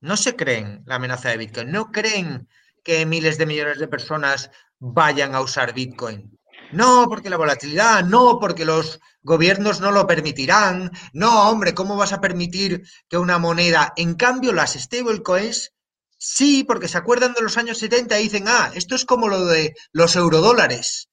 [0.00, 2.48] No se creen la amenaza de Bitcoin, no creen
[2.84, 6.38] que miles de millones de personas vayan a usar Bitcoin.
[6.72, 10.90] No, porque la volatilidad, no, porque los gobiernos no lo permitirán.
[11.12, 13.92] No, hombre, ¿cómo vas a permitir que una moneda?
[13.96, 15.72] En cambio, las stablecoins,
[16.18, 19.46] sí, porque se acuerdan de los años 70 y dicen, ah, esto es como lo
[19.46, 21.08] de los eurodólares.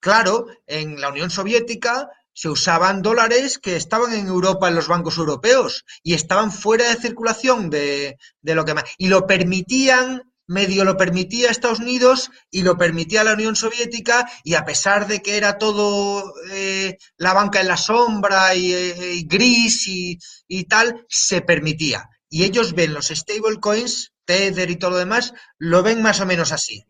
[0.00, 5.18] Claro, en la Unión Soviética se usaban dólares que estaban en Europa en los bancos
[5.18, 8.84] europeos y estaban fuera de circulación de, lo que más.
[8.96, 14.54] Y lo permitían, medio lo permitía Estados Unidos y lo permitía la Unión Soviética y
[14.54, 19.88] a pesar de que era todo eh, la banca en la sombra y, eh, gris
[19.88, 20.16] y,
[20.46, 22.08] y, tal, se permitía.
[22.30, 26.52] Y ellos ven los stablecoins, Tether y todo lo demás, lo ven más o menos
[26.52, 26.86] así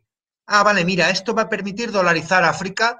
[0.48, 2.98] ah, vale, mira, esto va a permitir dolarizar África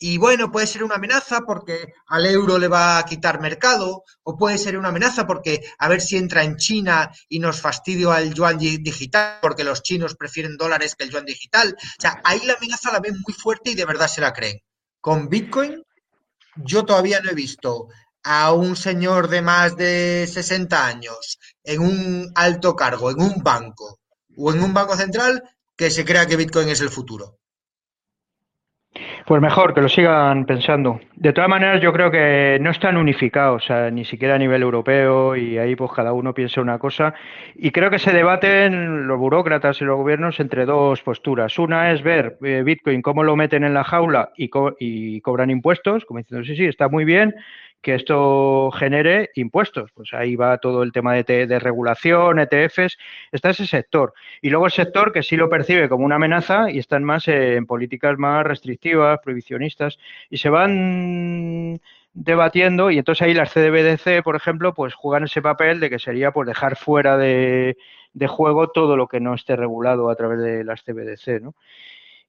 [0.00, 4.36] y bueno, puede ser una amenaza porque al euro le va a quitar mercado, o
[4.36, 8.32] puede ser una amenaza porque a ver si entra en China y nos fastidia al
[8.32, 11.74] yuan digital, porque los chinos prefieren dólares que el yuan digital.
[11.76, 14.60] O sea, ahí la amenaza la ven muy fuerte y de verdad se la creen.
[15.00, 15.82] Con Bitcoin,
[16.56, 17.88] yo todavía no he visto
[18.22, 23.98] a un señor de más de 60 años en un alto cargo, en un banco
[24.36, 25.42] o en un banco central
[25.78, 27.38] que se crea que Bitcoin es el futuro.
[29.26, 31.00] Pues mejor, que lo sigan pensando.
[31.14, 35.58] De todas maneras, yo creo que no están unificados, ni siquiera a nivel europeo, y
[35.58, 37.14] ahí pues cada uno piensa una cosa.
[37.54, 41.58] Y creo que se debaten los burócratas y los gobiernos entre dos posturas.
[41.58, 44.50] Una es ver eh, Bitcoin cómo lo meten en la jaula y,
[44.80, 47.34] y cobran impuestos, como diciendo, sí, sí, está muy bien,
[47.82, 49.90] que esto genere impuestos.
[49.92, 52.98] Pues ahí va todo el tema de, de, regulación, ETFs,
[53.32, 54.12] está ese sector.
[54.42, 57.66] Y luego el sector que sí lo percibe como una amenaza y están más en
[57.66, 59.98] políticas más restrictivas, prohibicionistas,
[60.30, 61.80] y se van
[62.14, 66.32] debatiendo y entonces ahí las CDBDC, por ejemplo, pues juegan ese papel de que sería
[66.32, 67.76] pues dejar fuera de,
[68.12, 71.54] de juego todo lo que no esté regulado a través de las CBDC, ¿no?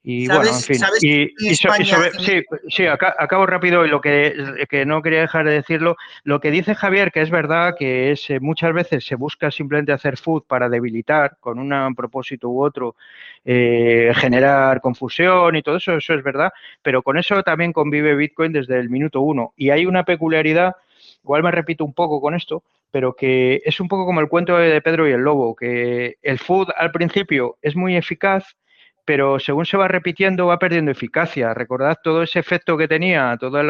[0.01, 0.81] Y bueno, en fin.
[1.01, 4.33] Y, sí, sí acabo rápido y lo que,
[4.69, 8.29] que, no quería dejar de decirlo, lo que dice Javier, que es verdad que es,
[8.29, 12.95] eh, muchas veces se busca simplemente hacer food para debilitar con un propósito u otro,
[13.43, 16.51] eh, generar confusión y todo eso, eso es verdad,
[16.81, 19.53] pero con eso también convive Bitcoin desde el minuto uno.
[19.57, 20.75] Y hay una peculiaridad,
[21.23, 24.57] igual me repito un poco con esto, pero que es un poco como el cuento
[24.57, 28.55] de Pedro y el Lobo, que el food al principio es muy eficaz,
[29.09, 31.55] pero según se va repitiendo va perdiendo eficacia.
[31.55, 33.65] Recordad todo ese efecto que tenía, todas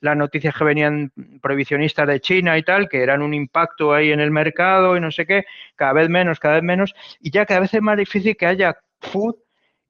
[0.00, 4.18] las noticias que venían prohibicionistas de China y tal, que eran un impacto ahí en
[4.18, 5.44] el mercado y no sé qué,
[5.76, 8.76] cada vez menos, cada vez menos, y ya cada vez es más difícil que haya
[8.98, 9.36] food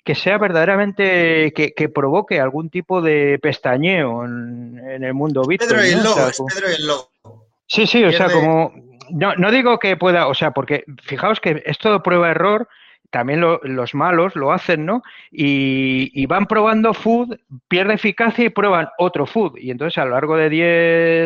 [0.05, 5.71] que sea verdaderamente, que, provoque algún tipo de pestañeo en, el mundo Bitcoin.
[5.71, 7.47] Pedro y el lobo, Pedro y el lobo.
[7.67, 8.71] Sí, sí, o sea, como,
[9.09, 12.69] no, no digo que pueda, o sea, porque fijaos que es todo prueba-error,
[13.15, 15.05] también los malos lo hacen, ¿no?
[15.31, 17.39] Y, van probando food,
[17.69, 19.57] pierde eficacia y prueban otro food.
[19.57, 20.67] Y entonces a lo largo de 10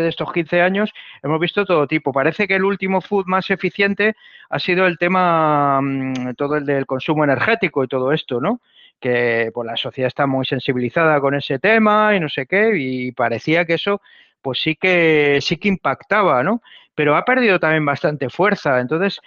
[0.02, 0.92] de estos 15 años
[1.22, 2.12] hemos visto todo tipo.
[2.12, 4.16] Parece que el último food más eficiente
[4.50, 8.60] ha sido el tema, mm, todo el del consumo energético y todo esto, ¿no?
[9.00, 13.12] Que pues, la sociedad está muy sensibilizada con ese tema y no sé qué, y
[13.12, 14.02] parecía que eso
[14.42, 16.60] pues sí que sí que impactaba, ¿no?
[16.94, 18.78] Pero ha perdido también bastante fuerza.
[18.78, 19.20] Entonces,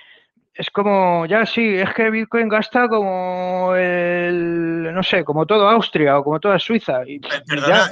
[0.54, 6.20] es como, ya sí, es que Bitcoin gasta como el, no sé, como todo Austria
[6.20, 7.04] o como toda Suiza.
[7.08, 7.92] Y, Perdona,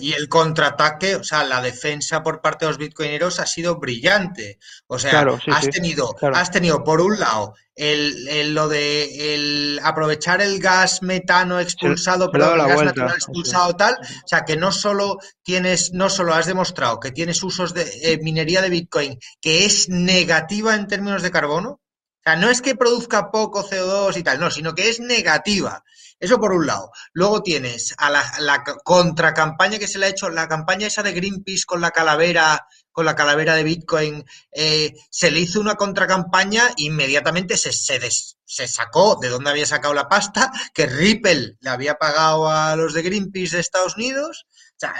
[0.00, 4.58] y el contraataque, o sea, la defensa por parte de los bitcoineros ha sido brillante.
[4.88, 10.58] O sea, has, tenido, has tenido, por un lado, el, lo de el aprovechar el
[10.58, 15.92] gas metano expulsado, pero el gas natural expulsado tal, o sea que no solo tienes,
[15.92, 20.74] no solo has demostrado que tienes usos de eh, minería de Bitcoin que es negativa
[20.74, 21.80] en términos de carbono,
[22.20, 25.82] o sea, no es que produzca poco CO2 y tal, no, sino que es negativa.
[26.18, 26.90] Eso por un lado.
[27.14, 31.12] Luego tienes a la, la contracampaña que se le ha hecho, la campaña esa de
[31.12, 34.22] Greenpeace con la calavera, con la calavera de Bitcoin,
[34.52, 37.98] eh, se le hizo una contracampaña, inmediatamente se, se,
[38.44, 42.92] se sacó de dónde había sacado la pasta, que Ripple le había pagado a los
[42.92, 44.46] de Greenpeace de Estados Unidos,
[44.80, 44.94] sea,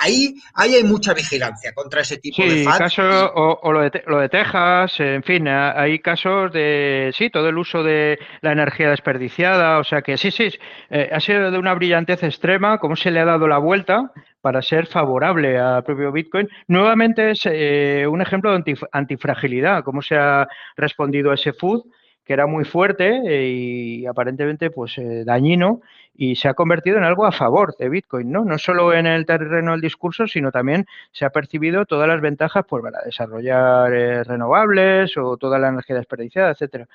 [0.00, 2.98] ahí, ahí hay mucha vigilancia contra ese tipo de FATs.
[2.98, 7.82] o, lo, de, lo de Texas, en fin, hay casos de, sí, todo el uso
[7.82, 10.50] de la energía desperdiciada, o sea que sí, sí,
[10.90, 14.62] eh, ha sido de una brillantez extrema, cómo se le ha dado la vuelta para
[14.62, 16.48] ser favorable al propio Bitcoin.
[16.68, 20.46] Nuevamente es eh, un ejemplo de antifragilidad, cómo se ha
[20.76, 21.84] respondido a ese food
[22.30, 25.80] que era muy fuerte eh, y aparentemente pues eh, dañino
[26.14, 28.44] y se ha convertido en algo a favor de Bitcoin, ¿no?
[28.44, 32.64] No solo en el terreno del discurso, sino también se ha percibido todas las ventajas
[32.68, 36.86] pues, para desarrollar eh, renovables o toda la energía desperdiciada, etcétera.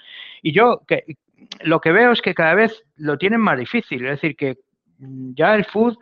[0.41, 1.03] Y yo que,
[1.59, 4.59] lo que veo es que cada vez lo tienen más difícil, es decir, que
[4.99, 5.97] mm, ya el food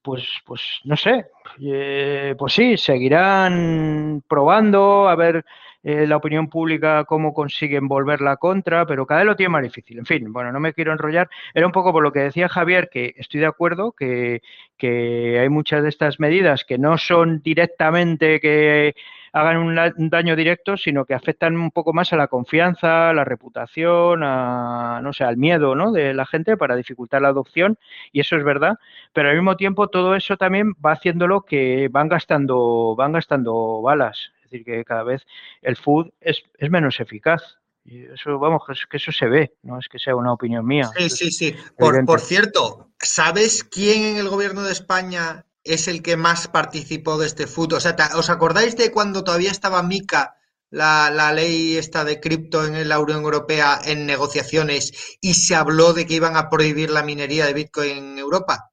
[0.00, 1.26] pues, pues no sé,
[1.56, 5.44] pues sí, seguirán probando a ver
[5.84, 9.98] eh, la opinión pública cómo consiguen volverla contra, pero cada vez lo tiene más difícil.
[9.98, 11.30] En fin, bueno, no me quiero enrollar.
[11.54, 14.42] Era un poco por lo que decía Javier, que estoy de acuerdo, que,
[14.76, 18.94] que hay muchas de estas medidas que no son directamente que
[19.32, 23.24] hagan un, daño directo, sino que afectan un poco más a la confianza, a la
[23.24, 25.92] reputación, a, no sé, al miedo ¿no?
[25.92, 27.78] de la gente para dificultar la adopción,
[28.12, 28.78] y eso es verdad,
[29.12, 34.30] pero al mismo tiempo todo eso también va haciéndolo que van gastando, van gastando balas.
[34.38, 35.26] Es decir, que cada vez
[35.62, 37.42] el food es, menos eficaz.
[37.84, 40.90] Y eso, vamos, que eso se ve, no es que sea una opinión mía.
[40.96, 41.54] Sí, sí, sí.
[41.76, 47.16] Por, por, cierto, ¿sabes quién en el gobierno de España es el que más participó
[47.18, 47.74] de este food?
[47.74, 50.36] O sea, ¿os acordáis de cuando todavía estaba Mica,
[50.70, 55.94] la, la ley esta de cripto en la Unión Europea en negociaciones y se habló
[55.94, 58.70] de que iban a prohibir la minería de Bitcoin en Europa?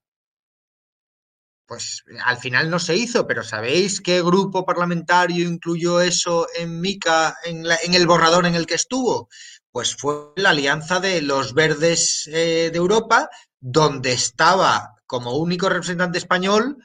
[1.68, 7.38] Pues al final no se hizo, pero ¿sabéis qué grupo parlamentario incluyó eso en Mica,
[7.44, 9.30] en, el borrador en el que estuvo?
[9.72, 13.30] Pues fue la alianza de los verdes eh, de Europa,
[13.60, 16.78] donde estaba como único representante español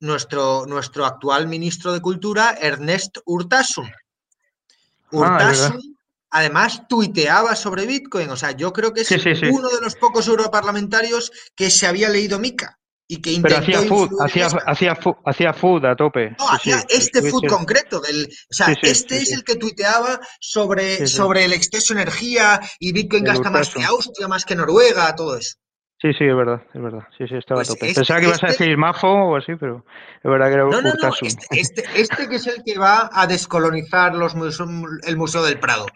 [0.00, 3.86] nuestro, nuestro actual ministro de Cultura, Ernest Urtasun.
[3.86, 5.96] Ah, Urtasun,
[6.30, 8.28] además, tuiteaba sobre Bitcoin.
[8.28, 9.46] O sea, yo creo que es Sí, sí, sí.
[9.46, 12.78] uno de los pocos europarlamentarios que se había leído Mica
[13.10, 16.30] y que Pero intentó hacía food, hacía, hacía, hacía food a tope.
[16.38, 18.00] No, Sí, hacía sí, este sí, food concreto.
[18.00, 22.92] Del, o sea, este es el que tuiteaba sobre, sobre el exceso de energía y
[22.92, 23.82] Bitcoin El gasta más que.
[23.82, 25.56] Austria, más que Noruega, todo eso.
[26.00, 27.00] Sí, sí, es verdad, es verdad.
[27.16, 27.86] Sí, sí, estaba Pues a tope.
[27.88, 29.84] este- Pensaba que ibas a este- decir Mafo o así, pero
[30.22, 30.92] es verdad que era No, no.
[31.22, 34.68] Este, este, este que es el que va a descolonizar los museo-
[35.06, 35.86] el Museo del Prado.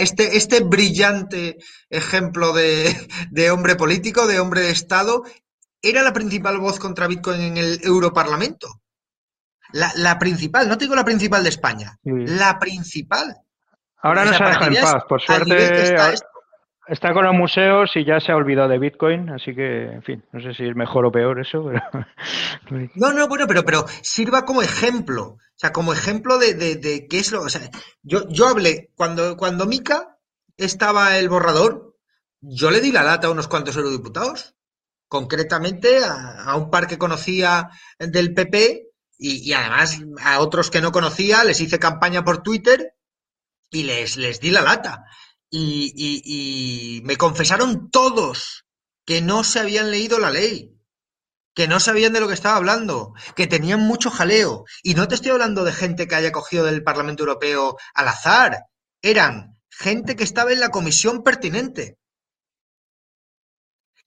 [0.00, 1.56] Este, este brillante
[1.90, 2.96] ejemplo de,
[3.30, 5.22] de hombre político, de hombre de Estado,
[5.82, 8.80] era la principal voz contra Bitcoin en el Europarlamento.
[9.72, 12.10] La, la principal, no te digo la principal de España, Sí.
[12.26, 13.36] la principal.
[14.02, 15.04] Ahora no se para deja que en paz.
[15.08, 16.26] Por suerte está ahora- esto.
[16.86, 20.24] está con los museos y ya se ha olvidado de Bitcoin, así que, en fin,
[20.32, 21.82] no sé si es mejor o peor eso, pero...
[22.94, 25.22] No, no, bueno, pero, pero sirva como ejemplo.
[25.24, 27.42] O sea, como ejemplo de, de, de qué es lo.
[27.42, 27.62] O sea,
[28.02, 30.16] yo, yo hablé, cuando, cuando Mica
[30.56, 31.94] estaba el borrador,
[32.40, 34.55] yo le di la lata a unos cuantos eurodiputados.
[35.08, 38.88] Concretamente a, un par que conocía del PP
[39.18, 42.94] y, además a otros que no conocía, les hice campaña por Twitter
[43.70, 45.04] y les, les di la lata.
[45.50, 48.64] Y- y me confesaron todos
[49.06, 50.72] que no se habían leído la ley
[51.54, 54.64] que no sabían de lo que estaba hablando, que tenían mucho jaleo.
[54.82, 58.64] Y no te estoy hablando de gente que haya cogido del Parlamento Europeo al azar.
[59.00, 61.96] Eran gente que estaba en la comisión pertinente.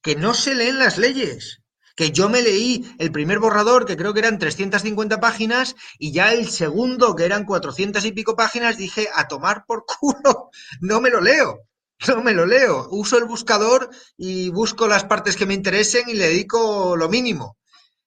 [0.02, 1.62] Que no se leen las leyes.
[1.96, 6.32] Que yo me leí el primer borrador, que creo que eran 350 páginas, y ya
[6.32, 10.50] el segundo, que eran 400 y pico páginas, dije, a tomar por culo,
[10.80, 11.66] no me lo leo.
[12.08, 12.88] No me lo leo.
[12.90, 17.58] Uso el buscador y busco las partes que me interesen y le dedico lo mínimo.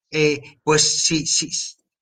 [0.09, 1.49] Eh, pues sí, sí.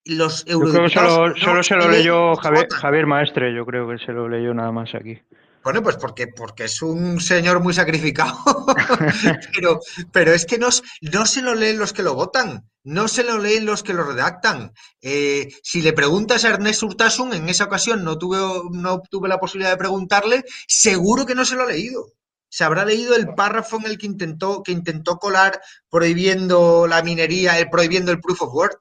[0.05, 2.68] Los Yo creo que eurodiputados solo, no solo se lo leyó Javier.
[2.69, 5.19] Javier Maestre, yo creo que se lo leyó nada más aquí.
[5.63, 8.35] Bueno, pues porque, porque es un señor muy sacrificado.
[9.53, 9.79] pero,
[10.11, 10.69] pero es que no,
[11.01, 14.03] no se lo leen los que lo votan, no se lo leen los que lo
[14.03, 14.73] redactan.
[15.01, 18.39] Eh, si le preguntas a Ernest Urtasun, en esa ocasión no tuve,
[18.71, 22.07] no tuve la posibilidad de preguntarle, seguro que no se lo ha leído.
[22.49, 27.57] Se habrá leído el párrafo en el que intentó, que intentó colar prohibiendo la minería,
[27.59, 28.79] el, prohibiendo el proof of work.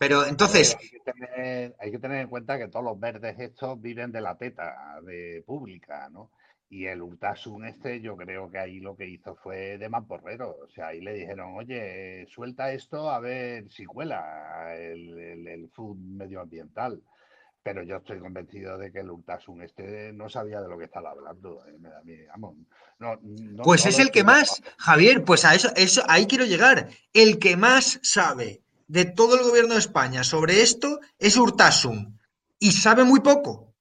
[0.00, 3.80] Pero entonces, Hay que, tener, hay que tener en cuenta que todos los verdes estos
[3.80, 6.30] viven de la teta de pública, ¿no?
[6.70, 10.56] Y el Urtasun este, yo creo que ahí lo que hizo fue de mamporrero.
[10.64, 15.68] O sea, ahí le dijeron, oye, suelta esto a ver si cuela el, el, el
[15.70, 17.02] food medioambiental.
[17.62, 21.10] Pero yo estoy convencido de que el Urtasun este no sabía de lo que estaba
[21.10, 21.62] hablando.
[21.66, 22.56] eh, me da a mí, vamos,
[23.00, 26.46] no- no- Pues no es el que más, Javier, pues a eso, eso, ahí quiero
[26.46, 26.88] llegar.
[27.12, 32.18] El que más sabe de todo el gobierno de España sobre esto es Urtasun.
[32.58, 33.72] Y sabe muy poco.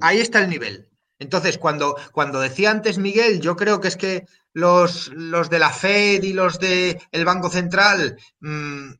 [0.00, 0.88] Ahí está el nivel.
[1.18, 5.70] Entonces, cuando, cuando decía antes Miguel, yo creo que es que los, los de la
[5.70, 8.92] Fed y los del Banco Central mm,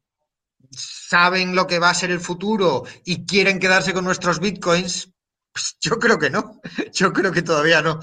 [0.73, 5.13] saben lo que va a ser el futuro y quieren quedarse con nuestros bitcoins,
[5.53, 6.61] pues yo creo que no.
[6.93, 8.01] Yo creo que todavía no.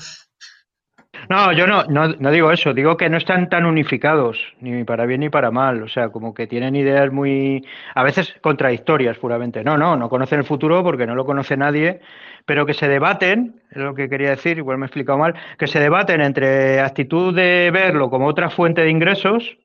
[1.29, 5.05] No, yo no, no, no digo eso, digo que no están tan unificados, ni para
[5.05, 7.65] bien ni para mal, o sea, como que tienen ideas muy,
[7.95, 9.63] a veces contradictorias puramente.
[9.63, 12.01] No, no, no conocen el futuro porque no lo conoce nadie,
[12.45, 15.67] pero que se debaten, es lo que quería decir, igual me he explicado mal, que
[15.67, 19.57] se debaten entre actitud de verlo como otra fuente de ingresos,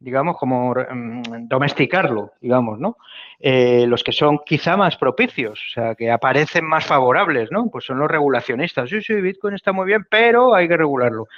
[0.00, 2.96] digamos, como mm, domesticarlo, digamos, ¿no?
[3.40, 7.68] Eh, los que son quizá más propicios, o sea, que aparecen más favorables, ¿no?
[7.70, 8.88] Pues son los regulacionistas.
[8.90, 11.28] Sí, sí, Bitcoin está muy bien, pero hay que regularlo.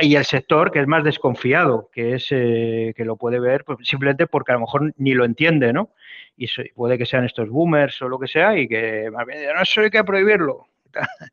[0.00, 3.78] Y el sector que es más desconfiado, que es eh, que lo puede ver pues,
[3.82, 5.90] simplemente porque a lo mejor ni lo entiende, ¿no?
[6.36, 9.62] Y puede que sean estos boomers o lo que sea y que más bien no,
[9.62, 10.66] eso hay que prohibirlo.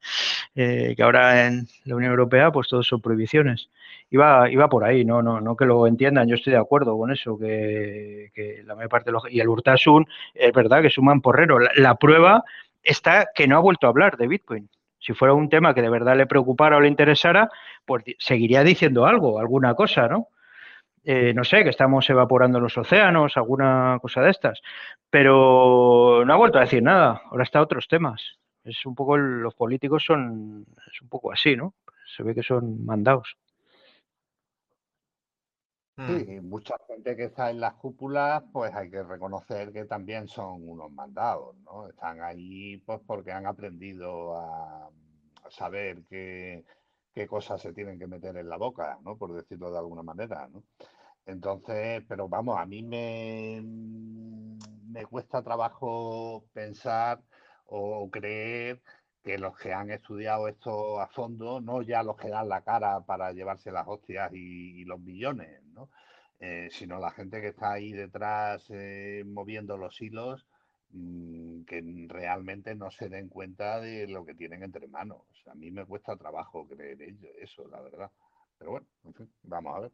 [0.55, 3.69] Eh, que ahora en la Unión Europea pues todos son prohibiciones
[4.09, 7.11] iba, iba por ahí, no, no, no que lo entiendan, yo estoy de acuerdo con
[7.11, 8.31] eso, que,
[8.65, 11.59] la mayor parte de los, y el Urtasun es verdad que es un mamporrero.
[11.59, 12.43] La, la, prueba
[12.83, 14.69] está que no ha vuelto a hablar de Bitcoin.
[14.99, 17.49] Si fuera un tema que de verdad le preocupara o le interesara,
[17.85, 20.27] pues seguiría diciendo algo, alguna cosa, ¿no?
[21.05, 24.61] Eh, no sé, que estamos evaporando los océanos, alguna cosa de estas.
[25.09, 28.39] Pero no ha vuelto a decir nada, ahora está otros temas.
[28.69, 31.73] Es un poco, los políticos son, es un poco así, ¿no?
[32.15, 33.35] Se ve que son mandados.
[36.07, 40.69] Sí, mucha gente que está en las cúpulas, pues hay que reconocer que también son
[40.69, 41.89] unos mandados, ¿no?
[41.89, 44.89] Están ahí pues porque han aprendido a,
[45.49, 46.63] saber qué,
[47.13, 49.17] qué, cosas se tienen que meter en la boca, ¿no?
[49.17, 50.63] Por decirlo de alguna manera, ¿no?
[51.25, 53.61] Entonces, pero vamos, a mí me,
[54.87, 57.21] me cuesta trabajo pensar
[57.69, 58.81] o creer
[59.23, 63.01] que los que han estudiado esto a fondo, no ya los que dan la cara
[63.01, 65.89] para llevarse las hostias y, los millones, ¿no?
[66.39, 70.47] Eh, sino la gente que está ahí detrás eh, moviendo los hilos,
[70.91, 75.21] mm, que realmente no se den cuenta de lo que tienen entre manos.
[75.47, 76.97] a mí me cuesta trabajo creer
[77.39, 78.11] eso, la verdad.
[78.57, 79.91] Pero bueno, en fin, vamos a ver.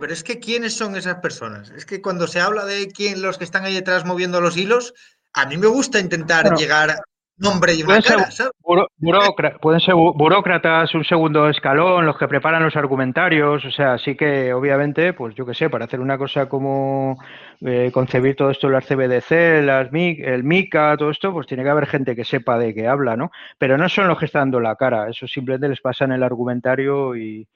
[0.00, 1.70] Pero es que ¿quiénes son esas personas?
[1.70, 4.94] Es que cuando se habla de quién los que están ahí detrás moviendo los hilos,
[5.34, 6.94] a mí me gusta intentar llegar
[7.36, 12.76] nombre y una pueden, ser pueden ser burócratas, un segundo escalón, los que preparan los
[12.76, 17.18] argumentarios, o sea, sí que obviamente, pues yo qué sé, para hacer una cosa como
[17.60, 21.70] eh, concebir todo esto, las CBDC, las MIC, el MICA, todo esto, pues tiene que
[21.70, 23.32] haber gente que sepa de qué habla, ¿no?
[23.58, 26.22] Pero no son los que están dando la cara, eso simplemente les pasa en el
[26.22, 27.48] argumentario y,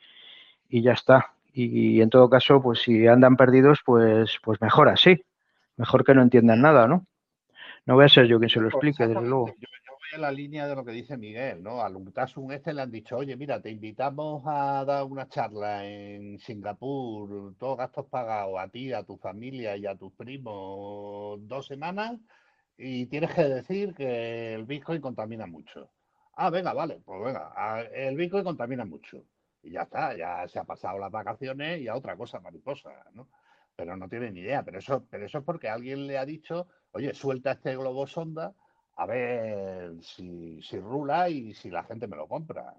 [0.68, 1.32] y ya está.
[1.52, 5.24] Y, en todo caso, pues si andan perdidos, pues, pues mejor así,
[5.76, 7.04] mejor que no entiendan nada, ¿no?
[7.88, 9.46] No voy a ser yo quien se lo explique, desde luego.
[9.46, 9.54] Yo,
[9.88, 11.80] voy en la línea de lo que dice Miguel, ¿no?
[11.80, 16.38] Al un este le han dicho, oye, mira, te invitamos a dar una charla en
[16.38, 22.20] Singapur, todos gastos pagados a ti, a tu familia y a tus primos, dos semanas,
[22.76, 25.88] y tienes que decir que el Bitcoin contamina mucho.
[26.34, 29.24] Ah, venga, vale, pues venga, el Bitcoin contamina mucho.
[29.62, 33.30] Y ya está, ya se ha pasado las vacaciones y a otra cosa mariposa, ¿no?
[33.74, 34.62] Pero no tiene ni idea.
[34.62, 38.54] Pero eso, pero eso es porque alguien le ha dicho oye, suelta este globo sonda
[38.98, 42.74] a ver si, rula y si la gente me lo compra.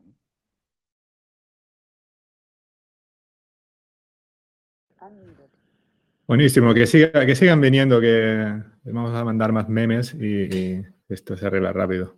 [6.28, 11.48] Buenísimo, que, siga, que sigan viniendo, que vamos a mandar más memes y, esto se
[11.48, 12.18] arregla rápido.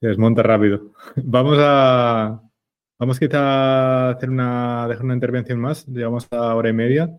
[0.00, 0.92] Se desmonta rápido.
[1.16, 2.42] Vamos a,
[2.98, 5.86] vamos quizá a hacer una, dejar una intervención más.
[5.86, 7.16] Llevamos a hora y media.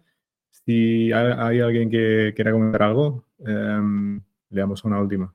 [0.49, 4.19] Si hay, alguien que quiera comentar algo, eh,
[4.49, 5.33] leamos una última.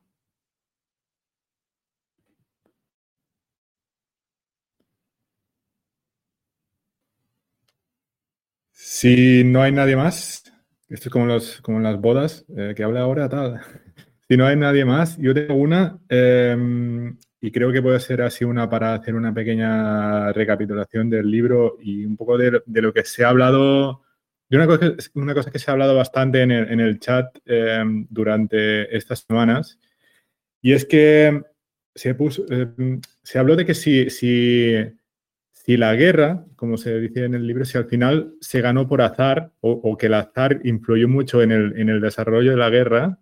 [8.72, 10.44] Si no hay nadie más,
[10.88, 13.28] esto es como, los, como en las bodas, eh, que habla ahora.
[14.28, 18.44] Si no hay nadie más, yo tengo una em, y creo que puede ser así
[18.44, 23.04] una para hacer una pequeña recapitulación del libro y un poco de, de lo que
[23.04, 24.02] se ha hablado
[24.50, 29.78] y una cosa, que se ha hablado bastante en el, chat em, durante estas semanas,
[30.60, 31.40] y es que
[31.94, 32.16] se,
[33.22, 34.08] se habló de que si,
[35.76, 39.52] la guerra, como se dice en el libro, si al final se ganó por azar
[39.60, 43.20] o, que el azar influyó mucho en el, desarrollo de la guerra,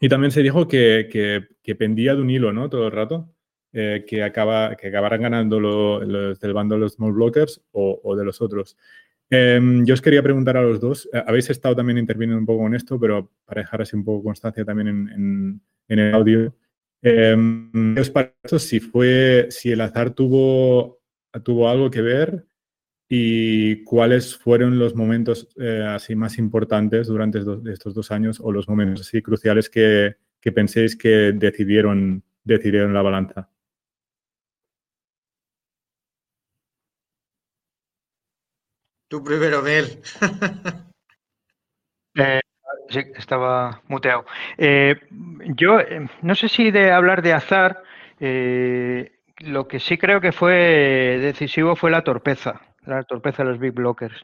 [0.00, 2.70] y también se dijo que, pendía de un hilo, ¿no?
[2.70, 3.30] Todo el rato.
[3.76, 8.24] Eh, que, acaba, que acabaran ganando los del bando de los small blockers o de
[8.24, 8.76] los otros.
[9.30, 12.66] Em, yo os quería preguntar a los dos, eh, habéis estado también interviniendo un poco
[12.66, 16.54] en esto, pero para dejar así un poco constancia también en, el audio.
[17.02, 17.36] Eh,
[17.94, 21.00] ¿Qué os si fue, si el azar tuvo,
[21.42, 22.46] tuvo algo que ver
[23.08, 27.40] y cuáles fueron los momentos eh, así más importantes durante
[27.70, 33.02] estos dos años o los momentos así cruciales que, que penséis que decidieron, decidieron la
[33.02, 33.50] balanza?
[39.14, 39.86] Tú primero, Mel.
[42.16, 42.40] Eh,
[42.90, 44.24] sí, estaba muteado.
[44.56, 44.94] Eh,
[45.56, 47.82] yo eh, no sé si de hablar de azar,
[48.20, 53.72] lo que sí creo que fue decisivo fue la torpeza la torpeza de los big
[53.72, 54.14] blockers.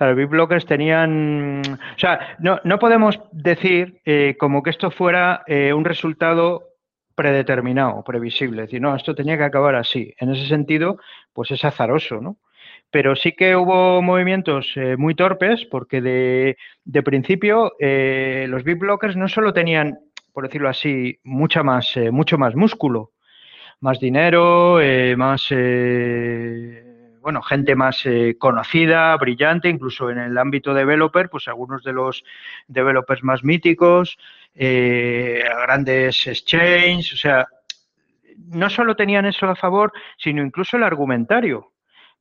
[0.00, 4.00] los big blockers tenían, o sea, no, no podemos decir
[4.40, 6.70] como que esto fuera un resultado
[7.14, 10.14] predeterminado, previsible, es decir, no, esto tenía que acabar así.
[10.18, 10.98] En ese sentido,
[11.32, 12.38] pues es azaroso, ¿no?
[12.90, 19.16] Pero sí que hubo movimientos eh, muy torpes porque de, principio eh, los big blockers
[19.16, 19.98] no solo tenían,
[20.32, 23.12] por decirlo así, mucha más, eh, mucho más músculo,
[23.80, 24.78] más dinero,
[25.18, 25.50] más,
[27.20, 28.02] bueno, gente más
[28.38, 32.24] conocida, brillante, incluso en el ámbito developer, pues algunos de los
[32.68, 34.16] developers más míticos,
[34.54, 37.46] grandes exchanges, o sea,
[38.46, 41.72] no solo tenían eso a favor, sino incluso el argumentario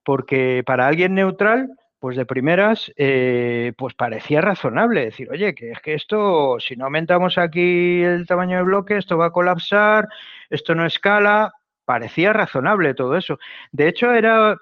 [0.06, 5.80] porque para alguien neutral, pues de primeras, eh, pues parecía razonable decir, oye, que es
[5.82, 10.08] que esto, si no aumentamos aquí el tamaño de bloque, esto va a colapsar,
[10.52, 11.54] esto no escala,
[11.84, 13.40] parecía razonable todo eso.
[13.72, 14.56] De hecho, era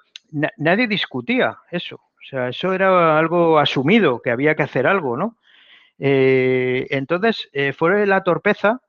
[0.56, 5.36] nadie discutía eso, o sea, eso era algo asumido, que había que hacer algo, ¿no?
[5.98, 8.80] Eh, entonces, eh, fue la torpeza,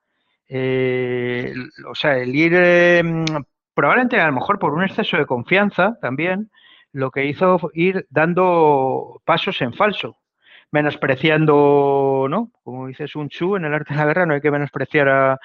[0.49, 2.53] o sea, el ir
[3.76, 6.49] probablemente a lo mejor por un exceso de confianza también,
[6.91, 10.18] lo que hizo ir dando pasos en falso,
[10.72, 12.52] menospreciando, ¿no?
[12.64, 15.38] Como dice Sun Tzu en el arte de la guerra, no hay que menospreciar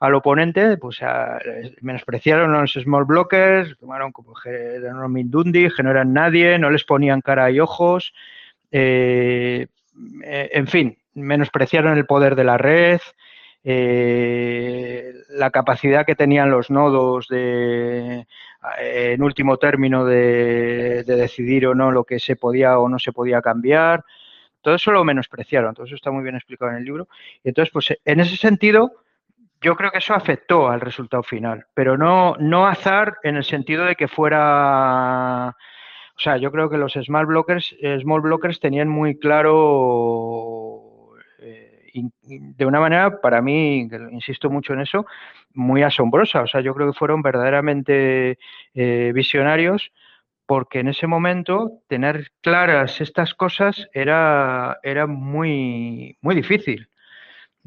[0.00, 1.38] al oponente, pues a,
[1.80, 6.84] menospreciaron a los small blockers, tomaron como eran Mindundi, que no eran nadie, no les
[6.84, 8.12] ponían cara y ojos,
[8.72, 9.68] eh,
[10.24, 13.00] eh, en fin, menospreciaron el poder de la red,
[13.68, 18.28] eh, la capacidad que tenían los nodos de,
[18.78, 23.42] en último término de, decidir o no lo que se podía o no se podía
[23.42, 24.04] cambiar.
[24.60, 27.08] Todo eso lo menospreciaron, todo eso está muy bien explicado en el libro.
[27.42, 29.02] Y entonces, pues en ese sentido,
[29.60, 33.84] yo creo que eso afectó al resultado final, pero no, no azar en el sentido
[33.84, 35.56] de que fuera...
[36.18, 40.55] O sea, yo creo que los small blockers, small blockers tenían muy claro
[42.20, 45.06] de una manera, para mí, insisto mucho en eso,
[45.54, 46.42] muy asombrosa.
[46.42, 48.38] O sea, yo creo que fueron verdaderamente
[48.74, 49.92] eh, visionarios
[50.46, 56.88] porque en ese momento tener claras estas cosas era, era muy, muy difícil.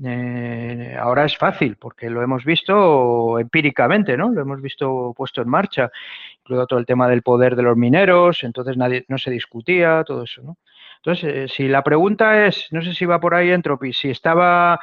[0.02, 4.30] Eh, ahora es fácil porque lo hemos visto empíricamente, ¿no?
[4.30, 5.92] Lo hemos visto puesto en marcha,
[6.40, 10.24] incluido todo el tema del poder de los mineros, entonces nadie no se discutía, todo
[10.24, 10.58] eso, ¿no?
[11.04, 14.80] Entonces, eh, si la pregunta es, no sé si va por ahí Entropy, si estaba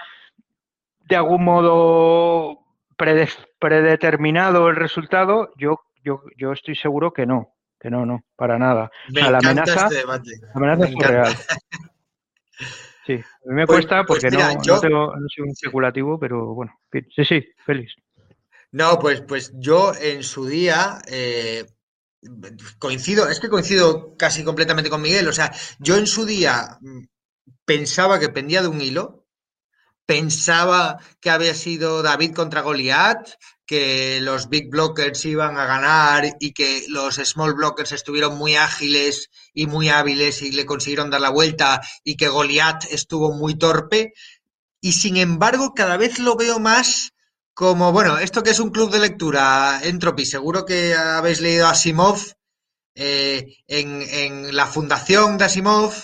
[1.01, 2.61] de algún modo
[3.59, 8.91] predeterminado el resultado, yo, yo, yo estoy seguro que no, que no, no, para nada.
[9.09, 10.23] la amenaza, este la
[10.55, 11.37] amenaza es real.
[13.07, 16.19] Sí, a mí me pues, cuesta pues porque no, no, tengo, no soy un especulativo,
[16.19, 17.95] pero bueno, sí, sí, feliz.
[18.73, 21.65] No, pues, pues yo en su día eh,
[22.79, 25.29] coincido, es que coincido casi completamente con Miguel.
[25.29, 27.05] O sea, yo en su día mm,
[27.65, 29.27] pensaba que pendía de un hilo,
[30.07, 33.31] pensaba que había sido David contra Goliat,
[33.67, 39.29] que los big blockers iban a ganar y que los small blockers estuvieron muy ágiles
[39.53, 44.13] y muy hábiles y le consiguieron dar la vuelta y que Goliat estuvo muy torpe.
[44.81, 47.13] Y sin embargo, cada vez lo veo más
[47.57, 52.21] como, bueno, esto que es un club de lectura, Entropy, seguro que habéis leído Asimov
[52.95, 55.95] eh, en, la fundación de Asimov.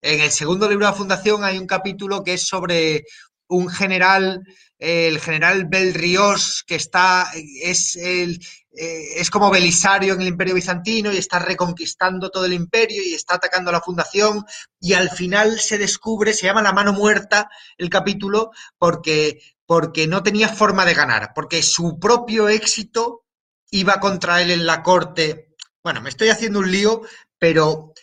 [0.00, 3.04] En el segundo libro de la fundación hay un capítulo que es sobre
[3.48, 4.42] un general,
[4.78, 7.30] el general Belrios, que está,
[7.60, 8.40] es, el,
[8.74, 13.12] eh, es como Belisario en el imperio bizantino y está reconquistando todo el imperio y
[13.12, 14.46] está atacando a la fundación
[14.80, 19.42] y al final se descubre, se llama La mano muerta el capítulo, porque
[19.72, 23.24] porque no tenía forma de ganar, porque su propio éxito
[23.70, 25.54] iba contra él en la corte.
[25.82, 27.00] Bueno, me estoy haciendo un lío,
[27.38, 27.94] pero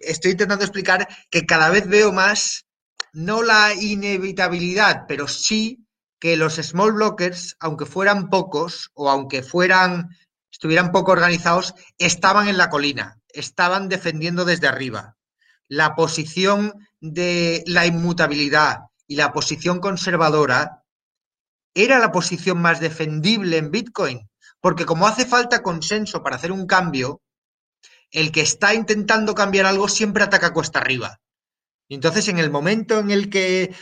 [0.00, 2.66] estoy intentando explicar que cada vez veo más,
[3.14, 5.86] no la inevitabilidad, pero sí
[6.20, 10.10] que los small blockers, aunque fueran pocos o aunque fueran,
[10.52, 15.16] estuvieran poco organizados, estaban en la colina, estaban defendiendo desde arriba.
[15.66, 20.82] La posición de la inmutabilidad y la posición conservadora
[21.76, 24.30] era la posición más defendible en Bitcoin,
[24.60, 27.20] porque como hace falta consenso para hacer un cambio,
[28.10, 31.20] el que está intentando cambiar algo siempre ataca cuesta arriba.
[31.86, 33.74] Y entonces, en el momento en el que...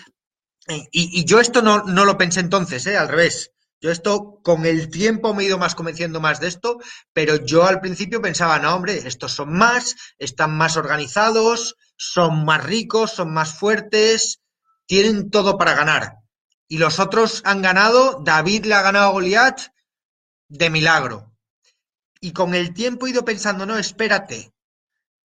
[0.91, 2.97] Y, yo esto no, no, lo pensé entonces, ¿eh?
[2.97, 3.53] al revés.
[3.81, 6.81] Yo esto con el tiempo me he ido más convenciendo más de esto,
[7.13, 12.65] pero yo al principio pensaba, no, hombre, estos son más, están más organizados, son más
[12.65, 14.41] ricos, son más fuertes,
[14.87, 16.24] tienen todo para ganar
[16.69, 19.61] y los otros han ganado, David le ha ganado a Goliat
[20.49, 21.35] de milagro.
[22.21, 24.55] Y con el tiempo he ido pensando, no, espérate,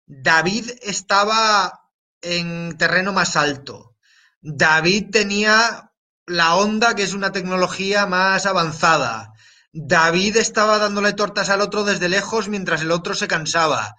[0.06, 1.90] David estaba
[2.22, 3.96] en terreno más alto.
[4.42, 5.94] David tenía
[6.26, 9.34] la onda, que es una tecnología más avanzada.
[9.72, 13.96] David estaba dándole tortas al otro desde lejos mientras el otro se cansaba.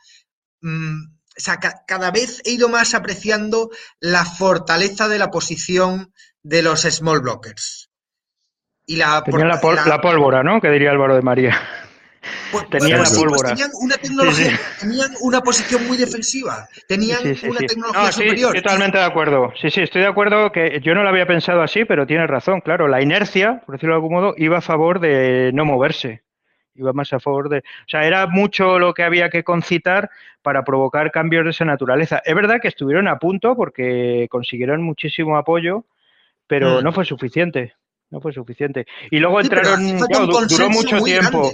[0.60, 6.12] Mm, o sea, cada vez he ido más apreciando la fortaleza de la posición
[6.42, 7.90] de los small blockers.
[8.86, 10.60] Y la, Tenía la, pólvora, ¿no?
[10.60, 11.60] Que diría Álvaro de María.
[12.50, 13.48] Pues, tenían la pues pólvora.
[13.50, 18.56] tenían una tecnología, tenían una posición muy defensiva, tenían una tecnología superior.
[18.56, 19.52] Estoy totalmente de acuerdo.
[19.60, 22.60] Sí, sí, estoy de acuerdo que yo no lo había pensado así, pero tienes razón,
[22.60, 22.88] claro.
[22.88, 26.22] La inercia, por decirlo de algún modo, iba a favor de no moverse.
[26.74, 27.58] Iba más a favor de.
[27.58, 30.10] O sea, era mucho lo que había que concitar
[30.42, 32.22] para provocar cambios de esa naturaleza.
[32.24, 35.84] Es verdad que estuvieron a punto porque consiguieron muchísimo apoyo
[36.46, 36.84] pero mm.
[36.84, 37.74] no fue suficiente.
[38.10, 38.86] No fue suficiente.
[39.10, 39.98] Y luego entraron,
[40.48, 41.50] duró mucho tiempo.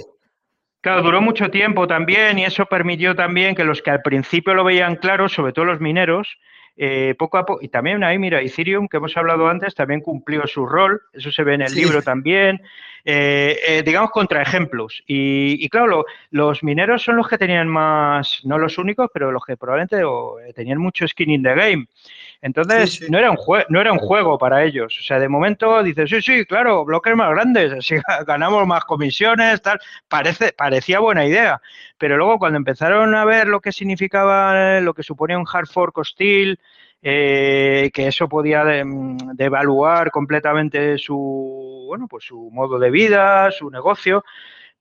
[0.81, 4.63] Claro, duró mucho tiempo también y eso permitió también que los que al principio lo
[4.63, 6.37] veían claro, sobre todo los mineros,
[6.81, 10.47] eh, poco a poco, y también ahí, mira, Ethereum, que hemos hablado antes, también cumplió
[10.47, 12.61] su rol, eso se ve en el libro también,
[13.03, 15.03] eh, eh, digamos, contraejemplos.
[15.05, 19.43] Y, y claro, los mineros son los que tenían más, no los únicos, pero los
[19.43, 20.01] que probablemente
[20.55, 21.87] tenían mucho skin in the game.
[22.41, 23.37] Entonces, No, era un
[23.67, 24.97] no era un juego para ellos.
[24.99, 27.95] O sea, de momento dices, sí, sí, claro, bloques más grandes, así
[28.27, 29.79] ganamos más comisiones, tal.
[30.07, 31.61] Parece, parecía buena idea.
[31.97, 35.97] Pero luego cuando empezaron a ver lo que significaba, lo que suponía un hard fork
[35.97, 36.59] hostil,
[37.01, 38.63] eh, que eso podía
[39.33, 44.23] devaluar completamente su, bueno, pues su modo de vida, su negocio,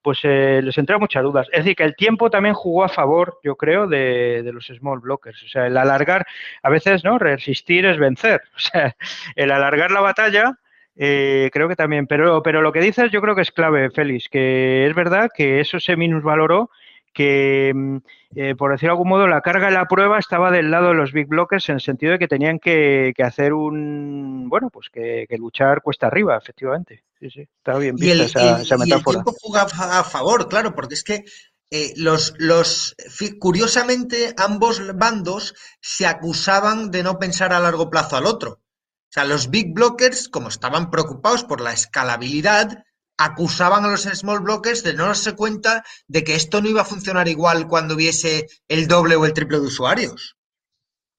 [0.02, 1.48] pues eh, les entra muchas dudas.
[1.52, 5.42] Es decir, que el tiempo también jugó a favor, yo creo, de, los small blockers.
[5.42, 6.26] O sea, el alargar,
[6.62, 7.18] a veces, ¿no?
[7.18, 8.42] Resistir es vencer.
[8.56, 8.96] O sea,
[9.36, 10.58] el alargar la batalla,
[10.96, 12.06] eh, creo que también.
[12.06, 15.60] Pero, pero lo que dices yo creo que es clave, Félix, que es verdad que
[15.60, 16.70] eso se minusvaloró
[17.18, 17.96] que, mm,
[18.36, 20.94] eh, por decir de algún modo, la carga de la prueba estaba del lado de
[20.94, 25.26] los big blockers en el sentido de que tenían que, hacer un, bueno, pues que,
[25.36, 27.02] luchar cuesta arriba, efectivamente.
[27.18, 28.86] Sí, sí, estaba bien vista esa, metáfora.
[28.86, 31.24] Y el tiempo juega a favor, claro, porque es que
[31.72, 32.94] eh, los, los,
[33.40, 38.50] curiosamente, ambos bandos se acusaban de no pensar a largo plazo al otro.
[38.52, 42.84] O sea, los big blockers, como estaban preocupados por la escalabilidad,
[43.18, 46.86] acusaban a los small blockers de no darse cuenta de que esto no iba a
[46.86, 50.36] funcionar igual cuando hubiese el doble o el triple de usuarios.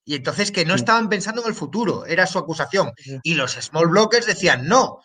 [0.05, 2.91] Y entonces que no estaban pensando en el futuro, era su acusación.
[3.21, 5.01] Y los small blockers decían, no,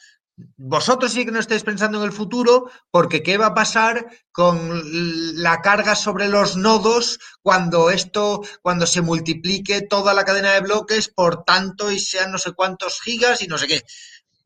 [0.57, 4.83] vosotros sí que no estáis pensando en el futuro, porque ¿qué va a pasar con
[5.43, 11.09] la carga sobre los nodos cuando esto, cuando se multiplique toda la cadena de bloques
[11.09, 13.83] por tanto y sean no sé cuántos gigas y no sé qué?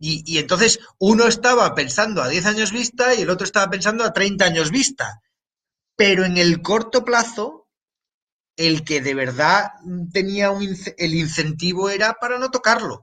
[0.00, 4.12] Y, entonces uno estaba pensando a 10 años vista y el otro estaba pensando a
[4.12, 5.20] 30 años vista.
[5.96, 7.68] Pero en el corto plazo,
[8.56, 9.72] el que de verdad
[10.12, 13.02] tenía un, el incentivo era para no tocarlo.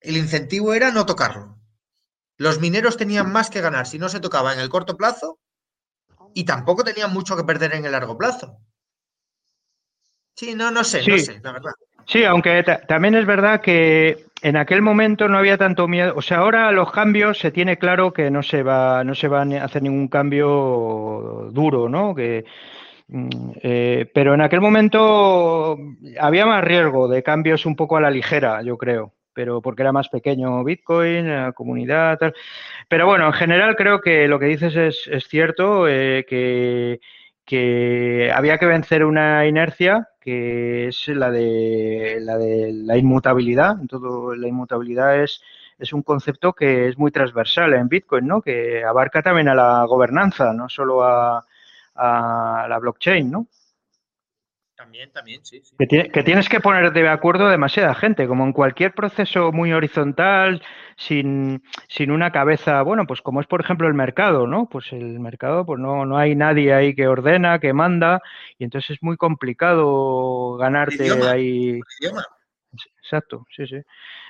[0.00, 1.58] El incentivo era no tocarlo.
[2.36, 5.40] Los mineros tenían más que ganar si no se tocaba en el corto plazo
[6.34, 8.58] y tampoco tenían mucho que perder en el largo plazo.
[10.34, 11.72] Sí, no, no sé, no sé, la verdad.
[12.06, 16.14] Sí, aunque también es verdad que en aquel momento no había tanto miedo.
[16.14, 19.42] O sea, ahora los cambios se tiene claro que no se va, no se a
[19.64, 22.14] hacer ningún cambio duro, ¿no?
[23.08, 23.28] Mm,
[23.60, 25.76] eh, pero en aquel momento
[26.20, 29.14] había más riesgo de cambios un poco a la ligera, yo creo.
[29.32, 32.34] Pero porque era más pequeño Bitcoin, la comunidad, tal.
[32.88, 36.24] Pero bueno, en general creo que lo que dices es, cierto, eh,
[37.44, 43.76] que había que vencer una inercia que es la de la, de la inmutabilidad.
[43.88, 45.40] Todo, la inmutabilidad es,
[45.78, 48.42] es un concepto que es muy transversal en Bitcoin, ¿no?
[48.42, 51.46] que abarca también a la gobernanza, no solo a,
[51.94, 53.30] a la blockchain.
[53.30, 53.46] ¿no?
[54.86, 55.60] También, también, sí.
[55.80, 60.62] Que, tienes que poner de acuerdo demasiada gente, como en cualquier proceso muy horizontal,
[60.96, 64.68] sin, sin, una cabeza, bueno, pues como es por ejemplo el mercado, ¿no?
[64.68, 68.22] Pues el mercado, pues no, no hay nadie ahí que ordena, que manda,
[68.58, 71.80] y entonces es muy complicado ganarte ahí.
[73.06, 73.76] Exacto, sí, sí.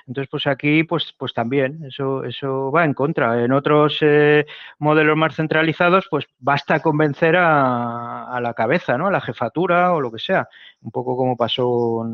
[0.05, 3.43] Entonces, pues aquí, pues, pues también, eso, eso va en contra.
[3.43, 4.45] En otros eh,
[4.77, 9.07] modelos más centralizados, pues basta convencer a, la cabeza, ¿no?
[9.07, 10.47] A la jefatura o lo que sea.
[10.81, 12.05] Un poco como pasó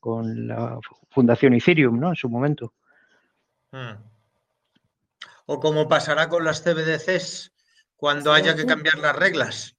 [0.00, 0.78] con, la
[1.10, 2.08] Fundación Ethereum, ¿no?
[2.08, 2.72] En su momento.
[3.70, 4.00] Hmm.
[5.44, 7.52] O como pasará con las CBDCs
[7.96, 9.76] cuando haya que cambiar las reglas.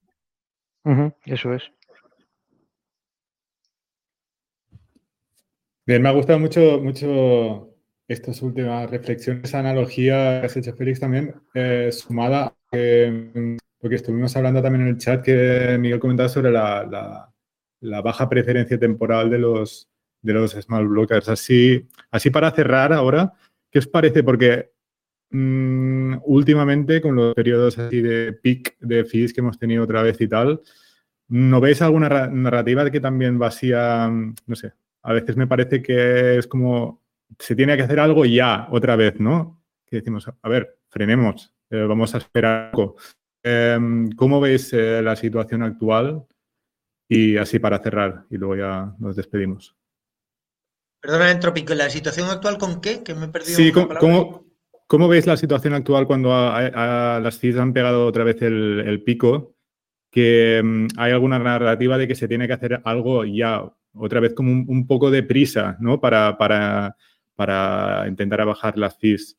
[1.25, 1.71] eso es.
[5.89, 7.73] Bien, me ha gustado mucho, mucho
[8.07, 14.83] estas últimas reflexiones, analogía que has hecho, Félix, también, eh, sumada porque estuvimos hablando también
[14.83, 17.33] en el chat que Miguel comentaba sobre la,
[18.03, 19.89] baja preferencia temporal de los,
[20.21, 21.27] de los small blockers.
[21.27, 23.33] Así, así para cerrar ahora,
[23.71, 24.21] ¿qué os parece?
[24.21, 24.69] Porque
[25.31, 30.21] mm, últimamente, con los periodos así de peak de fees que hemos tenido otra vez
[30.21, 30.61] y tal,
[31.29, 36.47] ¿no veis alguna narrativa que también vacía, no sé, a veces me parece que es
[36.47, 37.01] como
[37.37, 39.61] se tiene que hacer algo ya, otra vez, ¿no?
[39.85, 42.95] Que decimos, a ver, frenemos, eh, vamos a esperar algo.
[43.43, 46.25] Em, ¿Cómo veis eh, la situación actual?
[47.07, 49.75] Y así para cerrar, y luego ya nos despedimos.
[51.01, 53.03] Perdona, Entropico, ¿la situación actual con qué?
[53.03, 53.57] Que me he perdido.
[53.57, 59.01] Sí, ¿cómo, veis la situación actual cuando a, las CIS han pegado otra vez el,
[59.03, 59.55] pico?
[60.11, 64.33] Que em, hay alguna narrativa de que se tiene que hacer algo ya, otra vez
[64.33, 65.99] como un, poco de prisa, ¿no?
[65.99, 66.95] Para, para,
[67.35, 69.37] para intentar bajar las fees.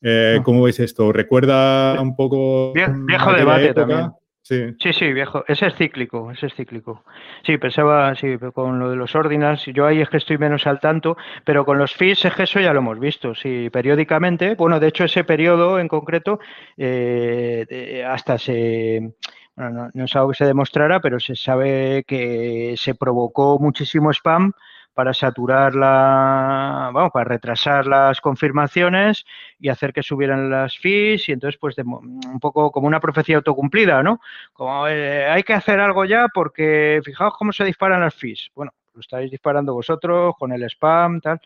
[0.00, 0.42] Eh, ah.
[0.42, 1.12] ¿Cómo veis esto?
[1.12, 2.72] ¿Recuerda un poco...
[2.72, 4.10] viejo debate también.
[4.42, 4.74] Sí.
[4.92, 5.44] sí, viejo.
[5.46, 7.04] Ese es cíclico, ese es cíclico.
[7.46, 10.80] Sí, pensaba, sí, con lo de los ordinals, yo ahí es que estoy menos al
[10.80, 14.56] tanto, pero con los fees es que eso ya lo hemos visto, sí, periódicamente.
[14.56, 16.40] Bueno, de hecho, ese periodo en concreto
[16.76, 19.14] eh, hasta se
[19.56, 24.52] no, es algo que se demostrara, pero se sabe que se provocó muchísimo spam
[24.94, 29.24] para saturar la, vamos, para retrasar las confirmaciones
[29.58, 34.02] y hacer que subieran las fees y entonces pues un poco como una profecía autocumplida,
[34.02, 34.20] ¿no?
[34.52, 38.50] Como eh, hay que hacer algo ya porque fijaos cómo se disparan las fees.
[38.54, 41.40] Bueno, lo estáis disparando vosotros con el spam, tal.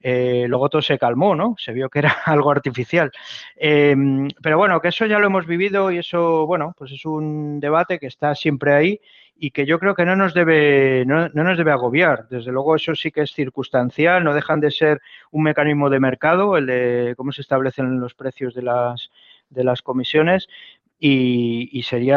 [0.00, 1.54] Eh, luego todo se calmó, ¿no?
[1.58, 3.10] Se vio que era algo artificial.
[3.56, 7.60] Em, pero bueno, que eso ya lo hemos vivido y eso, bueno, pues es un
[7.60, 9.00] debate que está siempre ahí
[9.38, 12.26] y que yo creo que no nos debe, no, nos debe agobiar.
[12.28, 15.00] Desde luego eso sí que es circunstancial, no dejan de ser
[15.30, 19.10] un mecanismo de mercado, el de cómo se establecen los precios de las,
[19.50, 20.48] de las comisiones.
[20.98, 22.16] Y, y, sería,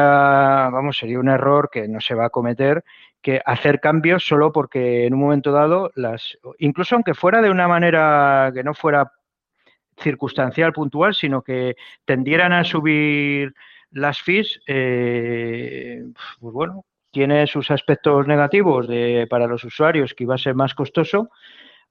[0.71, 2.85] vamos, sería un error que no se va a cometer
[3.21, 7.67] que hacer cambios solo porque en un momento dado las, incluso aunque fuera de una
[7.67, 9.11] manera que no fuera
[9.97, 11.75] circunstancial, puntual, sino que
[12.05, 13.53] tendieran a subir
[13.91, 16.03] las fees, eh,
[16.39, 20.73] pues bueno, tiene sus aspectos negativos de, para los usuarios, que iba a ser más
[20.73, 21.29] costoso.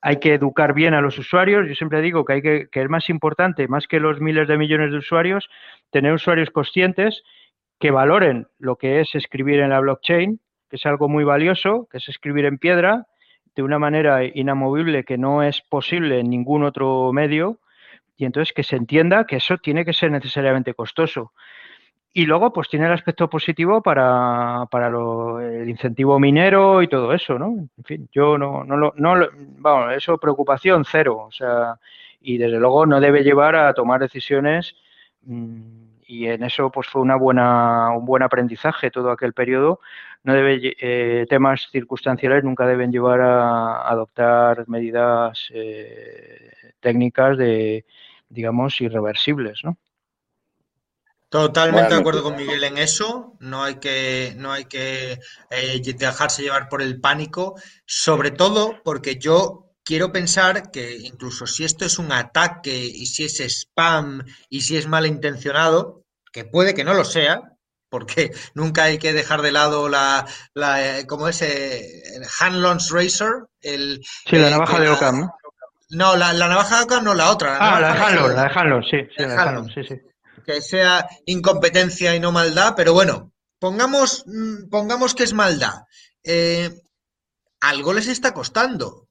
[0.01, 1.67] Hay que educar bien a los usuarios.
[1.69, 4.57] Yo siempre digo que, hay que, que es más importante, más que los miles de
[4.57, 5.49] millones de usuarios,
[5.91, 7.23] tener usuarios conscientes
[7.81, 11.99] que valoren lo que es escribir en la blockchain, que es algo muy valioso, que
[11.99, 13.07] es escribir en piedra
[13.55, 17.59] de una manera inamovible que no es posible en ningún otro medio,
[18.17, 21.33] y entonces que se entienda que eso tiene que ser necesariamente costoso.
[22.13, 27.39] Y luego, pues tiene el aspecto positivo para, para el incentivo minero y todo eso,
[27.39, 27.69] ¿no?
[27.77, 29.15] En fin, yo no, no lo, no,
[29.59, 31.79] vamos, eso preocupación cero, o sea,
[32.21, 34.75] y desde luego no debe llevar a tomar decisiones
[35.23, 39.81] mm, y en eso pues fue una buena, un buen aprendizaje todo aquel periodo.
[40.25, 47.85] No debe, eh, temas circunstanciales nunca deben llevar a, adoptar medidas eh, técnicas de,
[48.31, 49.77] digamos, irreversibles, ¿no?
[51.29, 53.35] Totalmente de acuerdo con Miguel en eso.
[53.41, 55.21] No hay que, no hay que
[55.51, 57.55] eh, dejarse llevar por el pánico,
[57.85, 63.25] sobre todo porque yo quiero pensar que incluso si esto es un ataque y si
[63.25, 67.41] es spam y si es malintencionado, que puede que no lo sea,
[67.89, 72.03] porque nunca hay que dejar de lado la, la como ese
[72.39, 75.35] Hanlon's Razor, el sí, la navaja de Ockham, ¿no?
[75.89, 77.57] No, la, navaja de Ockham no, la otra.
[77.59, 79.95] ah, la de Hanlon, la de Hanlon, sí, sí, la de Hanlon, sí, sí.
[80.45, 85.85] Que sea incompetencia y no maldad, pero bueno, pongamos, mm, pongamos que es maldad.
[86.23, 86.79] Eh,
[87.61, 89.08] algo les está costando.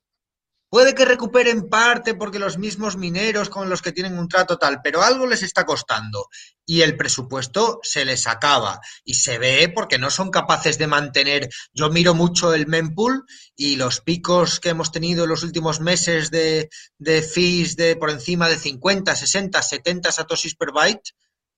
[0.78, 4.80] Puede que recuperen parte porque los mismos mineros con los que tienen un trato tal,
[4.84, 6.28] pero algo les está costando
[6.68, 11.49] y el presupuesto se les acaba y se ve porque no son capaces de mantener.
[11.74, 13.26] Yo miro mucho el mempool
[13.56, 18.12] y los picos que hemos tenido en los últimos meses de, de fees de por
[18.12, 21.10] encima de 50, 60, 70 satoshis per byte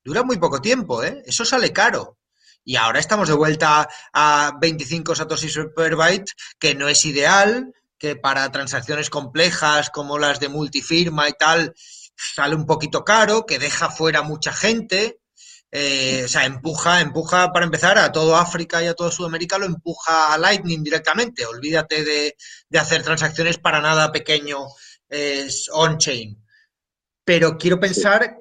[0.02, 1.24] dura muy poco tiempo, ¿eh?
[1.26, 2.18] Eso sale caro.
[2.64, 8.16] Y ahora estamos de vuelta a 25 satoshis per byte, que no es ideal, que
[8.16, 11.74] para transacciones complejas como las de multifirma y tal
[12.16, 15.20] sale un poquito caro, que deja fuera mucha gente,
[15.72, 19.66] eh, o sea, empuja, empuja para empezar a todo África y a todo Sudamérica, lo
[19.66, 21.46] empuja a Lightning directamente.
[21.46, 22.36] Olvídate de,
[22.80, 24.66] hacer transacciones para nada pequeño
[25.72, 26.44] on-chain.
[27.24, 28.40] Pero quiero pensar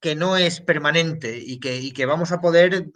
[0.00, 2.86] que no es permanente y que, y que vamos a poder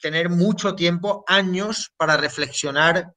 [0.00, 3.14] tener mucho tiempo, años, para reflexionar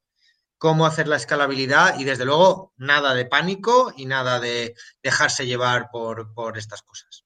[0.57, 5.89] cómo hacer la escalabilidad y desde luego nada de pánico y nada de dejarse llevar
[5.91, 7.23] por, estas cosas.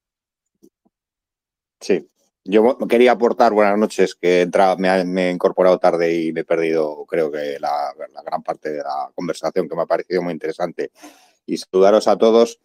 [1.79, 2.09] Sí,
[2.43, 7.31] yo quería aportar, buenas noches, que me, he incorporado tarde y me he perdido creo
[7.31, 7.93] que la,
[8.25, 10.91] gran parte de la conversación que me ha parecido muy interesante.
[11.45, 12.59] Y saludaros a todos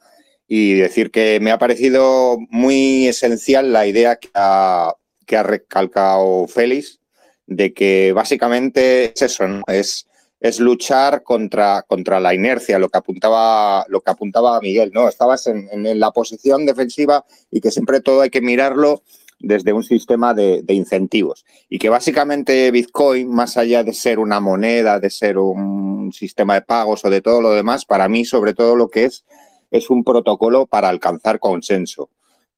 [0.47, 4.94] y decir que me ha parecido muy esencial la idea que ha,
[5.24, 7.01] que ha recalcado Félix
[7.47, 9.62] de que básicamente es eso, ¿no?
[9.68, 10.05] Es
[10.40, 15.08] es luchar contra, contra la inercia, lo que apuntaba, lo que apuntaba Miguel, ¿no?
[15.08, 15.66] Estabas en,
[15.98, 19.02] la posición defensiva y que siempre todo hay que mirarlo
[19.38, 21.44] desde un sistema de, incentivos.
[21.68, 26.62] Y que básicamente Bitcoin, más allá de ser una moneda, de ser un sistema de
[26.62, 29.24] pagos o de todo lo demás, para mí sobre todo lo que es
[29.70, 32.10] es un protocolo para alcanzar consenso.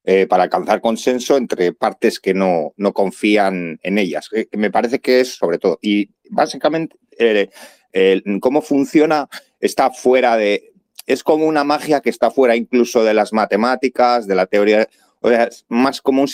[0.05, 4.29] Eh, para alcanzar consenso entre partes que no, no confían en ellas.
[4.31, 5.77] Eh, me parece que es sobre todo.
[5.81, 9.29] Y básicamente eh, cómo funciona
[9.59, 10.71] está fuera de...
[11.05, 14.87] Es como una magia que está fuera incluso de las matemáticas, de la teoría,
[15.21, 16.27] o sea, es más como un,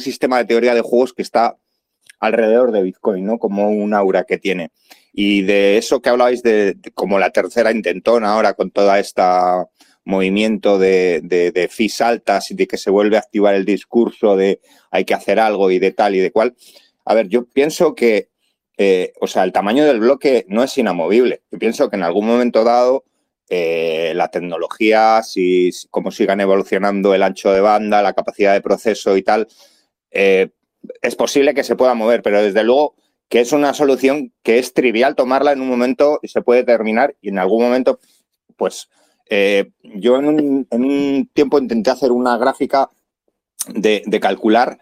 [0.00, 1.56] sistema de teoría de juegos que está
[2.18, 3.38] alrededor de Bitcoin, ¿no?
[3.38, 4.70] Como un aura que tiene.
[5.12, 9.68] Y de eso que hablabais de, como la tercera intentona ahora con toda esta
[10.04, 11.70] movimiento de, de,
[12.00, 14.60] altas y de que se vuelve a activar el discurso de
[14.90, 16.56] hay que hacer algo y de tal y de cual.
[17.04, 18.29] A ver, yo pienso que,
[18.82, 21.42] eh, o sea, el tamaño del bloque no es inamovible.
[21.50, 23.04] Yo pienso que en algún momento dado
[23.50, 29.18] eh, la tecnología, si, como sigan evolucionando el ancho de banda, la capacidad de proceso
[29.18, 29.48] y tal,
[30.10, 30.48] eh,
[31.02, 32.94] es posible que se pueda mover, pero desde luego
[33.28, 37.14] que es una solución que es trivial tomarla en un momento y se puede terminar
[37.20, 38.00] y en algún momento,
[38.56, 38.88] pues
[39.82, 42.88] yo en un, tiempo intenté hacer una gráfica
[43.68, 44.78] de, calcular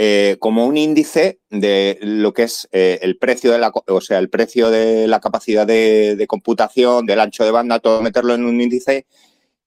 [0.00, 4.20] eh, como un índice de lo que es eh, el precio de la, o sea,
[4.20, 8.60] el precio de la capacidad de, computación, del ancho de banda, todo meterlo en un
[8.60, 9.06] índice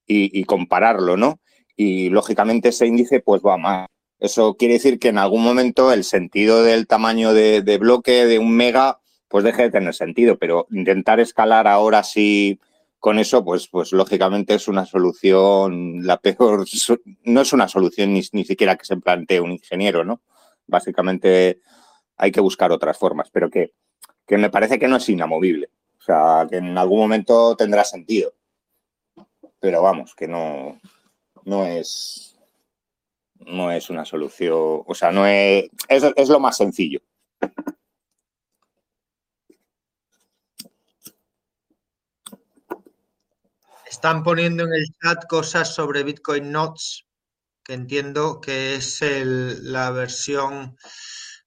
[0.08, 1.42] y, compararlo, ¿no?
[1.76, 3.88] Y lógicamente ese índice pues va más.
[4.20, 8.40] Eso quiere decir que en algún momento el sentido del tamaño de, de bloque de
[8.40, 12.58] un mega pues deje de tener sentido, pero intentar escalar ahora sí
[13.02, 16.66] con eso, pues, pues lógicamente es una solución, la peor,
[17.24, 20.22] no es una solución ni, siquiera que se plantee un ingeniero, ¿no?
[20.68, 21.62] Básicamente
[22.16, 23.74] hay que buscar otras formas, pero que,
[24.28, 25.72] que me parece que no es inamovible.
[25.98, 28.34] O sea, que en algún momento tendrá sentido.
[29.60, 30.80] Pero vamos, que no,
[31.44, 32.38] no es
[33.40, 37.02] no es una solución, o sea, no es, es, es lo más sencillo.
[43.92, 47.06] Están poniendo en el chat cosas sobre Bitcoin Notes,
[47.62, 50.78] que entiendo que es la versión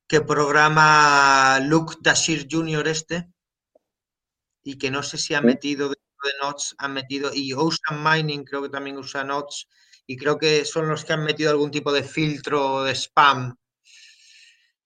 [0.06, 2.86] que programa Luke Dashir Jr.
[2.88, 3.30] este,
[4.62, 8.44] y que no sé si ha metido dentro de Notes, han metido, y Ocean Mining
[8.44, 9.66] creo que también usa Notes,
[10.06, 13.56] y creo que son los que han metido algún tipo de filtro de spam.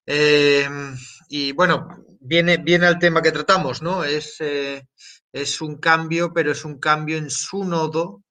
[0.07, 0.97] Em,
[1.29, 1.89] y bueno,
[2.21, 4.05] viene, viene al tema que tratamos, ¿no?
[4.05, 4.87] Es eh,
[5.33, 8.23] es un cambio, pero es un cambio en su nodo.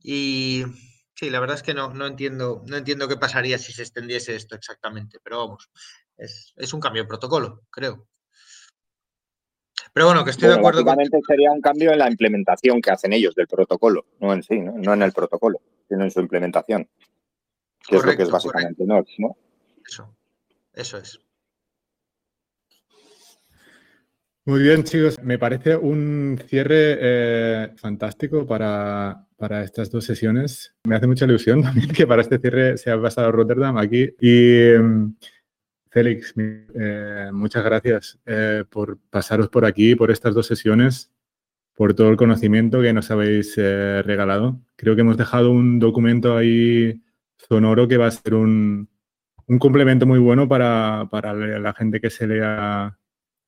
[0.00, 0.64] Y
[1.14, 4.36] sí, la verdad es que no, no, entiendo, no entiendo qué pasaría si se extendiese
[4.36, 5.70] esto exactamente, pero vamos,
[6.16, 8.06] es, un cambio de protocolo, creo.
[9.92, 10.96] Pero bueno, que estoy de acuerdo con.
[11.26, 14.92] sería un cambio en la implementación que hacen ellos del protocolo, no en sí, no,
[14.92, 16.88] en el protocolo, sino en su implementación.
[17.88, 19.04] Que es lo que es básicamente ¿no?
[19.84, 20.14] Eso,
[20.74, 21.20] eso es.
[24.48, 25.18] Muy bien, chicos.
[25.22, 29.26] Me parece un cierre eh, fantástico para,
[29.62, 30.74] estas dos sesiones.
[30.84, 34.08] Me hace mucha ilusión también que para este cierre se ha pasado Rotterdam aquí.
[34.18, 35.16] Y mm,
[35.90, 41.12] Félix, eh, muchas gracias eh, por pasaros por aquí, por estas dos sesiones,
[41.74, 44.58] por todo el conocimiento que nos habéis regalado.
[44.76, 47.02] Creo que hemos dejado un documento ahí
[47.36, 48.88] sonoro que va a ser un,
[49.58, 52.98] complemento muy bueno para, para la gente que se lea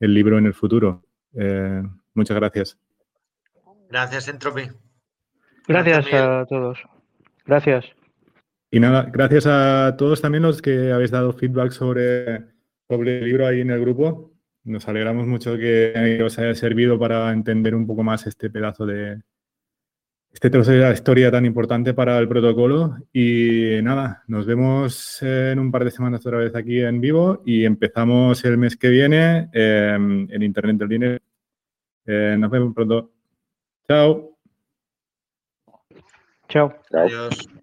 [0.01, 1.05] el libro en el futuro.
[1.35, 1.83] Eh,
[2.15, 2.79] muchas gracias.
[3.89, 4.71] Gracias, Entropy.
[5.69, 6.79] Gracias a todos.
[7.47, 7.85] Gracias.
[8.71, 12.45] Y nada, gracias a todos también los que habéis dado feedback sobre,
[12.89, 14.33] sobre el libro ahí en el grupo.
[14.65, 19.23] Nos alegramos mucho que os haya servido para entender un poco más este pedazo de,
[20.33, 22.97] este trozo de la historia tan importante para el protocolo.
[23.13, 27.65] Y nada, nos vemos en un par de semanas otra vez aquí en vivo y
[27.65, 31.19] empezamos el mes que viene en Internet del Dinero.
[32.07, 33.13] Eh, nos vemos pronto.
[33.87, 34.37] Chao.
[36.49, 36.75] Chao.
[36.93, 37.60] Adiós.